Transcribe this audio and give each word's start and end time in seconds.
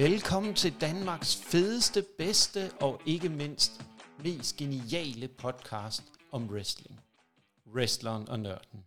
Velkommen 0.00 0.54
til 0.54 0.80
Danmarks 0.80 1.36
fedeste, 1.36 2.02
bedste 2.18 2.72
og 2.80 3.00
ikke 3.06 3.28
mindst 3.28 3.86
mest 4.24 4.56
geniale 4.56 5.28
podcast 5.28 6.02
om 6.30 6.50
wrestling. 6.50 7.00
Wrestleren 7.66 8.28
og 8.28 8.40
nørden. 8.40 8.84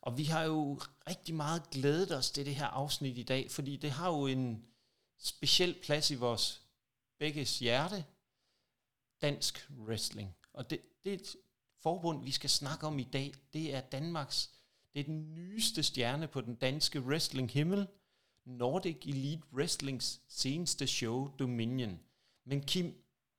Og 0.00 0.18
vi 0.18 0.24
har 0.24 0.42
jo 0.42 0.80
rigtig 1.08 1.34
meget 1.34 1.70
glædet 1.70 2.16
os 2.16 2.30
til 2.30 2.46
det 2.46 2.54
her 2.54 2.66
afsnit 2.66 3.18
i 3.18 3.22
dag, 3.22 3.50
fordi 3.50 3.76
det 3.76 3.90
har 3.90 4.08
jo 4.08 4.26
en 4.26 4.64
speciel 5.18 5.76
plads 5.82 6.10
i 6.10 6.14
vores 6.14 6.62
begges 7.18 7.58
hjerte. 7.58 8.04
Dansk 9.22 9.68
wrestling. 9.78 10.34
Og 10.52 10.70
det, 10.70 10.80
det 11.04 11.36
forbund, 11.82 12.24
vi 12.24 12.30
skal 12.30 12.50
snakke 12.50 12.86
om 12.86 12.98
i 12.98 13.08
dag, 13.12 13.34
det 13.52 13.74
er 13.74 13.80
Danmarks, 13.80 14.50
det 14.94 15.00
er 15.00 15.04
den 15.04 15.34
nyeste 15.34 15.82
stjerne 15.82 16.28
på 16.28 16.40
den 16.40 16.54
danske 16.54 17.00
wrestling 17.00 17.50
himmel– 17.50 17.86
Nordic 18.46 19.06
Elite 19.06 19.42
Wrestlings 19.52 20.22
seneste 20.28 20.86
show, 20.86 21.28
Dominion. 21.38 22.00
Men 22.44 22.60
Kim, 22.60 22.86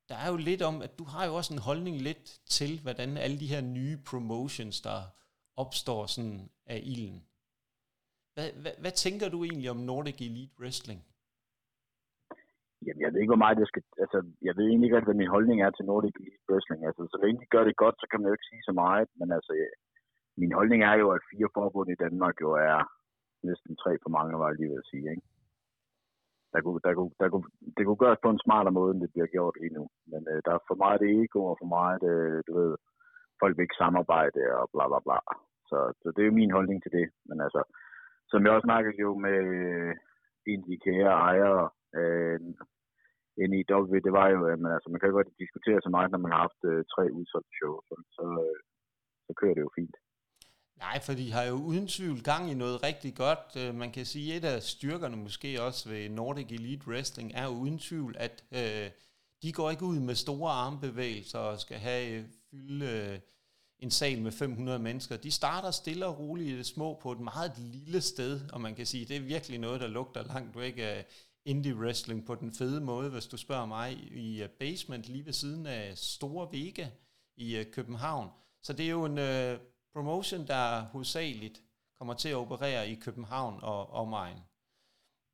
der 0.10 0.16
er 0.16 0.30
jo 0.32 0.38
lidt 0.38 0.62
om, 0.62 0.82
at 0.82 1.00
du 1.00 1.04
har 1.04 1.26
jo 1.28 1.36
også 1.36 1.54
en 1.54 1.66
holdning 1.70 1.98
lidt 2.02 2.26
til, 2.58 2.72
hvordan 2.84 3.18
alle 3.18 3.38
de 3.40 3.52
her 3.54 3.62
nye 3.62 3.98
promotions, 4.10 4.82
der 4.82 5.00
opstår 5.64 6.06
sådan 6.06 6.50
af 6.66 6.80
ilden. 6.84 7.24
Hvad, 8.34 8.50
hvad, 8.62 8.76
hvad 8.84 8.92
tænker 8.92 9.28
du 9.30 9.44
egentlig 9.44 9.70
om 9.76 9.78
Nordic 9.90 10.20
Elite 10.28 10.56
Wrestling? 10.60 11.02
Jamen, 12.86 13.02
jeg 13.02 13.10
ved 13.12 13.20
ikke, 13.22 13.34
hvor 13.36 13.46
meget 13.46 13.60
jeg 13.64 13.68
skal... 13.72 13.84
Altså, 14.04 14.20
jeg 14.48 14.54
ved 14.58 14.66
egentlig 14.68 14.88
ikke, 14.88 15.08
hvad 15.10 15.22
min 15.24 15.36
holdning 15.36 15.58
er 15.62 15.72
til 15.72 15.86
Nordic 15.86 16.16
Elite 16.20 16.46
Wrestling. 16.50 16.82
Altså, 16.90 17.04
så 17.14 17.18
længe 17.24 17.42
de 17.42 17.54
gør 17.54 17.64
det 17.64 17.76
godt, 17.84 17.96
så 18.00 18.06
kan 18.10 18.20
man 18.20 18.28
jo 18.30 18.36
ikke 18.36 18.50
sige 18.52 18.64
så 18.70 18.74
meget. 18.84 19.08
Men 19.20 19.30
altså, 19.38 19.52
min 20.42 20.54
holdning 20.60 20.82
er 20.84 20.96
jo, 21.02 21.08
at 21.16 21.28
fire 21.32 21.50
forbund 21.58 21.90
i 21.92 22.02
Danmark 22.04 22.36
jo 22.42 22.50
er 22.70 22.78
næsten 23.52 23.76
tre 23.76 23.92
for 24.04 24.12
mange, 24.18 24.40
var 24.40 24.48
jeg 24.50 24.58
lige 24.58 24.72
ved 24.72 24.84
at 24.84 24.90
sige. 24.92 25.06
Ikke? 25.14 25.26
Der 26.54 26.62
kunne, 26.64 26.82
der 26.86 26.94
kunne, 26.98 27.14
der 27.22 27.28
kunne, 27.32 27.48
det 27.78 27.84
kunne 27.86 28.02
gøres 28.04 28.20
på 28.24 28.30
en 28.32 28.44
smartere 28.46 28.78
måde, 28.80 28.92
end 28.94 29.02
det 29.04 29.14
bliver 29.14 29.30
gjort 29.36 29.56
lige 29.62 29.78
nu. 29.78 29.84
Men 30.12 30.22
øh, 30.32 30.40
der 30.46 30.52
er 30.54 30.68
for 30.70 30.78
meget 30.84 31.02
det 31.02 31.10
ego, 31.22 31.40
og 31.52 31.58
for 31.62 31.70
meget, 31.78 32.02
øh, 32.12 32.40
du 32.48 32.52
ved, 32.60 32.72
folk 33.42 33.54
vil 33.58 33.66
ikke 33.66 33.82
samarbejde, 33.84 34.42
og 34.60 34.66
bla 34.74 34.86
bla 34.92 35.00
bla. 35.06 35.20
Så, 35.70 35.78
så 36.02 36.08
det 36.14 36.22
er 36.22 36.30
jo 36.30 36.40
min 36.42 36.56
holdning 36.58 36.80
til 36.82 36.92
det. 36.98 37.08
Men 37.30 37.38
altså, 37.46 37.62
som 38.32 38.44
jeg 38.44 38.52
også 38.54 38.68
snakkede 38.70 38.98
jo 39.06 39.10
med 39.26 39.38
øh, 39.60 39.94
en 40.52 40.60
af 40.64 40.68
de 40.70 40.84
kære 40.86 41.14
ejere 41.30 41.64
øh, 42.00 42.40
NIW, 43.52 43.96
det 44.06 44.14
var 44.20 44.28
jo, 44.34 44.40
at 44.54 44.60
man, 44.64 44.72
altså, 44.76 44.90
man 44.90 45.00
kan 45.00 45.18
godt 45.18 45.40
diskutere 45.44 45.80
så 45.82 45.90
meget, 45.96 46.12
når 46.12 46.22
man 46.24 46.32
har 46.32 46.42
haft 46.48 46.62
øh, 46.72 46.84
tre 46.94 47.04
udsolgte 47.18 47.54
shows, 47.60 47.84
så, 47.90 47.96
så, 48.18 48.26
øh, 48.46 48.60
så 49.28 49.32
kører 49.40 49.56
det 49.56 49.66
jo 49.68 49.72
fint. 49.80 49.96
Nej, 50.80 51.02
for 51.02 51.14
de 51.14 51.32
har 51.32 51.44
jo 51.44 51.54
uden 51.54 51.88
tvivl 51.88 52.24
gang 52.24 52.52
i 52.52 52.54
noget 52.54 52.84
rigtig 52.84 53.16
godt. 53.16 53.56
Øh, 53.58 53.76
man 53.76 53.92
kan 53.92 54.06
sige, 54.06 54.34
at 54.34 54.44
et 54.44 54.48
af 54.48 54.64
styrkerne 54.64 55.18
måske 55.18 55.62
også 55.62 55.90
ved 55.90 56.10
Nordic 56.10 56.52
Elite 56.52 56.88
Wrestling 56.88 57.32
er 57.34 57.48
uden 57.48 57.80
tvivl, 57.80 58.16
at 58.18 58.44
øh, 58.52 58.92
de 59.42 59.52
går 59.52 59.72
ikke 59.72 59.86
ud 59.86 60.00
med 60.00 60.16
store 60.16 60.52
armbevægelser 60.52 61.40
og 61.40 61.60
skal 61.60 61.78
have 61.78 62.10
øh, 62.10 62.26
fylde 62.52 62.86
øh, 62.86 63.20
en 63.80 63.92
sal 63.92 64.22
med 64.22 64.32
500 64.32 64.80
mennesker. 64.80 65.18
De 65.18 65.32
starter 65.32 65.72
stille 65.72 66.06
og 66.06 66.20
roligt 66.20 66.50
i 66.50 66.58
det 66.58 66.66
små 66.66 67.00
på 67.02 67.12
et 67.12 67.20
meget 67.20 67.58
lille 67.58 68.02
sted, 68.02 68.42
og 68.54 68.62
man 68.62 68.76
kan 68.76 68.86
sige, 68.86 69.02
at 69.02 69.08
det 69.08 69.18
er 69.18 69.22
virkelig 69.22 69.60
noget, 69.60 69.82
der 69.82 69.88
lugter 69.88 70.24
langt 70.24 70.60
væk 70.60 70.78
af 70.78 71.06
indie 71.46 71.76
wrestling 71.76 72.26
på 72.26 72.36
den 72.36 72.54
fede 72.54 72.82
måde, 72.82 73.10
hvis 73.10 73.26
du 73.26 73.38
spørger 73.38 73.66
mig, 73.66 73.94
i 74.12 74.48
basement 74.60 75.08
lige 75.08 75.26
ved 75.26 75.34
siden 75.34 75.66
af 75.66 75.98
Store 75.98 76.48
Vega 76.52 76.88
i 77.38 77.64
København. 77.72 78.30
Så 78.64 78.74
det 78.74 78.86
er 78.86 78.90
jo 78.90 79.06
en... 79.06 79.18
Øh, 79.18 79.60
promotion, 79.96 80.48
der 80.48 80.82
hovedsageligt 80.82 81.62
kommer 81.98 82.14
til 82.14 82.30
at 82.30 82.36
operere 82.36 82.90
i 82.90 82.96
København 82.96 83.60
og 83.62 83.90
omegn. 83.90 84.38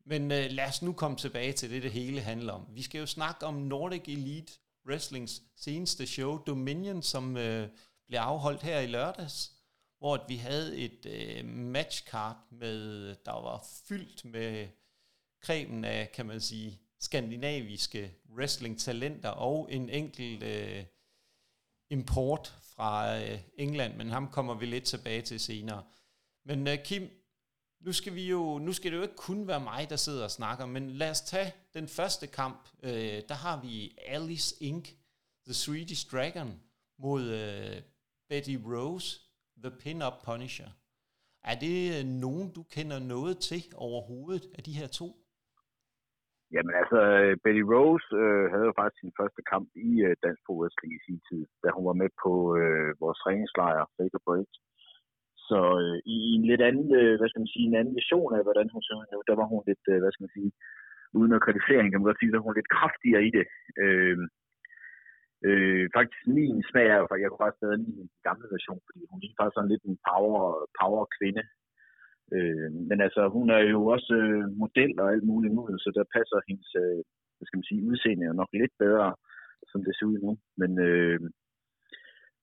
Men 0.06 0.32
øh, 0.32 0.52
lad 0.52 0.68
os 0.68 0.82
nu 0.82 0.94
komme 0.94 1.18
tilbage 1.18 1.54
til 1.54 1.70
det, 1.70 1.84
det 1.84 1.92
hele 1.92 2.22
handler 2.22 2.54
om. 2.54 2.68
Vi 2.70 2.82
skal 2.82 3.00
jo 3.00 3.06
snakke 3.06 3.46
om 3.46 3.54
Nordic 3.54 4.04
Elite 4.08 4.54
Wrestlings 4.88 5.42
seneste 5.56 6.08
show, 6.08 6.38
Dominion, 6.38 7.02
som 7.02 7.38
øh, 7.38 7.70
blev 8.08 8.20
afholdt 8.20 8.62
her 8.62 8.80
i 8.80 8.88
lørdags, 8.88 9.52
hvor 9.98 10.26
vi 10.28 10.36
havde 10.36 10.78
et 10.78 11.06
øh, 11.06 11.46
matchcard, 11.46 12.38
med, 12.52 13.16
der 13.26 13.32
var 13.32 13.66
fyldt 13.88 14.26
med 14.26 14.68
kremen 15.42 15.86
af, 15.86 16.12
kan 16.12 16.26
man 16.26 16.42
sige, 16.42 16.80
skandinaviske 17.00 18.16
wrestling-talenter 18.38 19.30
og 19.30 19.68
en 19.72 19.90
enkelt 19.90 20.44
øh, 20.44 20.86
import 21.92 22.54
fra 22.76 23.20
øh, 23.20 23.40
England, 23.58 23.96
men 23.96 24.10
ham 24.10 24.32
kommer 24.32 24.54
vi 24.54 24.66
lidt 24.66 24.84
tilbage 24.84 25.22
til 25.22 25.40
senere. 25.40 25.84
Men 26.46 26.68
øh, 26.68 26.78
Kim, 26.84 27.10
nu 27.82 27.94
skal, 27.94 28.16
vi 28.16 28.30
jo, 28.30 28.60
nu 28.60 28.74
skal 28.74 28.92
det 28.92 28.98
jo 28.98 29.02
ikke 29.02 29.16
kun 29.16 29.48
være 29.48 29.60
mig, 29.60 29.90
der 29.90 29.96
sidder 29.96 30.24
og 30.24 30.32
snakker, 30.32 30.66
men 30.66 30.92
lad 30.92 31.10
os 31.10 31.22
tage 31.22 31.54
den 31.74 31.88
første 31.88 32.28
kamp. 32.28 32.70
Øh, 32.84 33.22
der 33.30 33.34
har 33.34 33.62
vi 33.62 33.98
Alice 34.08 34.64
Inc., 34.64 34.90
The 35.46 35.54
Swedish 35.54 36.12
Dragon, 36.12 36.60
mod 37.00 37.24
øh, 37.24 37.82
Betty 38.30 38.58
Rose, 38.66 39.20
The 39.64 39.72
Pin-Up 39.72 40.24
Punisher. 40.24 40.70
Er 41.44 41.60
det 41.60 42.00
øh, 42.00 42.06
nogen, 42.06 42.54
du 42.54 42.64
kender 42.64 43.00
noget 43.00 43.40
til 43.40 43.64
overhovedet 43.76 44.52
af 44.54 44.64
de 44.64 44.74
her 44.74 44.88
to? 44.88 45.21
Jamen 46.54 46.74
altså, 46.82 47.00
øh, 47.22 47.34
Betty 47.44 47.64
Rose 47.72 48.08
øh, 48.24 48.46
havde 48.52 48.68
jo 48.70 48.74
faktisk 48.80 49.02
sin 49.02 49.18
første 49.20 49.42
kamp 49.52 49.68
i 49.90 49.90
øh, 50.08 50.14
Dansk 50.24 50.42
Pro 50.46 50.54
Wrestling 50.60 50.92
i 50.96 51.06
sin 51.08 51.20
tid, 51.28 51.44
da 51.64 51.68
hun 51.76 51.86
var 51.90 51.98
med 52.02 52.10
på 52.24 52.32
øh, 52.60 52.90
vores 53.04 53.20
træningslejr, 53.24 53.92
Faker 53.98 54.22
Break. 54.28 54.52
Så 55.48 55.60
øh, 55.84 55.98
i 56.16 56.18
en 56.38 56.46
lidt 56.50 56.64
anden, 56.70 56.90
øh, 57.02 57.14
hvad 57.18 57.28
skal 57.30 57.44
man 57.44 57.54
sige, 57.54 57.68
en 57.68 57.80
anden 57.80 57.96
vision 58.02 58.32
af, 58.38 58.42
hvordan 58.48 58.68
hun 58.74 58.84
så 58.88 58.94
ud, 59.18 59.24
der 59.30 59.36
var 59.42 59.48
hun 59.52 59.62
lidt, 59.70 59.86
øh, 59.92 60.00
hvad 60.02 60.12
skal 60.12 60.26
man 60.26 60.36
sige, 60.38 60.52
uden 61.18 61.34
at 61.36 61.44
kritisere 61.46 61.82
kan 61.84 62.00
man 62.00 62.10
godt 62.10 62.20
sige, 62.20 62.32
der 62.32 62.40
hun 62.40 62.50
hun 62.50 62.60
lidt 62.60 62.76
kraftigere 62.78 63.24
i 63.30 63.32
det. 63.38 63.46
Øh, 63.84 64.18
øh, 65.48 65.86
faktisk 65.98 66.22
min 66.38 66.58
smag 66.70 66.88
er 66.94 66.98
jo, 67.02 67.06
for 67.08 67.16
jeg 67.16 67.28
kunne 67.30 67.44
faktisk 67.44 67.64
bedre 67.64 67.82
lide 67.84 68.00
den 68.02 68.10
gamle 68.28 68.48
version, 68.56 68.82
fordi 68.88 69.02
hun 69.10 69.20
er 69.24 69.38
faktisk 69.40 69.58
sådan 69.58 69.72
lidt 69.74 69.84
en 69.92 69.98
power, 70.10 70.44
power 70.80 71.04
kvinde, 71.18 71.44
Øh, 72.36 72.72
men 72.90 72.98
altså, 73.06 73.22
hun 73.36 73.50
er 73.50 73.62
jo 73.76 73.80
også 73.96 74.14
øh, 74.14 74.46
model 74.64 75.00
og 75.02 75.12
alt 75.14 75.26
muligt 75.32 75.54
nu, 75.54 75.62
så 75.78 75.90
der 75.98 76.14
passer 76.16 76.40
hendes 76.48 76.70
øh, 76.84 77.02
hvad 77.42 77.48
skal 77.48 77.60
man 77.60 77.70
sige, 77.70 77.88
udseende 77.90 78.28
jo 78.30 78.34
nok 78.34 78.52
lidt 78.62 78.76
bedre, 78.86 79.10
som 79.72 79.80
det 79.86 79.94
ser 79.96 80.06
ud 80.12 80.20
nu. 80.28 80.32
Men 80.62 80.72
øh, 80.88 81.20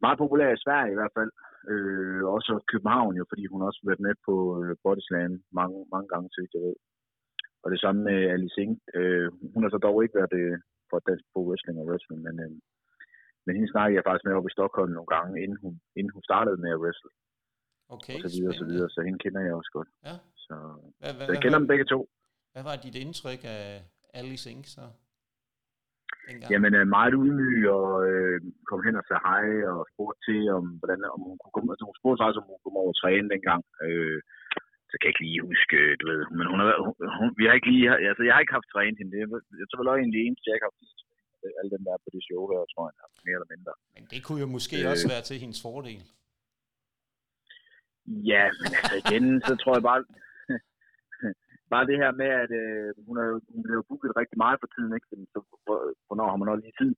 meget 0.04 0.18
populær 0.22 0.48
i 0.52 0.62
Sverige 0.64 0.92
i 0.92 0.98
hvert 0.98 1.14
fald. 1.18 1.32
Øh, 1.72 2.22
også 2.36 2.52
København 2.72 3.14
jo, 3.20 3.24
fordi 3.30 3.44
hun 3.52 3.62
også 3.62 3.78
har 3.80 3.88
været 3.90 4.06
med 4.06 4.14
på 4.26 4.34
øh, 4.60 4.72
Bodyslam 4.82 5.32
mange, 5.60 5.78
mange 5.94 6.08
gange, 6.12 6.28
så 6.30 6.38
jeg 6.40 6.62
ved. 6.66 6.76
Og 7.62 7.68
det 7.72 7.80
samme 7.80 8.00
med 8.08 8.18
Alice 8.34 8.60
Ing. 8.62 8.72
Øh, 8.98 9.28
hun 9.54 9.62
har 9.62 9.70
så 9.70 9.80
dog 9.86 9.96
ikke 10.02 10.18
været 10.20 10.34
øh, 10.42 10.58
for 10.90 10.98
dansk 11.08 11.24
på 11.34 11.40
wrestling 11.46 11.76
og 11.80 11.86
wrestling, 11.88 12.20
men, 12.26 12.34
øh, 12.44 12.52
men 13.44 13.52
hende 13.56 13.72
snakkede 13.72 13.96
jeg 13.96 14.06
faktisk 14.06 14.24
med 14.24 14.38
op 14.38 14.48
i 14.50 14.56
Stockholm 14.56 14.92
nogle 14.92 15.12
gange, 15.16 15.42
inden 15.42 15.58
hun, 15.62 15.72
inden 15.98 16.12
hun 16.16 16.22
startede 16.28 16.58
med 16.62 16.70
at 16.74 16.82
wrestle. 16.82 17.12
Okay, 17.96 18.14
og 18.14 18.20
så 18.24 18.30
videre, 18.36 18.52
og 18.54 18.58
så 18.62 18.66
videre, 18.70 18.88
så 18.94 19.00
hende 19.06 19.18
kender 19.24 19.40
jeg 19.46 19.54
også 19.60 19.72
godt. 19.76 19.88
Ja. 20.08 20.16
Så, 20.46 20.54
hvad, 21.00 21.12
hvad, 21.16 21.26
så 21.26 21.32
jeg 21.34 21.42
kender 21.42 21.58
dem 21.62 21.68
begge 21.72 21.86
to. 21.92 22.00
Hvad 22.52 22.64
var 22.68 22.76
dit 22.84 22.96
indtryk 23.04 23.42
af 23.58 23.64
Alice 24.18 24.46
Inc. 24.52 24.66
så? 24.76 24.84
Dengang? 26.28 26.50
Jamen, 26.52 26.72
øh, 26.78 26.86
meget 26.96 27.14
ydmyg 27.22 27.60
og 27.78 27.90
øh, 28.10 28.36
kom 28.70 28.80
hen 28.86 29.00
og 29.00 29.04
sagde 29.06 29.24
hej 29.28 29.46
og 29.72 29.80
spurgte 29.92 30.20
til, 30.28 30.40
om, 30.58 30.64
hvordan, 30.80 31.00
om 31.16 31.20
hun 31.28 31.36
kunne 31.40 31.54
komme, 31.54 31.68
altså 31.72 31.84
hun 31.88 31.98
spurgte 32.00 32.20
faktisk, 32.20 32.40
om 32.40 32.46
hun 32.48 32.54
kunne 32.54 32.64
komme 32.66 32.80
over 32.82 32.92
og 32.94 33.00
træne 33.02 33.32
dengang. 33.34 33.62
Øh, 33.86 34.18
så 34.88 34.94
kan 34.96 35.06
jeg 35.06 35.12
ikke 35.12 35.26
lige 35.26 35.46
huske, 35.50 35.76
du 36.00 36.04
ved, 36.12 36.22
men 36.38 36.46
hun 36.52 36.58
har, 36.62 36.68
hun, 36.84 36.94
hun, 37.18 37.28
vi 37.38 37.44
har 37.46 37.54
ikke 37.58 37.70
lige, 37.72 37.86
altså 38.10 38.22
jeg 38.26 38.32
har 38.34 38.42
ikke 38.42 38.56
haft 38.58 38.72
trænet 38.74 38.98
hende, 39.00 39.12
det 39.12 39.20
jeg 39.62 39.68
tror 39.68 39.82
vel 39.82 40.16
de 40.16 40.24
eneste, 40.26 40.46
jeg 40.46 40.56
ikke 40.56 40.66
har 40.68 40.74
haft 40.74 40.98
alle 41.58 41.70
dem 41.74 41.82
der 41.86 41.92
er 41.96 42.00
på 42.04 42.10
det 42.14 42.22
show 42.28 42.42
her, 42.50 42.60
tror 42.72 42.84
jeg, 42.88 42.94
mere 43.26 43.36
eller 43.38 43.50
mindre. 43.54 43.72
Men 43.96 44.04
det 44.12 44.20
kunne 44.26 44.40
jo 44.44 44.48
måske 44.56 44.76
øh, 44.82 44.92
også 44.92 45.06
være 45.14 45.24
til 45.30 45.36
hendes 45.44 45.60
fordel. 45.66 46.02
Ja, 48.30 48.44
men 48.60 48.70
altså 48.80 48.96
igen, 49.02 49.24
så 49.48 49.52
tror 49.62 49.74
jeg 49.76 49.84
bare, 49.90 50.02
bare 51.72 51.88
det 51.90 51.96
her 52.02 52.12
med, 52.20 52.30
at 52.44 52.50
øh, 52.62 52.88
hun, 53.06 53.16
er, 53.22 53.28
hun 53.52 53.60
bliver 53.64 53.88
booket 53.88 54.18
rigtig 54.20 54.38
meget 54.44 54.58
for 54.60 54.68
tiden, 54.74 54.92
ikke? 54.96 55.06
Så, 55.32 55.38
hvornår 56.06 56.28
har 56.30 56.38
man 56.40 56.48
også 56.52 56.64
lige 56.64 56.80
tid 56.82 56.92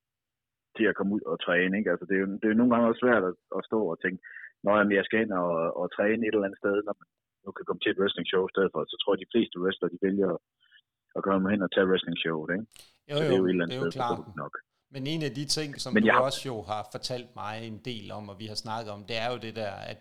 til 0.76 0.86
at 0.90 0.96
komme 0.96 1.12
ud 1.16 1.22
og 1.30 1.36
træne, 1.46 1.72
ikke? 1.78 1.90
Altså, 1.92 2.04
det 2.08 2.14
er 2.16 2.22
jo, 2.24 2.28
det 2.40 2.44
er 2.46 2.52
jo 2.54 2.60
nogle 2.60 2.72
gange 2.72 2.88
også 2.88 3.02
svært 3.04 3.24
at, 3.30 3.34
at 3.56 3.62
stå 3.70 3.78
og 3.92 3.96
tænke, 4.04 4.20
når 4.64 4.74
jeg 4.98 5.04
skal 5.06 5.20
ind 5.22 5.32
og, 5.42 5.50
og 5.80 5.86
træne 5.96 6.22
et 6.26 6.34
eller 6.34 6.48
andet 6.48 6.62
sted, 6.62 6.74
når 6.86 6.94
man 7.00 7.08
nu 7.44 7.50
kan 7.56 7.66
komme 7.66 7.80
til 7.82 7.92
et 7.92 8.00
wrestling 8.00 8.26
show 8.30 8.42
i 8.46 8.54
stedet 8.54 8.70
for, 8.72 8.80
så 8.92 8.96
tror 8.98 9.12
jeg, 9.12 9.22
de 9.24 9.32
fleste 9.34 9.56
wrestler, 9.62 9.88
de 9.94 10.04
vælger 10.06 10.30
at 11.16 11.22
komme 11.26 11.50
hen 11.52 11.62
og 11.66 11.70
tage 11.72 11.88
wrestling 11.90 12.18
show, 12.24 12.36
ikke? 12.54 12.66
Jo, 13.10 13.14
jo, 13.14 13.18
så 13.18 13.24
det 13.30 13.34
er 13.36 13.42
jo, 13.42 13.46
et 13.46 13.50
eller 13.50 13.64
andet 13.64 13.76
det 13.76 13.82
er 13.82 13.88
jo 13.88 13.96
sted, 13.96 14.00
klart. 14.00 14.42
nok. 14.42 14.54
Men 14.94 15.02
en 15.12 15.22
af 15.28 15.32
de 15.38 15.44
ting, 15.56 15.70
som 15.82 15.90
Men 15.94 16.02
du 16.02 16.06
jeg... 16.06 16.20
også 16.28 16.42
jo 16.50 16.56
har 16.70 16.82
fortalt 16.94 17.30
mig 17.42 17.54
en 17.70 17.78
del 17.90 18.06
om, 18.18 18.24
og 18.32 18.36
vi 18.42 18.46
har 18.52 18.58
snakket 18.64 18.90
om, 18.96 19.00
det 19.10 19.16
er 19.24 19.28
jo 19.32 19.38
det 19.46 19.54
der, 19.62 19.74
at 19.92 20.00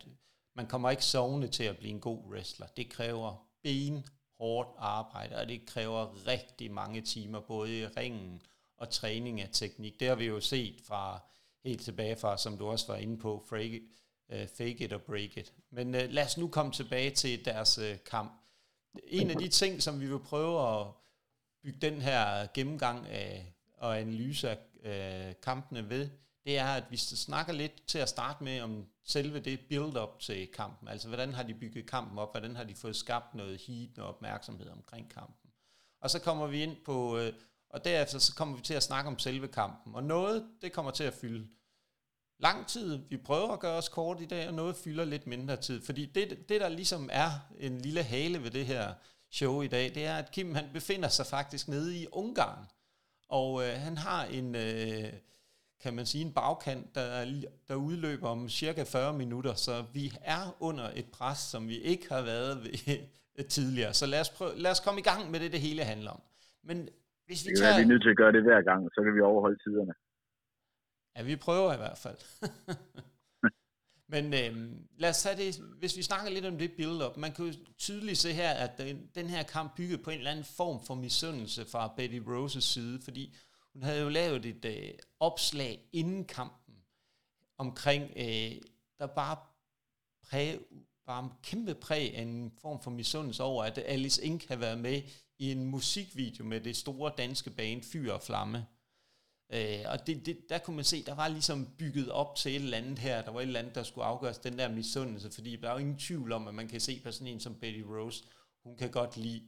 man 0.60 0.68
kommer 0.68 0.90
ikke 0.90 1.06
sovende 1.06 1.48
til 1.48 1.64
at 1.64 1.78
blive 1.78 1.94
en 1.94 2.00
god 2.00 2.20
wrestler. 2.26 2.68
Det 2.68 2.90
kræver 2.90 3.48
ben 3.64 4.06
hårdt 4.40 4.70
arbejde, 4.78 5.36
og 5.36 5.48
det 5.48 5.66
kræver 5.66 6.28
rigtig 6.28 6.72
mange 6.72 7.02
timer, 7.02 7.40
både 7.40 7.80
i 7.80 7.86
ringen 7.86 8.42
og 8.78 8.90
træning 8.90 9.42
af 9.42 9.50
teknik. 9.52 10.00
Det 10.00 10.08
har 10.08 10.16
vi 10.16 10.26
jo 10.26 10.42
set 10.42 10.82
fra 10.88 11.20
helt 11.64 11.82
tilbage 11.82 12.16
fra, 12.16 12.38
som 12.38 12.58
du 12.58 12.68
også 12.68 12.88
var 12.88 12.96
inde 12.96 13.18
på, 13.18 13.46
fake, 13.50 13.82
uh, 14.30 14.48
fake 14.58 14.86
it 14.86 14.94
or 14.94 14.98
break 14.98 15.38
it. 15.38 15.54
Men 15.70 15.88
uh, 15.88 16.02
lad 16.10 16.26
os 16.26 16.38
nu 16.38 16.48
komme 16.48 16.72
tilbage 16.72 17.12
til 17.12 17.46
deres 17.46 17.78
uh, 17.78 18.04
kamp. 18.06 18.42
En 19.04 19.30
af 19.30 19.36
de 19.36 19.48
ting, 19.48 19.84
som 19.84 20.02
vi 20.02 20.08
vil 20.08 20.20
prøve 20.20 20.80
at 20.80 20.88
bygge 21.64 21.80
den 21.80 22.02
her 22.02 22.48
gennemgang 22.54 23.08
af, 23.08 23.54
og 23.78 24.00
analyse 24.00 24.58
af 24.84 25.36
kampene 25.42 25.90
ved, 25.90 26.10
det 26.46 26.58
er, 26.58 26.68
at 26.68 26.84
vi 26.90 26.98
snakker 26.98 27.54
lidt 27.54 27.88
til 27.88 27.98
at 27.98 28.10
starte 28.10 28.44
med 28.44 28.62
om 28.62 28.86
selve 29.04 29.40
det 29.40 29.60
build-up 29.70 30.20
til 30.20 30.48
kampen. 30.48 30.88
Altså, 30.88 31.08
hvordan 31.08 31.34
har 31.34 31.44
de 31.44 31.54
bygget 31.54 31.90
kampen 31.90 32.20
op? 32.20 32.34
Hvordan 32.34 32.56
har 32.56 32.64
de 32.64 32.76
fået 32.76 32.96
skabt 32.96 33.36
noget 33.36 33.62
heat 33.62 34.00
og 34.00 34.08
opmærksomhed 34.08 34.70
omkring 34.70 35.12
kampen? 35.12 35.52
Og 36.02 36.10
så 36.10 36.20
kommer 36.20 36.48
vi 36.48 36.64
ind 36.64 36.78
på, 36.86 37.18
øh, 37.18 37.34
og 37.70 37.86
derefter 37.86 38.20
så 38.20 38.36
kommer 38.36 38.56
vi 38.56 38.62
til 38.62 38.74
at 38.74 38.84
snakke 38.84 39.08
om 39.08 39.20
selve 39.20 39.48
kampen. 39.48 39.96
Og 39.96 40.04
noget, 40.04 40.48
det 40.62 40.74
kommer 40.74 40.92
til 40.92 41.04
at 41.04 41.14
fylde 41.14 41.48
lang 42.40 42.68
tid. 42.68 43.00
Vi 43.10 43.18
prøver 43.18 43.54
at 43.54 43.60
gøre 43.60 43.78
os 43.78 43.90
kort 43.90 44.22
i 44.22 44.26
dag, 44.26 44.48
og 44.48 44.54
noget 44.54 44.76
fylder 44.76 45.06
lidt 45.06 45.28
mindre 45.28 45.56
tid. 45.58 45.82
Fordi 45.82 46.06
det, 46.06 46.50
det 46.50 46.62
der 46.62 46.70
ligesom 46.70 47.10
er 47.12 47.30
en 47.60 47.82
lille 47.82 48.04
hale 48.04 48.44
ved 48.44 48.52
det 48.52 48.66
her 48.66 48.94
show 49.32 49.62
i 49.62 49.68
dag, 49.68 49.96
det 49.96 50.06
er, 50.06 50.18
at 50.18 50.32
Kim 50.32 50.56
han 50.56 50.70
befinder 50.74 51.10
sig 51.10 51.26
faktisk 51.26 51.68
nede 51.68 51.98
i 51.98 52.08
Ungarn. 52.12 52.66
Og 53.30 53.68
øh, 53.68 53.74
han 53.74 53.98
har 53.98 54.26
en, 54.26 54.56
øh, 54.56 55.14
kan 55.84 55.94
man 55.94 56.06
sige, 56.06 56.26
en 56.26 56.34
bagkant, 56.34 56.96
der, 56.96 57.26
der 57.68 57.76
udløber 57.76 58.30
om 58.30 58.50
cirka 58.50 58.84
40 58.84 59.14
minutter. 59.14 59.54
Så 59.54 59.84
vi 59.94 60.14
er 60.22 60.58
under 60.60 60.90
et 60.96 61.06
pres, 61.06 61.38
som 61.38 61.68
vi 61.68 61.78
ikke 61.78 62.14
har 62.14 62.22
været 62.22 62.64
ved 62.64 63.44
tidligere. 63.56 63.94
Så 63.94 64.06
lad 64.06 64.22
os, 64.22 64.30
prøve, 64.30 64.52
lad 64.58 64.72
os 64.72 64.80
komme 64.80 65.00
i 65.00 65.04
gang 65.04 65.32
med 65.32 65.40
det, 65.40 65.52
det 65.52 65.62
hele 65.62 65.84
handler 65.84 66.12
om. 66.12 66.22
Men 66.64 66.90
hvis 67.26 67.46
vi 67.46 67.52
tager... 67.58 67.76
Vi 67.78 67.84
er 67.84 67.88
nødt 67.88 68.02
til 68.02 68.10
at 68.10 68.18
gøre 68.18 68.32
det 68.32 68.44
hver 68.44 68.62
gang, 68.62 68.90
så 68.94 69.02
kan 69.04 69.16
vi 69.16 69.22
overholde 69.22 69.60
tiderne. 69.64 69.94
Ja, 71.16 71.24
vi 71.24 71.36
prøver 71.36 71.74
i 71.74 71.78
hvert 71.78 71.98
fald. 71.98 72.18
Men 74.14 74.34
øhm, 74.34 74.88
lad 74.98 75.10
os 75.10 75.24
tage 75.24 75.38
det, 75.38 75.56
hvis 75.80 75.98
vi 75.98 76.02
snakker 76.02 76.30
lidt 76.32 76.46
om 76.46 76.58
det 76.58 76.72
build-up. 76.78 77.18
Man 77.18 77.32
kan 77.32 77.46
jo 77.46 77.54
tydeligt 77.78 78.18
se 78.18 78.34
her, 78.34 78.52
at 78.52 78.78
den, 78.78 79.10
den 79.16 79.28
her 79.28 79.44
kamp 79.44 79.76
byggede 79.78 80.04
på 80.04 80.10
en 80.10 80.18
eller 80.18 80.32
anden 80.32 80.46
form 80.58 80.86
for 80.88 80.96
misundelse 80.96 81.66
fra 81.66 81.94
Betty 81.98 82.20
Roses 82.28 82.64
side, 82.64 83.00
fordi 83.04 83.36
hun 83.80 83.84
havde 83.84 84.02
jo 84.02 84.10
lavet 84.10 84.46
et 84.46 84.66
øh, 84.66 84.94
opslag 85.20 85.90
inden 85.94 86.26
kampen 86.26 86.76
omkring, 87.58 88.04
øh, 88.16 88.52
der 89.00 89.08
bare 89.08 89.38
præg, 90.24 90.60
bare 91.06 91.24
en 91.24 91.32
kæmpe 91.44 91.76
præg 91.76 92.16
af 92.16 92.22
en 92.22 92.52
form 92.62 92.82
for 92.82 92.92
misundelse 92.92 93.44
over, 93.44 93.64
at 93.64 93.78
Alice 93.86 94.24
Ink 94.24 94.48
har 94.48 94.56
været 94.56 94.80
med 94.80 95.02
i 95.38 95.52
en 95.52 95.66
musikvideo 95.66 96.46
med 96.46 96.62
det 96.62 96.78
store 96.78 97.12
danske 97.18 97.50
band 97.50 97.84
Fyr 97.84 98.14
og 98.14 98.22
Flamme. 98.22 98.66
Øh, 99.54 99.86
og 99.86 100.08
det, 100.08 100.26
det, 100.26 100.50
der 100.50 100.58
kunne 100.58 100.76
man 100.76 100.86
se, 100.86 101.06
der 101.06 101.16
var 101.16 101.28
ligesom 101.28 101.68
bygget 101.78 102.12
op 102.12 102.36
til 102.36 102.56
et 102.56 102.62
eller 102.62 102.78
andet 102.78 103.00
her. 103.00 103.22
Der 103.22 103.32
var 103.32 103.40
et 103.40 103.48
eller 103.48 103.60
andet, 103.60 103.76
der 103.76 103.84
skulle 103.84 104.06
afgøres 104.06 104.38
den 104.38 104.60
der 104.60 104.70
misundelse, 104.70 105.32
fordi 105.32 105.56
der 105.56 105.70
er 105.70 105.74
jo 105.74 105.80
ingen 105.80 105.98
tvivl 105.98 106.32
om, 106.32 106.48
at 106.48 106.54
man 106.54 106.68
kan 106.68 106.82
se 106.82 107.00
på 107.04 107.12
sådan 107.12 107.28
en 107.28 107.40
som 107.40 107.56
Betty 107.56 107.82
Rose, 107.82 108.24
hun 108.64 108.78
kan 108.78 108.92
godt 108.92 109.18
lide 109.18 109.44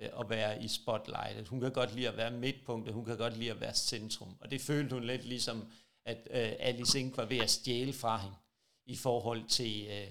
øh, 0.00 0.08
at 0.20 0.30
være 0.30 0.62
i 0.62 0.68
spotlightet. 0.68 1.48
Hun 1.48 1.60
kan 1.60 1.72
godt 1.72 1.94
lide 1.94 2.08
at 2.08 2.16
være 2.16 2.30
midtpunktet. 2.30 2.94
Hun 2.94 3.04
kan 3.04 3.16
godt 3.16 3.36
lide 3.36 3.50
at 3.50 3.60
være 3.60 3.74
centrum. 3.74 4.36
Og 4.40 4.50
det 4.50 4.60
følte 4.60 4.94
hun 4.94 5.04
lidt 5.04 5.24
ligesom, 5.24 5.70
at 6.04 6.28
øh, 6.30 6.52
Alice 6.58 7.00
Inc. 7.00 7.16
var 7.16 7.24
ved 7.24 7.38
at 7.38 7.50
stjæle 7.50 7.92
fra 7.92 8.18
hende 8.18 8.36
i 8.86 8.96
forhold 8.96 9.44
til, 9.48 9.86
øh, 9.90 10.10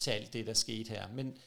til 0.00 0.10
alt 0.10 0.32
det, 0.32 0.46
der 0.46 0.54
skete 0.54 0.88
her. 0.88 1.08
Men 1.08 1.38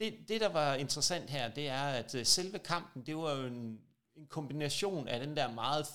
det, 0.00 0.28
det, 0.28 0.40
der 0.40 0.48
var 0.48 0.74
interessant 0.74 1.30
her, 1.30 1.54
det 1.54 1.68
er, 1.68 1.82
at 1.82 2.14
øh, 2.14 2.26
selve 2.26 2.58
kampen, 2.58 3.06
det 3.06 3.16
var 3.16 3.34
jo 3.34 3.46
en, 3.46 3.80
en 4.16 4.26
kombination 4.26 5.08
af 5.08 5.20
den 5.20 5.36
der 5.36 5.52
meget 5.52 5.86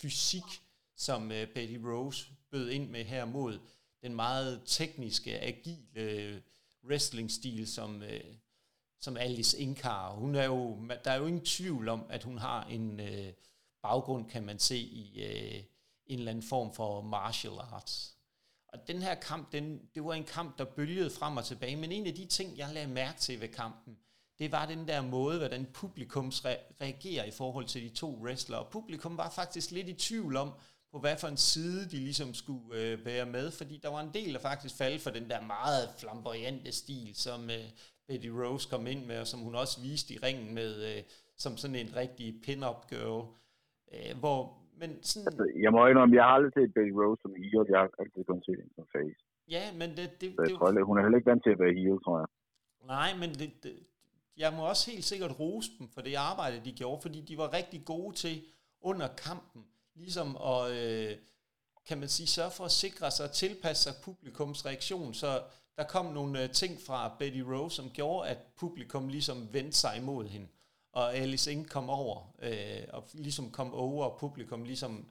fysik, 0.00 0.62
som 0.96 1.32
øh, 1.32 1.48
Betty 1.48 1.76
Rose 1.84 2.26
bød 2.50 2.70
ind 2.70 2.90
med 2.90 3.04
her 3.04 3.24
mod 3.24 3.58
den 4.02 4.14
meget 4.14 4.62
tekniske, 4.66 5.40
agile 5.40 5.86
øh, 5.94 6.40
wrestling-stil, 6.84 7.66
som, 7.66 8.02
øh, 8.02 8.24
som 9.04 9.16
Alice 9.16 9.58
Inkar. 9.58 10.14
Hun 10.14 10.34
er 10.34 10.44
jo, 10.44 10.78
der 11.04 11.10
er 11.10 11.16
jo 11.16 11.26
ingen 11.26 11.44
tvivl 11.44 11.88
om, 11.88 12.06
at 12.08 12.22
hun 12.22 12.38
har 12.38 12.64
en 12.64 13.00
øh, 13.00 13.32
baggrund, 13.82 14.30
kan 14.30 14.44
man 14.44 14.58
se, 14.58 14.76
i 14.76 15.22
øh, 15.22 15.62
en 16.06 16.18
eller 16.18 16.30
anden 16.30 16.48
form 16.48 16.74
for 16.74 17.00
martial 17.00 17.52
arts. 17.72 18.16
Og 18.68 18.78
den 18.86 19.02
her 19.02 19.14
kamp, 19.14 19.52
den, 19.52 19.80
det 19.94 20.04
var 20.04 20.14
en 20.14 20.24
kamp, 20.24 20.58
der 20.58 20.64
bølgede 20.64 21.10
frem 21.10 21.36
og 21.36 21.44
tilbage, 21.44 21.76
men 21.76 21.92
en 21.92 22.06
af 22.06 22.14
de 22.14 22.26
ting, 22.26 22.58
jeg 22.58 22.74
lagde 22.74 22.88
mærke 22.88 23.18
til 23.18 23.40
ved 23.40 23.48
kampen, 23.48 23.98
det 24.38 24.52
var 24.52 24.66
den 24.66 24.88
der 24.88 25.00
måde, 25.00 25.38
hvordan 25.38 25.66
publikum 25.74 26.32
reagerer 26.80 27.24
i 27.24 27.30
forhold 27.30 27.66
til 27.66 27.82
de 27.82 27.88
to 27.88 28.18
wrestlere. 28.22 28.60
Og 28.60 28.70
publikum 28.70 29.16
var 29.16 29.30
faktisk 29.30 29.70
lidt 29.70 29.88
i 29.88 29.92
tvivl 29.94 30.36
om, 30.36 30.52
på 30.92 30.98
hvad 30.98 31.16
for 31.16 31.28
en 31.28 31.36
side 31.36 31.90
de 31.90 31.96
ligesom 31.96 32.34
skulle 32.34 32.80
øh, 32.80 33.04
være 33.04 33.26
med, 33.26 33.50
fordi 33.50 33.76
der 33.82 33.88
var 33.88 34.00
en 34.00 34.14
del, 34.14 34.34
der 34.34 34.40
faktisk 34.40 34.74
faldt 34.74 35.02
for 35.02 35.10
den 35.10 35.30
der 35.30 35.40
meget 35.40 35.90
flamboyante 35.98 36.72
stil, 36.72 37.14
som 37.14 37.50
øh, 37.50 37.70
Betty 38.08 38.30
Rose 38.40 38.68
kom 38.72 38.86
ind 38.86 39.02
med, 39.06 39.18
og 39.20 39.26
som 39.26 39.40
hun 39.40 39.54
også 39.54 39.76
viste 39.80 40.14
i 40.14 40.18
ringen 40.26 40.54
med, 40.54 40.70
øh, 40.88 41.02
som 41.36 41.56
sådan 41.56 41.76
en 41.76 41.96
rigtig 41.96 42.28
pin-up 42.44 42.80
girl. 42.90 43.22
Øh, 43.92 44.12
hvor, 44.20 44.38
men 44.80 44.90
sådan... 45.02 45.26
Altså, 45.26 45.44
jeg 45.64 45.70
må 45.72 45.86
indrømme, 45.86 46.16
jeg 46.16 46.24
har 46.24 46.34
aldrig 46.36 46.52
set 46.58 46.74
Betty 46.74 46.94
Rose 47.00 47.22
som 47.22 47.34
heel, 47.34 47.66
jeg 47.72 47.78
har 47.82 47.90
altid 48.02 48.24
kun 48.24 48.42
set 48.46 48.58
hende 48.60 48.74
som 48.74 48.86
face. 48.96 49.20
Ja, 49.56 49.64
men 49.80 49.88
det... 49.90 50.06
det, 50.20 50.20
det 50.20 50.32
jeg 50.38 50.56
tror, 50.58 50.84
hun 50.84 50.98
er 50.98 51.02
heller 51.02 51.18
ikke 51.18 51.30
vant 51.30 51.42
til 51.44 51.56
at 51.56 51.60
være 51.64 51.74
heel, 51.80 51.98
tror 52.04 52.16
jeg. 52.22 52.28
Nej, 52.94 53.10
men 53.20 53.30
det, 53.40 53.50
det, 53.62 53.74
jeg 54.36 54.52
må 54.56 54.68
også 54.68 54.90
helt 54.90 55.04
sikkert 55.04 55.40
rose 55.40 55.70
dem 55.78 55.88
for 55.88 56.00
det 56.00 56.14
arbejde, 56.14 56.64
de 56.64 56.72
gjorde, 56.72 57.02
fordi 57.02 57.20
de 57.20 57.38
var 57.38 57.52
rigtig 57.52 57.84
gode 57.84 58.14
til 58.16 58.42
under 58.80 59.08
kampen, 59.08 59.62
ligesom 59.94 60.36
at, 60.36 60.60
øh, 60.82 61.16
kan 61.88 61.98
man 61.98 62.08
sige, 62.08 62.26
sørge 62.26 62.50
for 62.50 62.64
at 62.64 62.70
sikre 62.70 63.10
sig 63.10 63.24
og 63.28 63.32
tilpasse 63.32 63.82
sig 63.82 63.92
publikums 64.04 64.66
reaktion, 64.66 65.14
så 65.14 65.42
der 65.78 65.84
kom 65.84 66.06
nogle 66.06 66.42
øh, 66.42 66.50
ting 66.50 66.72
fra 66.86 67.16
Betty 67.18 67.40
Rose, 67.40 67.76
som 67.76 67.90
gjorde, 67.90 68.28
at 68.28 68.38
publikum 68.60 69.08
ligesom 69.08 69.36
vendte 69.52 69.76
sig 69.76 69.98
imod 70.02 70.24
hende, 70.26 70.46
og 70.92 71.14
Alice 71.14 71.52
Ing 71.52 71.70
kom 71.70 71.90
over, 71.90 72.16
øh, 72.42 72.84
og 72.92 73.02
ligesom 73.14 73.50
kom 73.50 73.74
over, 73.74 74.04
og 74.04 74.18
publikum 74.20 74.64
ligesom 74.64 75.06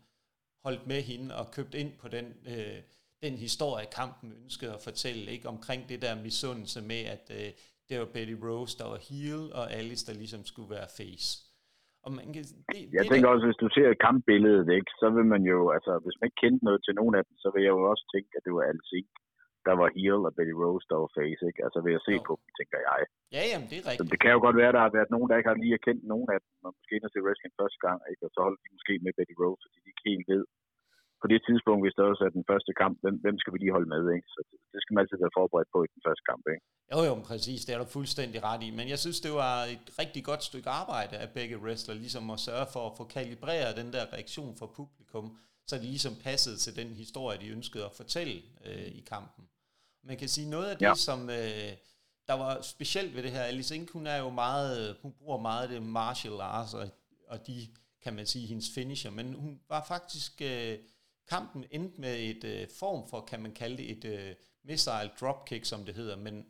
holdt 0.65 0.87
med 0.87 1.01
hende 1.01 1.35
og 1.35 1.51
købt 1.51 1.73
ind 1.73 1.91
på 2.01 2.07
den, 2.07 2.25
øh, 2.25 2.79
den 3.23 3.33
historie, 3.45 3.85
kampen 3.99 4.33
ønskede 4.43 4.73
at 4.73 4.81
fortælle, 4.83 5.31
ikke? 5.31 5.47
Omkring 5.47 5.89
det 5.89 6.01
der 6.01 6.23
misundelse 6.27 6.81
med, 6.81 7.01
at 7.15 7.25
øh, 7.39 7.49
det 7.89 7.99
var 7.99 8.05
Betty 8.13 8.35
Rose, 8.47 8.77
der 8.79 8.87
var 8.93 8.99
heel, 9.09 9.41
og 9.59 9.65
Alice, 9.73 10.05
der 10.07 10.13
ligesom 10.21 10.45
skulle 10.45 10.69
være 10.69 10.87
face. 10.97 11.29
Og 12.05 12.11
man 12.17 12.25
kan, 12.33 12.43
det, 12.71 12.79
jeg 12.93 13.01
det 13.03 13.11
tænker 13.11 13.27
der... 13.27 13.33
også, 13.35 13.45
hvis 13.47 13.61
du 13.63 13.69
ser 13.77 14.03
kampbilledet, 14.07 14.67
ikke, 14.77 14.91
så 15.01 15.07
vil 15.15 15.25
man 15.33 15.43
jo, 15.53 15.59
altså 15.75 15.91
hvis 16.03 16.17
man 16.19 16.27
ikke 16.27 16.41
kendte 16.43 16.65
noget 16.67 16.81
til 16.83 16.93
nogen 16.99 17.15
af 17.19 17.23
dem, 17.27 17.35
så 17.43 17.47
vil 17.53 17.63
jeg 17.63 17.73
jo 17.77 17.83
også 17.91 18.05
tænke, 18.13 18.31
at 18.37 18.43
det 18.45 18.53
var 18.57 18.63
Alice 18.69 18.95
Ink, 18.99 19.13
der 19.67 19.75
var 19.81 19.89
heel, 19.97 20.19
og 20.27 20.33
Betty 20.37 20.55
Rose, 20.61 20.85
der 20.91 20.97
var 21.03 21.11
face, 21.17 21.43
ikke? 21.49 21.61
Altså 21.65 21.79
ved 21.85 21.93
at 21.99 22.05
se 22.07 22.13
jo. 22.17 22.23
på 22.27 22.33
dem, 22.39 22.47
tænker 22.59 22.79
jeg. 22.87 22.99
Ja, 23.35 23.41
jamen, 23.51 23.67
det 23.71 23.77
er 23.79 23.85
rigtigt. 23.89 24.01
Så 24.01 24.11
det 24.11 24.19
kan 24.21 24.35
jo 24.35 24.39
godt 24.45 24.57
være, 24.61 24.73
der 24.75 24.81
har 24.85 24.93
været 24.97 25.13
nogen, 25.13 25.27
der 25.29 25.37
ikke 25.37 25.51
har 25.51 25.59
lige 25.63 25.85
kendt 25.87 26.03
nogen 26.13 26.29
af 26.35 26.39
dem, 26.43 26.51
og 26.67 26.71
måske 26.79 26.95
og 27.05 27.11
se 27.11 27.25
wrestling 27.25 27.53
første 27.61 27.79
gang, 27.85 27.99
ikke? 28.11 28.23
Og 28.27 28.31
så 28.33 28.39
holder 28.45 28.59
de 28.63 28.75
måske 28.75 28.93
med 29.05 29.13
Betty 29.17 29.35
Rose, 29.41 29.61
fordi 29.63 29.77
de 29.83 29.89
ikke 29.91 30.07
helt 30.11 30.27
ved, 30.33 30.43
på 31.23 31.27
det 31.33 31.41
tidspunkt, 31.47 31.81
hvis 31.83 31.95
der 31.97 32.03
også 32.11 32.23
er 32.27 32.33
den 32.37 32.45
første 32.51 32.71
kamp, 32.81 32.95
hvem, 33.03 33.15
hvem 33.23 33.37
skal 33.41 33.53
vi 33.53 33.59
lige 33.59 33.75
holde 33.77 33.91
med, 33.95 34.03
ikke? 34.15 34.27
Så 34.35 34.39
det, 34.49 34.57
det 34.71 34.79
skal 34.81 34.93
man 34.93 35.01
altid 35.03 35.17
være 35.23 35.37
forberedt 35.39 35.69
på 35.75 35.79
i 35.83 35.89
den 35.93 36.01
første 36.05 36.23
kamp, 36.29 36.43
ikke? 36.53 36.63
Jo, 36.93 36.99
jo, 37.09 37.13
præcis, 37.29 37.61
det 37.65 37.71
er 37.73 37.79
du 37.83 37.87
fuldstændig 37.97 38.39
ret 38.49 38.61
i, 38.67 38.69
men 38.79 38.85
jeg 38.93 38.99
synes, 39.03 39.19
det 39.25 39.33
var 39.43 39.55
et 39.75 39.87
rigtig 40.01 40.23
godt 40.29 40.43
stykke 40.49 40.69
arbejde 40.81 41.15
af 41.23 41.27
begge 41.37 41.57
wrestler, 41.63 41.95
ligesom 42.03 42.25
at 42.35 42.39
sørge 42.47 42.67
for 42.73 42.83
at 42.89 42.93
få 42.99 43.03
kalibreret 43.17 43.79
den 43.81 43.89
der 43.95 44.03
reaktion 44.15 44.53
fra 44.59 44.67
publikum, 44.79 45.25
så 45.69 45.73
det 45.81 45.87
ligesom 45.95 46.13
passede 46.27 46.57
til 46.63 46.73
den 46.79 46.89
historie, 47.03 47.37
de 47.43 47.47
ønskede 47.57 47.85
at 47.89 47.97
fortælle 48.01 48.37
øh, 48.67 48.89
i 48.99 49.01
kampen. 49.13 49.43
Man 50.03 50.17
kan 50.17 50.29
sige, 50.29 50.49
noget 50.49 50.69
af 50.69 50.77
det, 50.77 50.85
ja. 50.85 50.95
som 50.95 51.29
øh, 51.29 51.71
der 52.27 52.33
var 52.33 52.61
specielt 52.61 53.15
ved 53.15 53.23
det 53.23 53.31
her, 53.31 53.41
Alice 53.41 53.75
Ink, 53.75 53.91
hun 53.91 54.07
er 54.07 54.17
jo 54.17 54.29
meget, 54.29 54.97
hun 55.01 55.11
bruger 55.11 55.37
meget 55.37 55.69
det 55.69 55.81
martial 55.83 56.41
arts, 56.41 56.73
og, 56.73 56.89
og 57.27 57.47
de, 57.47 57.67
kan 58.03 58.13
man 58.13 58.25
sige, 58.25 58.47
hendes 58.47 58.69
finisher, 58.75 59.11
men 59.11 59.33
hun 59.33 59.59
var 59.69 59.85
faktisk... 59.87 60.41
Øh, 60.41 60.77
Kampen 61.27 61.65
endte 61.71 62.01
med 62.01 62.19
et 62.19 62.43
øh, 62.43 62.67
form 62.79 63.09
for, 63.09 63.21
kan 63.21 63.41
man 63.41 63.51
kalde 63.51 63.77
det, 63.77 63.91
et 63.91 64.05
øh, 64.05 64.35
missile 64.63 65.11
dropkick, 65.21 65.65
som 65.65 65.85
det 65.85 65.95
hedder, 65.95 66.15
men 66.15 66.45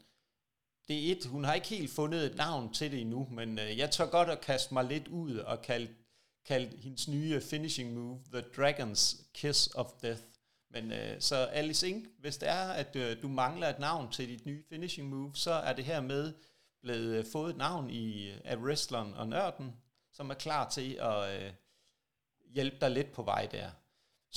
det 0.88 1.08
er 1.08 1.12
et, 1.12 1.26
hun 1.26 1.44
har 1.44 1.54
ikke 1.54 1.68
helt 1.68 1.92
fundet 1.92 2.26
et 2.26 2.36
navn 2.36 2.74
til 2.74 2.92
det 2.92 3.02
endnu, 3.02 3.28
men 3.32 3.60
øh, 3.60 3.78
jeg 3.78 3.92
tør 3.92 4.06
godt 4.06 4.30
at 4.30 4.42
kaste 4.42 4.74
mig 4.74 4.86
lidt 4.86 5.08
ud 5.08 5.38
og 5.38 5.62
kalde, 5.62 5.94
kalde 6.46 6.78
hendes 6.78 7.08
nye 7.08 7.42
finishing 7.42 7.94
move 7.94 8.20
The 8.34 8.42
Dragon's 8.42 9.32
Kiss 9.34 9.70
of 9.76 9.92
Death. 10.02 10.22
Men 10.74 10.92
øh, 10.92 11.14
så 11.20 11.36
Alice 11.60 11.88
Ink, 11.90 12.04
hvis 12.20 12.38
det 12.38 12.50
er, 12.50 12.66
at 12.82 12.96
øh, 13.04 13.22
du 13.22 13.28
mangler 13.28 13.68
et 13.68 13.80
navn 13.80 14.12
til 14.12 14.26
dit 14.30 14.46
nye 14.46 14.64
finishing 14.70 15.10
move, 15.10 15.32
så 15.34 15.52
er 15.52 15.74
det 15.74 15.86
her 15.86 16.02
med 16.02 16.34
blevet 16.84 17.18
øh, 17.18 17.24
fået 17.34 17.50
et 17.50 17.58
navn 17.58 17.90
i, 17.90 18.06
øh, 18.32 18.38
af 18.52 18.58
wrestleren 18.64 19.14
og 19.20 19.26
nørden, 19.28 19.68
som 20.12 20.30
er 20.30 20.38
klar 20.46 20.64
til 20.70 20.90
at 21.12 21.20
øh, 21.36 21.50
hjælpe 22.56 22.78
dig 22.82 22.92
lidt 22.92 23.12
på 23.18 23.22
vej 23.22 23.44
der. 23.52 23.68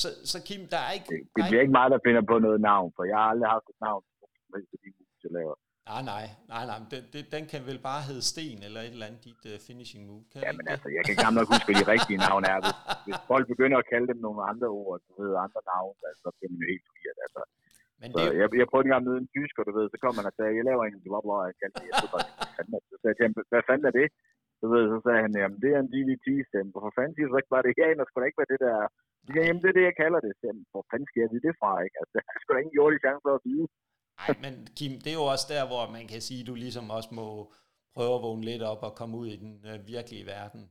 Så, 0.00 0.09
så 0.31 0.37
Kim, 0.47 0.62
der 0.75 0.81
er 0.87 0.93
ikke... 0.97 1.09
Det, 1.12 1.21
det 1.37 1.43
bliver 1.49 1.62
ikke 1.64 1.76
mig, 1.81 1.90
der 1.90 1.99
finder 2.07 2.23
på 2.33 2.38
noget 2.47 2.61
navn, 2.61 2.93
for 2.97 3.05
jeg 3.05 3.16
har 3.16 3.28
aldrig 3.33 3.49
haft 3.57 3.69
et 3.73 3.81
navn, 3.81 4.02
som 4.19 4.28
de 4.33 4.38
moves, 4.52 5.25
jeg 5.25 5.33
laver. 5.38 5.57
Nej, 5.90 6.02
nej, 6.12 6.25
nej, 6.52 6.62
nej. 6.71 6.78
Den, 6.93 7.02
den, 7.14 7.25
den 7.35 7.45
kan 7.52 7.61
vel 7.69 7.81
bare 7.88 8.00
hedde 8.09 8.25
Sten, 8.31 8.59
eller 8.66 8.81
et 8.83 8.95
eller 8.97 9.09
andet, 9.09 9.23
dit 9.28 9.43
uh, 9.50 9.57
finishing 9.69 10.02
move. 10.09 10.25
Kan 10.31 10.38
ja, 10.47 10.52
men 10.59 10.66
altså, 10.73 10.88
jeg 10.97 11.02
kan 11.07 11.16
gammelt 11.23 11.38
nok 11.40 11.50
huske, 11.52 11.66
hvad 11.69 11.78
de 11.83 11.90
rigtige 11.95 12.19
navne 12.26 12.47
er. 12.55 12.59
Hvis, 12.64 12.76
hvis 13.07 13.19
folk 13.31 13.45
begynder 13.52 13.78
at 13.81 13.88
kalde 13.93 14.07
dem 14.12 14.19
nogle 14.26 14.40
andre 14.50 14.69
ord, 14.83 14.99
du 15.07 15.12
ved, 15.21 15.33
andre 15.47 15.61
navne, 15.73 16.00
altså, 16.09 16.21
så 16.25 16.28
bliver 16.37 16.50
man 16.52 16.61
jo 16.62 16.66
helt 16.73 16.85
forvirret. 16.88 17.19
Altså. 17.26 17.43
Men 18.00 18.09
så 18.14 18.21
det... 18.21 18.31
jeg, 18.40 18.47
jeg 18.61 18.66
prøvede 18.71 18.87
en 18.87 18.95
gang 18.95 19.05
møde 19.07 19.21
en 19.25 19.33
tysker, 19.37 19.62
du 19.69 19.73
ved, 19.78 19.87
så 19.93 19.99
kom 20.02 20.14
man 20.19 20.28
og 20.31 20.35
sagde, 20.37 20.57
jeg 20.59 20.64
laver 20.71 20.83
en 20.85 21.05
bla 21.07 21.19
bla, 21.25 21.37
jeg 21.50 21.57
kan 21.61 21.71
jeg 21.88 21.95
så, 22.02 22.09
hvad 23.52 23.62
fanden 23.69 23.87
er 23.90 23.97
det? 24.00 24.09
Så 24.61 24.64
så, 24.66 24.66
ved, 24.75 24.85
så 24.93 24.99
sagde 25.07 25.23
han, 25.25 25.33
jamen 25.43 25.59
det 25.62 25.71
er 25.73 25.81
en 25.81 25.93
DVT-stemme. 25.95 26.71
Hvorfor 26.73 26.93
fanden 26.97 27.14
siger 27.14 27.28
så 27.28 27.38
ikke 27.40 27.55
bare 27.55 27.64
det? 27.66 27.81
Ja, 27.81 27.87
der 27.99 28.07
skulle 28.07 28.23
da 28.23 28.31
ikke 28.31 28.40
være 28.43 28.52
det 28.55 28.61
der. 28.66 28.76
Ja, 29.37 29.43
jamen 29.47 29.62
det 29.62 29.69
er 29.71 29.78
det, 29.78 29.88
jeg 29.90 29.97
kalder 30.02 30.21
det. 30.26 30.33
Jamen, 30.47 30.64
hvor 30.73 30.85
fanden 30.90 31.09
skal 31.09 31.23
jeg 31.23 31.31
vide 31.33 31.47
det 31.49 31.55
fra, 31.61 31.71
ikke? 31.87 31.97
Altså, 32.00 32.12
der 32.16 32.23
er 32.35 32.40
sgu 32.40 32.50
da 32.52 32.61
ingen 32.62 32.78
jordig 32.81 32.99
chance 33.05 33.23
for 33.26 33.35
at 33.38 33.45
vide. 33.49 33.66
Nej, 34.18 34.37
men 34.40 34.68
Kim, 34.76 35.00
det 35.00 35.06
er 35.06 35.14
jo 35.14 35.25
også 35.25 35.46
der, 35.49 35.66
hvor 35.66 35.90
man 35.90 36.08
kan 36.08 36.20
sige, 36.20 36.40
at 36.40 36.46
du 36.46 36.54
ligesom 36.54 36.90
også 36.90 37.08
må 37.12 37.52
prøve 37.94 38.14
at 38.14 38.23
vågne 38.23 38.44
lidt 38.44 38.62
op 38.62 38.82
og 38.82 38.94
komme 38.94 39.16
ud 39.16 39.26
i 39.26 39.37
den 39.37 39.66
øh, 39.66 39.87
virkelige 39.87 40.26
verden 40.26 40.70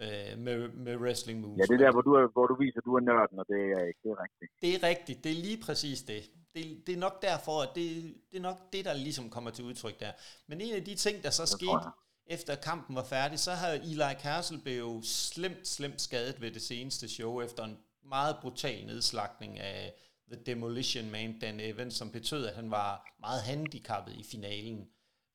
øh, 0.00 0.38
med, 0.38 0.68
med 0.68 0.96
wrestling 0.96 1.40
moves. 1.40 1.58
Ja, 1.58 1.62
det 1.62 1.80
er 1.80 1.84
der, 1.84 1.92
hvor 1.92 2.00
du, 2.00 2.12
er, 2.14 2.26
hvor 2.32 2.46
du 2.46 2.54
viser, 2.54 2.78
at 2.78 2.84
du 2.84 2.94
er 2.96 3.00
nørden, 3.00 3.38
og 3.38 3.46
det 3.48 3.60
er 3.78 3.84
ikke. 3.90 4.00
Det 4.02 4.10
er 4.10 4.22
rigtigt. 4.22 4.50
Det 4.62 4.74
er 4.74 4.88
rigtigt. 4.88 5.24
Det 5.24 5.32
er 5.32 5.42
lige 5.48 5.60
præcis 5.66 6.02
det. 6.02 6.22
Det, 6.54 6.86
det 6.86 6.94
er 6.94 6.98
nok 6.98 7.22
derfor, 7.22 7.62
at 7.62 7.68
det, 7.74 8.14
det 8.30 8.36
er 8.38 8.42
nok 8.42 8.72
det, 8.72 8.84
der 8.84 8.94
ligesom 8.94 9.30
kommer 9.30 9.50
til 9.50 9.64
udtryk 9.64 10.00
der. 10.00 10.12
Men 10.48 10.60
en 10.60 10.74
af 10.74 10.84
de 10.84 10.94
ting, 10.94 11.22
der 11.22 11.30
så 11.30 11.42
det 11.42 11.48
skete, 11.48 11.90
efter 12.26 12.54
kampen 12.54 12.96
var 12.96 13.04
færdig, 13.04 13.38
så 13.38 13.50
havde 13.50 13.78
Eli 13.78 14.14
Castle 14.22 14.58
blev 14.58 15.00
slemt, 15.02 15.68
slemt 15.68 16.00
skadet 16.00 16.40
ved 16.40 16.50
det 16.50 16.62
seneste 16.62 17.08
show, 17.08 17.40
efter 17.40 17.64
en 17.64 17.78
meget 18.02 18.36
brutal 18.42 18.86
nedslagning 18.86 19.58
af 19.58 19.94
The 20.32 20.42
Demolition 20.46 21.10
Man, 21.10 21.38
Dan 21.38 21.60
Evans, 21.60 21.94
som 21.94 22.10
betød, 22.10 22.46
at 22.46 22.54
han 22.54 22.70
var 22.70 23.16
meget 23.20 23.42
handicappet 23.42 24.14
i 24.14 24.24
finalen 24.24 24.88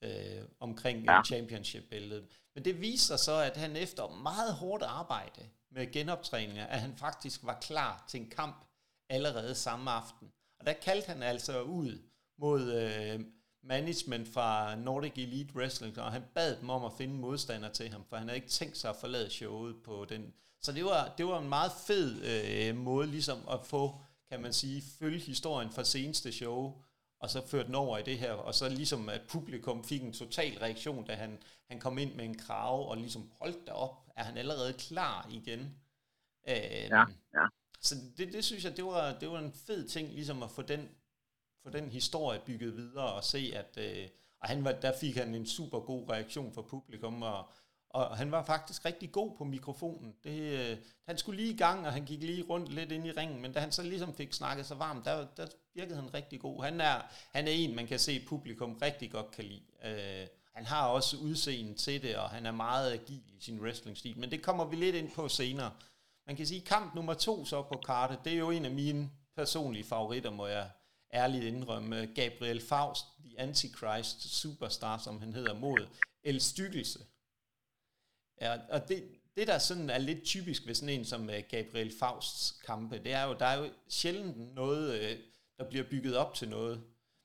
øh, 0.03 0.43
omkring 0.59 1.03
ja. 1.03 1.23
championship-billedet. 1.23 2.27
Men 2.55 2.65
det 2.65 2.81
viser 2.81 3.15
så, 3.15 3.35
at 3.35 3.57
han 3.57 3.75
efter 3.75 4.07
meget 4.07 4.53
hårdt 4.53 4.83
arbejde 4.83 5.49
med 5.71 5.91
genoptræninger, 5.91 6.65
at 6.65 6.81
han 6.81 6.95
faktisk 6.97 7.43
var 7.43 7.59
klar 7.61 8.05
til 8.07 8.21
en 8.21 8.29
kamp 8.29 8.65
allerede 9.09 9.55
samme 9.55 9.91
aften. 9.91 10.31
Og 10.59 10.65
der 10.65 10.73
kaldte 10.73 11.07
han 11.07 11.23
altså 11.23 11.61
ud 11.61 12.01
mod 12.37 12.73
øh, 12.73 13.19
management 13.63 14.27
fra 14.27 14.75
Nordic 14.75 15.13
Elite 15.15 15.55
Wrestling, 15.55 15.99
og 15.99 16.11
han 16.11 16.23
bad 16.35 16.55
dem 16.55 16.69
om 16.69 16.85
at 16.85 16.91
finde 16.97 17.13
modstander 17.13 17.69
til 17.69 17.89
ham, 17.89 18.05
for 18.09 18.15
han 18.15 18.27
havde 18.27 18.37
ikke 18.37 18.49
tænkt 18.49 18.77
sig 18.77 18.89
at 18.89 18.95
forlade 18.95 19.29
showet 19.29 19.75
på 19.83 20.05
den. 20.09 20.33
Så 20.61 20.71
det 20.71 20.85
var, 20.85 21.13
det 21.17 21.25
var 21.25 21.39
en 21.39 21.49
meget 21.49 21.71
fed 21.87 22.23
øh, 22.23 22.75
måde 22.75 23.07
ligesom 23.07 23.39
at 23.51 23.59
få, 23.65 24.01
kan 24.31 24.41
man 24.41 24.53
sige, 24.53 24.83
følge 24.99 25.19
historien 25.19 25.71
fra 25.71 25.83
seneste 25.83 26.31
show, 26.31 26.83
og 27.19 27.29
så 27.29 27.47
førte 27.47 27.67
den 27.67 27.75
over 27.75 27.97
i 27.97 28.03
det 28.03 28.19
her, 28.19 28.31
og 28.31 28.55
så 28.55 28.69
ligesom 28.69 29.09
at 29.09 29.21
publikum 29.29 29.83
fik 29.83 30.03
en 30.03 30.13
total 30.13 30.57
reaktion, 30.57 31.05
da 31.05 31.15
han, 31.15 31.43
han 31.69 31.79
kom 31.79 31.97
ind 31.97 32.15
med 32.15 32.25
en 32.25 32.37
krav, 32.37 32.89
og 32.89 32.97
ligesom 32.97 33.31
holdt 33.41 33.69
op, 33.69 34.07
er 34.15 34.23
han 34.23 34.37
allerede 34.37 34.73
klar 34.73 35.29
igen. 35.31 35.59
Øh, 36.47 36.55
ja, 36.89 37.05
ja. 37.33 37.45
Så 37.81 37.95
det, 38.17 38.33
det 38.33 38.45
synes 38.45 38.65
jeg, 38.65 38.77
det 38.77 38.85
var, 38.85 39.19
det 39.19 39.29
var 39.29 39.39
en 39.39 39.53
fed 39.53 39.87
ting, 39.87 40.09
ligesom 40.09 40.43
at 40.43 40.51
få 40.51 40.61
den 40.61 40.89
få 41.63 41.69
den 41.69 41.89
historie 41.89 42.41
bygget 42.45 42.75
videre 42.75 43.13
og 43.13 43.23
se, 43.23 43.51
at 43.55 43.77
øh, 43.77 44.07
og 44.41 44.47
han 44.47 44.63
var, 44.63 44.71
der 44.71 44.97
fik 44.99 45.15
han 45.15 45.35
en 45.35 45.47
super 45.47 45.79
god 45.79 46.09
reaktion 46.09 46.53
fra 46.53 46.61
publikum, 46.61 47.21
og, 47.21 47.49
og 47.93 48.17
han 48.17 48.31
var 48.31 48.43
faktisk 48.43 48.85
rigtig 48.85 49.11
god 49.11 49.37
på 49.37 49.43
mikrofonen. 49.43 50.15
Det, 50.23 50.39
øh, 50.39 50.77
han 51.07 51.17
skulle 51.17 51.41
lige 51.41 51.53
i 51.53 51.57
gang, 51.57 51.87
og 51.87 51.93
han 51.93 52.05
gik 52.05 52.23
lige 52.23 52.43
rundt 52.43 52.73
lidt 52.73 52.91
ind 52.91 53.07
i 53.07 53.11
ringen, 53.11 53.41
men 53.41 53.53
da 53.53 53.59
han 53.59 53.71
så 53.71 53.83
ligesom 53.83 54.13
fik 54.13 54.33
snakket 54.33 54.65
sig 54.65 54.79
varmt, 54.79 55.05
der, 55.05 55.27
der 55.37 55.47
virkede 55.73 55.95
han 55.95 56.13
rigtig 56.13 56.39
god. 56.39 56.63
Han 56.63 56.81
er, 56.81 57.01
han 57.31 57.47
er 57.47 57.51
en, 57.51 57.75
man 57.75 57.87
kan 57.87 57.99
se 57.99 58.25
publikum 58.27 58.73
rigtig 58.81 59.11
godt 59.11 59.31
kan 59.31 59.45
lide. 59.45 59.63
Øh, 59.85 60.27
han 60.53 60.65
har 60.65 60.87
også 60.87 61.17
udseende 61.17 61.73
til 61.73 62.01
det, 62.01 62.17
og 62.17 62.29
han 62.29 62.45
er 62.45 62.51
meget 62.51 62.93
agil 62.93 63.23
i 63.27 63.39
sin 63.39 63.61
wrestling-stil, 63.61 64.19
men 64.19 64.31
det 64.31 64.41
kommer 64.41 64.65
vi 64.65 64.75
lidt 64.75 64.95
ind 64.95 65.11
på 65.11 65.29
senere. 65.29 65.71
Man 66.27 66.35
kan 66.35 66.47
sige, 66.47 66.61
kamp 66.61 66.95
nummer 66.95 67.13
to 67.13 67.45
så 67.45 67.61
på 67.61 67.81
kartet, 67.85 68.19
det 68.23 68.33
er 68.33 68.37
jo 68.37 68.49
en 68.49 68.65
af 68.65 68.71
mine 68.71 69.09
personlige 69.35 69.83
favoritter, 69.83 70.29
må 70.29 70.47
jeg 70.47 70.69
ærligt 71.13 71.43
indrømme, 71.43 71.95
Gabriel 72.15 72.61
Faust, 72.61 73.05
The 73.25 73.39
Antichrist 73.39 74.21
Superstar, 74.21 74.97
som 74.97 75.19
han 75.19 75.33
hedder, 75.33 75.53
mod 75.53 75.87
El 76.23 76.41
Styggelse. 76.41 76.99
Ja, 78.41 78.57
og 78.69 78.89
det, 78.89 79.03
det, 79.35 79.47
der 79.47 79.57
sådan 79.57 79.89
er 79.89 79.97
lidt 79.97 80.23
typisk 80.23 80.67
ved 80.67 80.75
sådan 80.75 80.99
en 80.99 81.05
som 81.05 81.29
øh, 81.29 81.43
Gabriel 81.49 81.93
Fausts 81.99 82.51
kampe, 82.51 82.97
det 82.97 83.13
er 83.13 83.23
jo, 83.23 83.35
der 83.39 83.45
er 83.45 83.57
jo 83.57 83.69
sjældent 83.89 84.55
noget, 84.55 85.01
øh, 85.01 85.17
der 85.57 85.69
bliver 85.69 85.83
bygget 85.83 86.17
op 86.17 86.33
til 86.33 86.49
noget. 86.49 86.83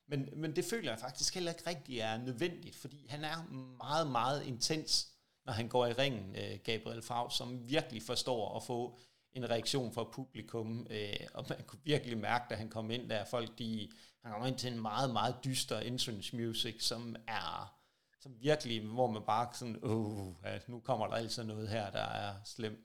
Men, 0.08 0.28
men 0.36 0.56
det 0.56 0.64
føler 0.64 0.90
jeg 0.90 1.00
faktisk 1.00 1.34
heller 1.34 1.52
ikke 1.52 1.70
rigtig 1.70 1.98
er 1.98 2.16
nødvendigt, 2.16 2.76
fordi 2.76 3.06
han 3.08 3.24
er 3.24 3.50
meget, 3.78 4.10
meget 4.10 4.46
intens, 4.46 5.08
når 5.44 5.52
han 5.52 5.68
går 5.68 5.86
i 5.86 5.92
ringen, 5.92 6.36
øh, 6.36 6.58
Gabriel 6.64 7.02
Faust, 7.02 7.36
som 7.36 7.68
virkelig 7.68 8.02
forstår 8.02 8.56
at 8.56 8.62
få 8.62 8.98
en 9.32 9.50
reaktion 9.50 9.92
fra 9.92 10.04
publikum, 10.04 10.86
øh, 10.90 11.26
og 11.34 11.46
man 11.48 11.58
kunne 11.66 11.80
virkelig 11.84 12.18
mærke, 12.18 12.44
da 12.50 12.54
han 12.54 12.68
kom 12.68 12.90
ind 12.90 13.08
der, 13.10 13.24
folk 13.24 13.58
de, 13.58 13.90
han 14.24 14.32
kom 14.32 14.46
ind 14.46 14.58
til 14.58 14.72
en 14.72 14.80
meget, 14.82 15.10
meget 15.10 15.34
dyster 15.44 15.80
entrance 15.80 16.36
music, 16.36 16.84
som 16.84 17.16
er, 17.28 17.76
som 18.26 18.34
virkelig, 18.48 18.76
hvor 18.96 19.08
man 19.16 19.24
bare 19.32 19.46
sådan, 19.60 19.78
åh, 19.90 20.28
ja, 20.46 20.52
nu 20.72 20.76
kommer 20.88 21.04
der 21.06 21.16
altså 21.22 21.40
noget 21.52 21.66
her, 21.74 21.86
der 21.98 22.06
er 22.24 22.30
slemt. 22.54 22.84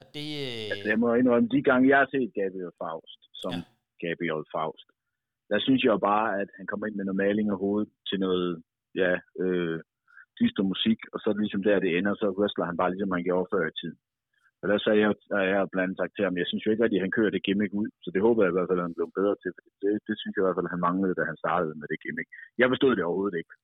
Og 0.00 0.04
det... 0.14 0.26
Altså, 0.72 0.88
jeg 0.92 0.98
må 1.02 1.08
indrømme, 1.14 1.48
de 1.54 1.62
gange 1.68 1.90
jeg 1.92 1.98
har 2.02 2.08
set 2.14 2.30
Gabriel 2.40 2.74
Faust, 2.80 3.20
som 3.42 3.52
ja. 3.54 3.60
Gabriel 4.04 4.44
Faust, 4.54 4.88
der 5.50 5.58
synes 5.66 5.82
jeg 5.84 6.06
bare, 6.10 6.28
at 6.42 6.48
han 6.58 6.66
kommer 6.70 6.84
ind 6.86 6.96
med 6.96 7.04
noget 7.06 7.22
maling 7.24 7.48
af 7.50 7.58
hovedet 7.64 7.90
til 8.08 8.18
noget, 8.26 8.50
ja, 9.02 9.12
øh, 9.42 9.78
dyster 10.38 10.64
musik, 10.72 11.00
og 11.12 11.16
så 11.18 11.26
er 11.28 11.34
det 11.34 11.44
ligesom 11.44 11.64
der, 11.68 11.84
det 11.84 11.90
ender, 11.98 12.14
så 12.14 12.26
wrestler 12.38 12.70
han 12.70 12.80
bare 12.80 12.90
ligesom 12.90 13.14
han 13.16 13.26
gjorde 13.28 13.50
før 13.52 13.64
i 13.68 13.78
tiden. 13.80 13.98
Og 14.62 14.66
der 14.70 14.78
sagde 14.78 15.00
jeg, 15.02 15.10
at 15.38 15.46
jeg 15.50 15.58
har 15.62 15.72
blandt 15.74 15.94
sagt 15.98 16.12
til 16.14 16.24
ham, 16.26 16.36
jeg 16.40 16.48
synes 16.48 16.64
jo 16.64 16.70
ikke 16.70 16.84
at 16.84 17.04
han 17.06 17.16
kører 17.18 17.32
det 17.34 17.46
gimmick 17.46 17.72
ud, 17.80 17.88
så 18.02 18.08
det 18.14 18.20
håber 18.26 18.40
jeg 18.42 18.50
i 18.50 18.56
hvert 18.56 18.68
fald, 18.70 18.82
at 18.82 18.88
han 18.88 18.98
blev 18.98 19.08
bedre 19.20 19.36
til, 19.42 19.50
for 19.56 19.62
det, 19.82 19.92
det 20.08 20.16
synes 20.20 20.34
jeg 20.34 20.42
i 20.42 20.46
hvert 20.46 20.58
fald, 20.58 20.70
at 20.70 20.74
han 20.76 20.86
manglede, 20.88 21.18
da 21.18 21.24
han 21.30 21.42
startede 21.44 21.74
med 21.80 21.86
det 21.92 22.02
gimmick. 22.04 22.28
Jeg 22.60 22.68
forstod 22.72 22.92
det 22.96 23.04
overhovedet 23.08 23.38
ikke. 23.40 23.54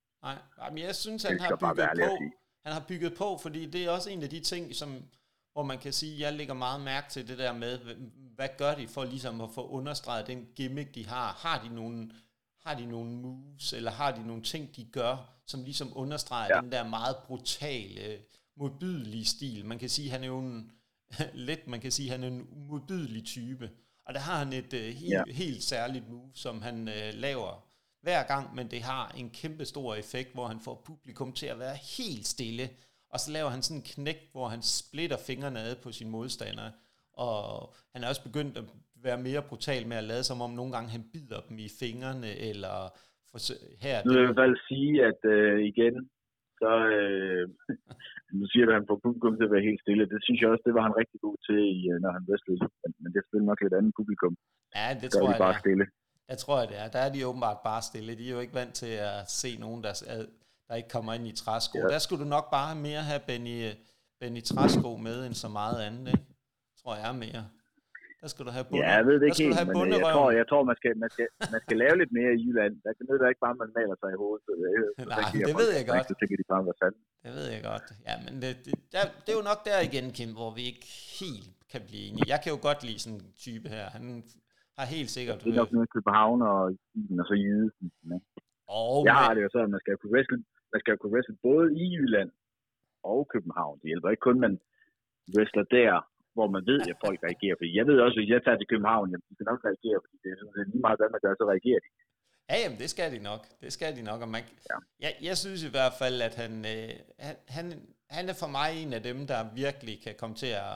Nej, 0.59 0.71
men 0.71 0.79
jeg 0.79 0.95
synes, 0.95 1.23
han 1.23 1.41
har 1.41 1.57
bygget 1.57 1.91
på, 1.99 2.17
han 2.65 2.73
har 2.73 2.85
bygget 2.89 3.15
på, 3.15 3.39
fordi 3.43 3.67
det 3.67 3.85
er 3.85 3.91
også 3.91 4.11
en 4.11 4.23
af 4.23 4.31
de 4.31 4.41
ting, 4.41 4.75
som, 4.75 5.03
hvor 5.53 5.63
man 5.63 5.79
kan 5.79 5.93
sige, 5.93 6.21
jeg 6.21 6.33
lægger 6.33 6.55
meget 6.55 6.81
mærke 6.81 7.11
til 7.11 7.29
det 7.29 7.39
der 7.39 7.53
med, 7.53 7.79
hvad 8.35 8.49
gør 8.59 8.75
de 8.75 8.89
for 8.89 9.05
ligesom 9.05 9.41
at 9.41 9.51
få 9.55 9.69
understreget 9.69 10.27
den 10.27 10.47
gimmick, 10.57 10.95
de 10.95 11.07
har? 11.07 11.33
Har 11.33 11.63
de 11.63 11.75
nogle, 11.75 12.11
har 12.67 12.75
de 12.75 12.87
nogle 12.87 13.11
moves, 13.11 13.73
eller 13.73 13.91
har 13.91 14.13
de 14.13 14.27
nogle 14.27 14.43
ting, 14.43 14.77
de 14.77 14.85
gør, 14.85 15.17
som 15.47 15.65
ligesom 15.65 15.93
understreger 15.95 16.55
ja. 16.55 16.61
den 16.61 16.73
der 16.73 16.89
meget 16.89 17.17
brutale, 17.17 18.19
modbydelige 18.57 19.25
stil? 19.25 19.65
Man 19.65 19.79
kan 19.79 19.89
sige, 19.89 20.11
han 20.11 20.23
er 20.23 20.27
jo 20.27 20.39
en, 20.39 20.73
let, 21.49 21.67
man 21.67 21.81
kan 21.81 21.93
sige, 21.93 22.11
han 22.11 22.25
er 22.25 22.29
en 22.29 22.49
modbydelig 22.69 23.25
type. 23.25 23.71
Og 24.07 24.15
der 24.15 24.21
har 24.21 24.39
han 24.39 24.53
et 24.53 24.73
uh, 24.73 24.81
helt, 24.81 25.11
ja. 25.11 25.23
helt 25.33 25.63
særligt 25.63 26.09
move, 26.09 26.31
som 26.35 26.63
han 26.63 26.89
uh, 26.89 27.15
laver 27.15 27.66
hver 28.07 28.23
gang, 28.33 28.45
men 28.57 28.67
det 28.75 28.81
har 28.91 29.05
en 29.21 29.29
kæmpe 29.41 29.65
stor 29.73 29.91
effekt, 30.03 30.31
hvor 30.35 30.47
han 30.53 30.61
får 30.67 30.77
publikum 30.91 31.31
til 31.41 31.49
at 31.55 31.59
være 31.65 31.77
helt 31.97 32.27
stille. 32.35 32.67
Og 33.13 33.19
så 33.23 33.29
laver 33.37 33.51
han 33.55 33.63
sådan 33.63 33.81
en 33.81 33.91
knæk, 33.95 34.21
hvor 34.35 34.47
han 34.55 34.63
splitter 34.79 35.19
fingrene 35.29 35.61
ad 35.69 35.75
på 35.85 35.91
sin 35.99 36.11
modstander. 36.17 36.69
Og 37.27 37.39
han 37.93 38.01
er 38.03 38.09
også 38.13 38.25
begyndt 38.29 38.55
at 38.61 38.67
være 39.07 39.21
mere 39.29 39.43
brutal 39.51 39.83
med 39.91 39.97
at 40.03 40.09
lade 40.13 40.25
som 40.31 40.39
om 40.47 40.53
nogle 40.59 40.73
gange 40.75 40.89
han 40.97 41.05
bider 41.13 41.41
dem 41.49 41.57
i 41.67 41.69
fingrene, 41.81 42.31
eller 42.51 42.77
her... 43.85 43.97
Nu 44.05 44.11
vil 44.11 44.21
jeg 44.21 44.25
i 44.25 44.29
hvert 44.29 44.43
fald 44.45 44.59
sige, 44.71 44.93
at 45.11 45.21
uh, 45.35 45.59
igen, 45.73 45.95
så 46.61 46.73
øh, 46.97 47.45
nu 48.39 48.45
siger 48.51 48.65
du, 48.65 48.71
at 48.73 48.79
han 48.81 48.89
får 48.91 48.99
publikum 49.07 49.35
til 49.37 49.49
at 49.49 49.55
være 49.55 49.69
helt 49.69 49.81
stille. 49.85 50.11
Det 50.13 50.21
synes 50.25 50.39
jeg 50.41 50.49
også, 50.53 50.67
det 50.69 50.75
var 50.79 50.85
han 50.89 50.99
rigtig 51.01 51.19
god 51.27 51.37
til, 51.49 51.63
øh, 51.91 51.99
når 52.05 52.11
han 52.17 52.25
wrestlede. 52.29 52.59
Men, 52.83 52.91
men 53.01 53.09
det 53.11 53.19
er 53.19 53.25
selvfølgelig 53.25 53.51
nok 53.53 53.63
lidt 53.63 53.79
andet 53.79 53.93
publikum. 54.01 54.33
Ja, 54.79 54.89
det 55.03 55.09
tror 55.11 55.29
jeg, 55.31 55.45
bare 55.47 55.63
stille. 55.65 55.87
Jeg 56.29 56.39
tror, 56.39 56.67
det 56.67 56.79
er. 56.83 56.89
Der 56.89 56.99
er 56.99 57.11
de 57.13 57.27
åbenbart 57.27 57.59
bare 57.65 57.83
stille. 57.83 58.19
De 58.19 58.27
er 58.29 58.33
jo 58.33 58.41
ikke 58.41 58.55
vant 58.55 58.75
til 58.75 58.93
at 59.11 59.31
se 59.31 59.57
nogen, 59.57 59.85
der, 59.85 59.93
der 60.69 60.75
ikke 60.75 60.89
kommer 60.89 61.13
ind 61.15 61.27
i 61.27 61.35
træsko. 61.43 61.79
Ja. 61.79 61.85
Der 61.85 61.99
skulle 61.99 62.25
du 62.25 62.29
nok 62.29 62.51
bare 62.51 62.75
mere 62.75 63.03
have 63.11 63.21
Benny, 63.27 63.57
Benny 64.21 64.43
Træsko 64.43 64.97
med, 64.97 65.27
end 65.27 65.35
så 65.35 65.49
meget 65.49 65.79
andet, 65.87 66.07
ikke? 66.09 66.27
Tror 66.83 66.95
jeg 66.97 67.15
mere. 67.15 67.45
Der 68.21 68.29
skal 68.33 68.43
du 68.49 68.53
have 68.57 68.67
bunde. 68.69 68.85
Ja, 68.85 68.93
jeg 68.99 69.05
ved 69.09 69.17
det 69.21 69.27
ikke 69.29 69.43
helt, 69.45 69.67
men 69.69 69.77
øh, 69.87 69.99
jeg 69.99 70.03
tror, 70.15 70.31
jeg 70.41 70.47
tror 70.51 70.63
man, 70.71 70.77
skal, 70.81 70.93
man, 71.03 71.11
skal, 71.15 71.27
man 71.55 71.61
skal 71.65 71.77
lave 71.83 71.95
lidt 72.01 72.13
mere 72.19 72.31
i 72.37 72.39
Jylland. 72.45 72.73
Der 72.85 72.93
kan 72.97 73.03
det 73.07 73.15
ikke 73.33 73.45
bare, 73.47 73.57
man 73.65 73.71
maler 73.79 73.97
sig 74.03 74.09
i 74.15 74.19
hovedet. 74.23 74.41
Så 74.47 74.51
jeg, 74.63 74.71
Nej, 75.15 75.31
det 75.49 75.55
ved 75.63 75.71
jeg 75.79 75.85
godt. 75.91 76.05
Så 76.11 76.15
tænker 76.21 76.37
de 76.41 76.47
bare, 76.53 76.63
hvad 76.67 76.77
fanden. 76.83 77.03
Det 77.25 77.33
ved 77.39 77.47
jeg 77.55 77.63
godt. 77.71 77.87
Ja, 78.09 78.15
men 78.25 78.33
det, 78.43 78.51
det, 78.65 78.75
der, 78.95 79.03
det 79.25 79.31
er 79.35 79.39
jo 79.41 79.47
nok 79.51 79.61
der 79.69 79.79
igen, 79.89 80.07
Kim, 80.17 80.31
hvor 80.41 80.51
vi 80.59 80.63
ikke 80.71 80.87
helt 81.21 81.49
kan 81.73 81.81
blive 81.89 82.03
enige. 82.09 82.27
Jeg 82.33 82.39
kan 82.43 82.51
jo 82.55 82.59
godt 82.69 82.81
lide 82.89 83.01
sådan 83.05 83.19
en 83.21 83.27
type 83.45 83.67
her. 83.77 83.87
Han 83.97 84.05
har 84.79 84.87
helt 84.97 85.11
sikkert... 85.17 85.39
Det 85.45 85.51
er 85.53 85.61
nok 85.63 85.73
noget 85.73 85.95
København 85.97 86.41
og 86.53 86.61
og 87.21 87.27
så 87.31 87.35
Jyde. 87.45 87.71
Ja. 88.11 88.19
Og 88.81 88.97
jeg 89.09 89.17
har 89.23 89.33
det 89.35 89.43
jo 89.47 89.51
så, 89.53 89.61
at 89.67 89.71
man 89.75 89.83
skal 89.85 89.97
kunne 89.97 90.13
wrestle, 90.15 90.39
man 90.73 90.81
skal 90.83 90.95
kunne 90.99 91.13
wrestle 91.15 91.37
både 91.49 91.67
i 91.83 91.85
Jylland 91.95 92.31
og 93.13 93.21
København. 93.33 93.77
Det 93.81 93.89
hjælper 93.91 94.11
ikke 94.11 94.27
kun, 94.29 94.39
man 94.47 94.55
wrestler 95.35 95.67
der, 95.79 95.93
hvor 96.37 96.49
man 96.55 96.63
ved, 96.71 96.81
at 96.93 96.99
folk 97.07 97.19
reagerer. 97.29 97.57
Fordi 97.59 97.73
jeg 97.79 97.87
ved 97.89 97.97
også, 98.05 98.17
at 98.17 98.21
hvis 98.21 98.33
jeg 98.35 98.43
tager 98.45 98.59
til 98.59 98.71
København, 98.73 99.07
jamen, 99.11 99.27
de 99.29 99.35
skal 99.35 99.49
nok 99.51 99.63
reagere, 99.69 99.99
fordi 100.03 100.17
det 100.23 100.29
sådan, 100.39 100.55
det 100.55 100.63
er 100.63 100.73
lige 100.73 100.85
meget, 100.87 100.99
hvad 101.01 101.11
man 101.15 101.23
gør, 101.25 101.33
så 101.35 101.45
reagerer 101.55 101.81
de. 101.85 101.89
Ja, 102.51 102.57
jamen, 102.63 102.79
det 102.83 102.91
skal 102.95 103.09
de 103.15 103.21
nok. 103.31 103.43
Det 103.65 103.71
skal 103.77 103.91
de 103.99 104.03
nok. 104.11 104.21
Og 104.25 104.29
man, 104.35 104.43
ja. 104.71 104.77
jeg, 105.05 105.13
jeg 105.29 105.37
synes 105.43 105.61
i 105.69 105.73
hvert 105.77 105.95
fald, 106.01 106.17
at 106.29 106.35
han, 106.43 106.53
øh, 106.75 106.93
han, 107.25 107.35
han, 107.57 107.67
han 108.17 108.25
er 108.33 108.37
for 108.43 108.51
mig 108.59 108.71
en 108.83 108.93
af 108.99 109.03
dem, 109.09 109.19
der 109.33 109.41
virkelig 109.65 109.95
kan 110.07 110.15
komme 110.21 110.37
til 110.43 110.53
at 110.67 110.75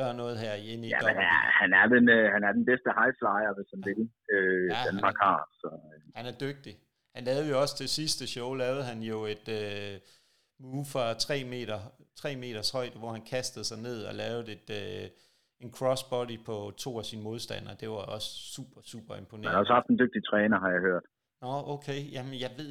gøre 0.00 0.14
noget 0.22 0.34
her 0.44 0.54
inde 0.72 0.84
i 0.88 0.90
ja, 0.94 1.00
men, 1.06 1.16
ja, 1.30 1.38
han, 1.60 1.70
er 1.80 1.86
den, 1.94 2.04
øh, 2.16 2.24
han 2.34 2.42
er 2.48 2.52
den 2.58 2.64
bedste 2.70 2.90
high 2.98 3.14
flyer, 3.18 3.52
hvis 3.56 3.68
han 3.74 3.82
vil. 3.88 4.00
Øh, 4.34 4.66
ja, 4.74 4.80
Danmark 4.88 5.16
han, 5.20 5.28
har. 5.28 5.40
Så, 5.60 5.68
øh. 5.90 6.00
Han 6.18 6.26
er 6.30 6.36
dygtig. 6.46 6.74
Han 7.16 7.24
lavede 7.28 7.48
jo 7.52 7.56
også 7.62 7.74
til 7.76 7.88
sidste 7.88 8.24
show, 8.34 8.48
lavede 8.64 8.84
han 8.90 8.98
jo 9.12 9.18
et... 9.34 9.46
Øh, 9.60 9.94
move 10.62 10.86
fra 10.92 11.14
3 11.14 11.44
meter, 11.44 11.78
3 12.16 12.36
meters 12.36 12.70
højde, 12.70 12.98
hvor 12.98 13.12
han 13.16 13.24
kastede 13.34 13.64
sig 13.64 13.78
ned 13.78 14.04
og 14.04 14.14
lavede 14.14 14.52
et, 14.52 14.68
øh, 14.80 15.10
en 15.64 15.70
crossbody 15.72 16.36
på 16.48 16.72
to 16.78 16.98
af 16.98 17.04
sine 17.04 17.22
modstandere. 17.22 17.74
Det 17.80 17.88
var 17.88 17.94
også 18.16 18.28
super, 18.54 18.80
super 18.92 19.14
imponerende. 19.16 19.48
Han 19.48 19.54
har 19.54 19.60
også 19.60 19.72
haft 19.72 19.88
en 19.88 19.98
dygtig 19.98 20.22
træner, 20.30 20.58
har 20.58 20.70
jeg 20.70 20.80
hørt. 20.80 21.04
Nå, 21.42 21.52
okay. 21.74 22.12
Jamen, 22.12 22.34
jeg 22.44 22.50
ved... 22.58 22.70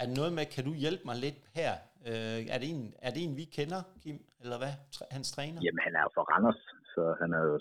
Er 0.00 0.04
det 0.08 0.16
noget 0.20 0.32
med, 0.38 0.44
kan 0.54 0.64
du 0.68 0.72
hjælpe 0.84 1.04
mig 1.08 1.16
lidt 1.24 1.38
her? 1.60 1.72
Øh, 2.10 2.40
er, 2.54 2.58
det 2.62 2.68
en, 2.76 2.84
er 3.06 3.10
det 3.14 3.20
en, 3.26 3.34
vi 3.40 3.44
kender, 3.56 3.80
Kim? 4.02 4.18
Eller 4.42 4.58
hvad? 4.62 4.74
Hans 5.16 5.28
træner? 5.36 5.60
Jamen, 5.66 5.82
han 5.86 5.94
er 5.98 6.02
jo 6.06 6.10
fra 6.16 6.24
Randers, 6.30 6.60
så 6.94 7.02
han 7.20 7.30
er 7.38 7.42
jo... 7.48 7.54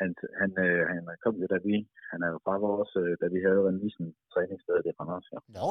Han, 0.00 0.08
han, 0.40 0.50
øh, 0.64 0.80
han 0.92 1.02
kom 1.24 1.34
jo, 1.42 1.46
da 1.54 1.58
vi... 1.68 1.74
Han 2.12 2.18
er 2.24 2.30
jo 2.34 2.38
fra 2.44 2.54
vores... 2.66 2.90
Øh, 3.02 3.12
da 3.20 3.26
vi 3.34 3.38
havde 3.46 3.60
remisen 3.68 4.06
træningssted 4.32 4.76
i 4.88 4.92
Randers, 4.98 5.26
ja. 5.32 5.38
Nå, 5.58 5.70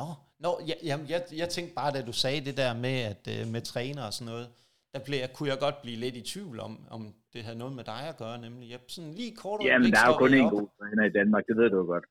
Nå, 0.00 0.08
nå 0.44 0.50
ja, 0.68 0.76
jamen, 0.88 1.06
jeg, 1.12 1.20
jeg 1.40 1.48
tænkte 1.48 1.74
bare, 1.80 1.90
da 1.96 2.00
du 2.10 2.14
sagde 2.22 2.40
det 2.48 2.56
der 2.62 2.72
med, 2.86 2.96
at 3.12 3.22
øh, 3.34 3.42
med 3.54 3.62
træner 3.72 4.02
og 4.08 4.12
sådan 4.16 4.30
noget, 4.32 4.46
der 4.94 5.00
blev, 5.06 5.18
kunne 5.34 5.48
jeg 5.52 5.58
godt 5.66 5.78
blive 5.84 5.98
lidt 6.04 6.16
i 6.20 6.24
tvivl 6.32 6.56
om, 6.66 6.72
om 6.96 7.02
det 7.32 7.40
havde 7.46 7.58
noget 7.62 7.74
med 7.78 7.84
dig 7.92 8.02
at 8.12 8.16
gøre, 8.22 8.36
nemlig. 8.46 8.64
Jeg, 8.72 8.80
sådan 8.94 9.14
lige 9.20 9.32
kort 9.42 9.58
Jamen, 9.70 9.90
der 9.94 10.00
er 10.04 10.08
jo 10.12 10.16
kun 10.24 10.34
en 10.34 10.50
god 10.56 10.68
træner 10.78 11.04
i 11.10 11.12
Danmark, 11.18 11.42
det 11.48 11.56
ved 11.60 11.68
du 11.70 11.76
jo 11.82 11.86
godt. 11.94 12.06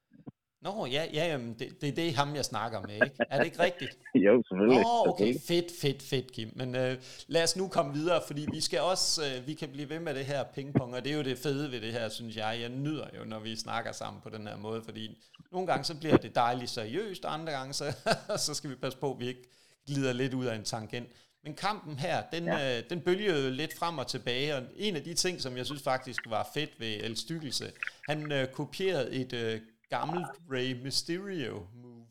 Nå, 0.63 0.85
ja, 0.85 1.05
ja 1.13 1.25
jamen, 1.27 1.55
det, 1.59 1.81
det 1.81 1.89
er 1.89 1.95
det 1.95 2.15
ham, 2.15 2.35
jeg 2.35 2.45
snakker 2.45 2.81
med, 2.81 2.93
ikke? 2.93 3.15
Er 3.29 3.37
det 3.37 3.45
ikke 3.45 3.59
rigtigt? 3.59 3.97
jo, 4.25 4.43
selvfølgelig. 4.47 4.85
Åh, 4.85 5.09
okay, 5.09 5.35
fedt, 5.47 5.71
fedt, 5.81 6.01
fedt, 6.01 6.31
Kim. 6.31 6.51
Men 6.55 6.75
øh, 6.75 6.97
lad 7.27 7.43
os 7.43 7.55
nu 7.55 7.67
komme 7.67 7.93
videre, 7.93 8.21
fordi 8.27 8.47
vi 8.51 8.61
skal 8.61 8.81
også, 8.81 9.21
øh, 9.25 9.47
vi 9.47 9.53
kan 9.53 9.69
blive 9.69 9.89
ved 9.89 9.99
med 9.99 10.13
det 10.15 10.25
her 10.25 10.43
pingpong, 10.43 10.95
og 10.95 11.03
det 11.03 11.11
er 11.11 11.17
jo 11.17 11.23
det 11.23 11.37
fede 11.37 11.71
ved 11.71 11.81
det 11.81 11.93
her, 11.93 12.09
synes 12.09 12.35
jeg. 12.35 12.57
Jeg 12.61 12.69
nyder 12.69 13.07
jo, 13.19 13.25
når 13.25 13.39
vi 13.39 13.55
snakker 13.55 13.91
sammen 13.91 14.21
på 14.21 14.29
den 14.29 14.47
her 14.47 14.57
måde, 14.57 14.81
fordi 14.85 15.17
nogle 15.51 15.67
gange 15.67 15.83
så 15.83 15.95
bliver 15.95 16.17
det 16.17 16.35
dejligt 16.35 16.69
seriøst, 16.69 17.25
og 17.25 17.33
andre 17.33 17.53
gange 17.53 17.73
så, 17.73 17.95
så 18.45 18.53
skal 18.53 18.69
vi 18.69 18.75
passe 18.75 18.99
på, 18.99 19.11
at 19.11 19.19
vi 19.19 19.27
ikke 19.27 19.49
glider 19.87 20.13
lidt 20.13 20.33
ud 20.33 20.45
af 20.45 20.55
en 20.55 20.63
tangent. 20.63 21.09
Men 21.43 21.53
kampen 21.53 21.99
her, 21.99 22.23
den, 22.31 22.43
ja. 22.43 22.77
øh, 22.77 22.83
den 22.89 23.01
bølgede 23.01 23.51
lidt 23.51 23.77
frem 23.77 23.97
og 23.97 24.07
tilbage, 24.07 24.55
og 24.55 24.63
en 24.75 24.95
af 24.95 25.03
de 25.03 25.13
ting, 25.13 25.41
som 25.41 25.57
jeg 25.57 25.65
synes 25.65 25.83
faktisk 25.83 26.21
var 26.29 26.49
fedt 26.53 26.79
ved 26.79 26.87
El 26.87 27.17
Stykkelse, 27.17 27.71
han 28.09 28.31
øh, 28.31 28.47
kopierede 28.47 29.11
et 29.11 29.33
øh, 29.33 29.61
gammelt 29.97 30.33
Ray 30.53 30.69
Mysterio 30.83 31.55
move, 31.81 32.05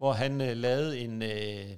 hvor 0.00 0.12
han 0.22 0.32
øh, 0.46 0.54
lavede 0.66 0.92
en, 1.04 1.14
øh, 1.32 1.68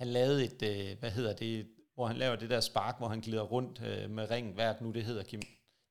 han 0.00 0.08
lavede 0.18 0.40
et, 0.48 0.60
øh, 0.72 0.88
hvad 1.00 1.12
hedder 1.18 1.34
det, 1.44 1.54
hvor 1.94 2.06
han 2.10 2.18
laver 2.22 2.36
det 2.42 2.48
der 2.54 2.60
spark, 2.70 2.94
hvor 2.98 3.10
han 3.14 3.20
glider 3.26 3.46
rundt 3.54 3.76
øh, 3.88 4.04
med 4.16 4.24
ringen, 4.32 4.52
hvad 4.56 4.70
nu 4.84 4.88
det 4.96 5.04
hedder, 5.10 5.24
Kim? 5.30 5.42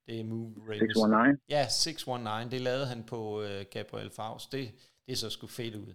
Det 0.08 0.15
er 0.20 0.25
move 0.32 0.50
Ray 0.70 0.79
619? 0.79 1.39
Ja, 1.56 1.63
619, 1.70 2.51
det 2.53 2.62
lavede 2.70 2.88
han 2.94 3.01
på 3.13 3.20
øh, 3.46 3.60
Gabriel 3.75 4.12
Faust, 4.18 4.48
det, 4.56 4.65
det 5.08 5.15
så 5.22 5.27
sgu 5.36 5.46
fedt 5.60 5.75
ud. 5.84 5.91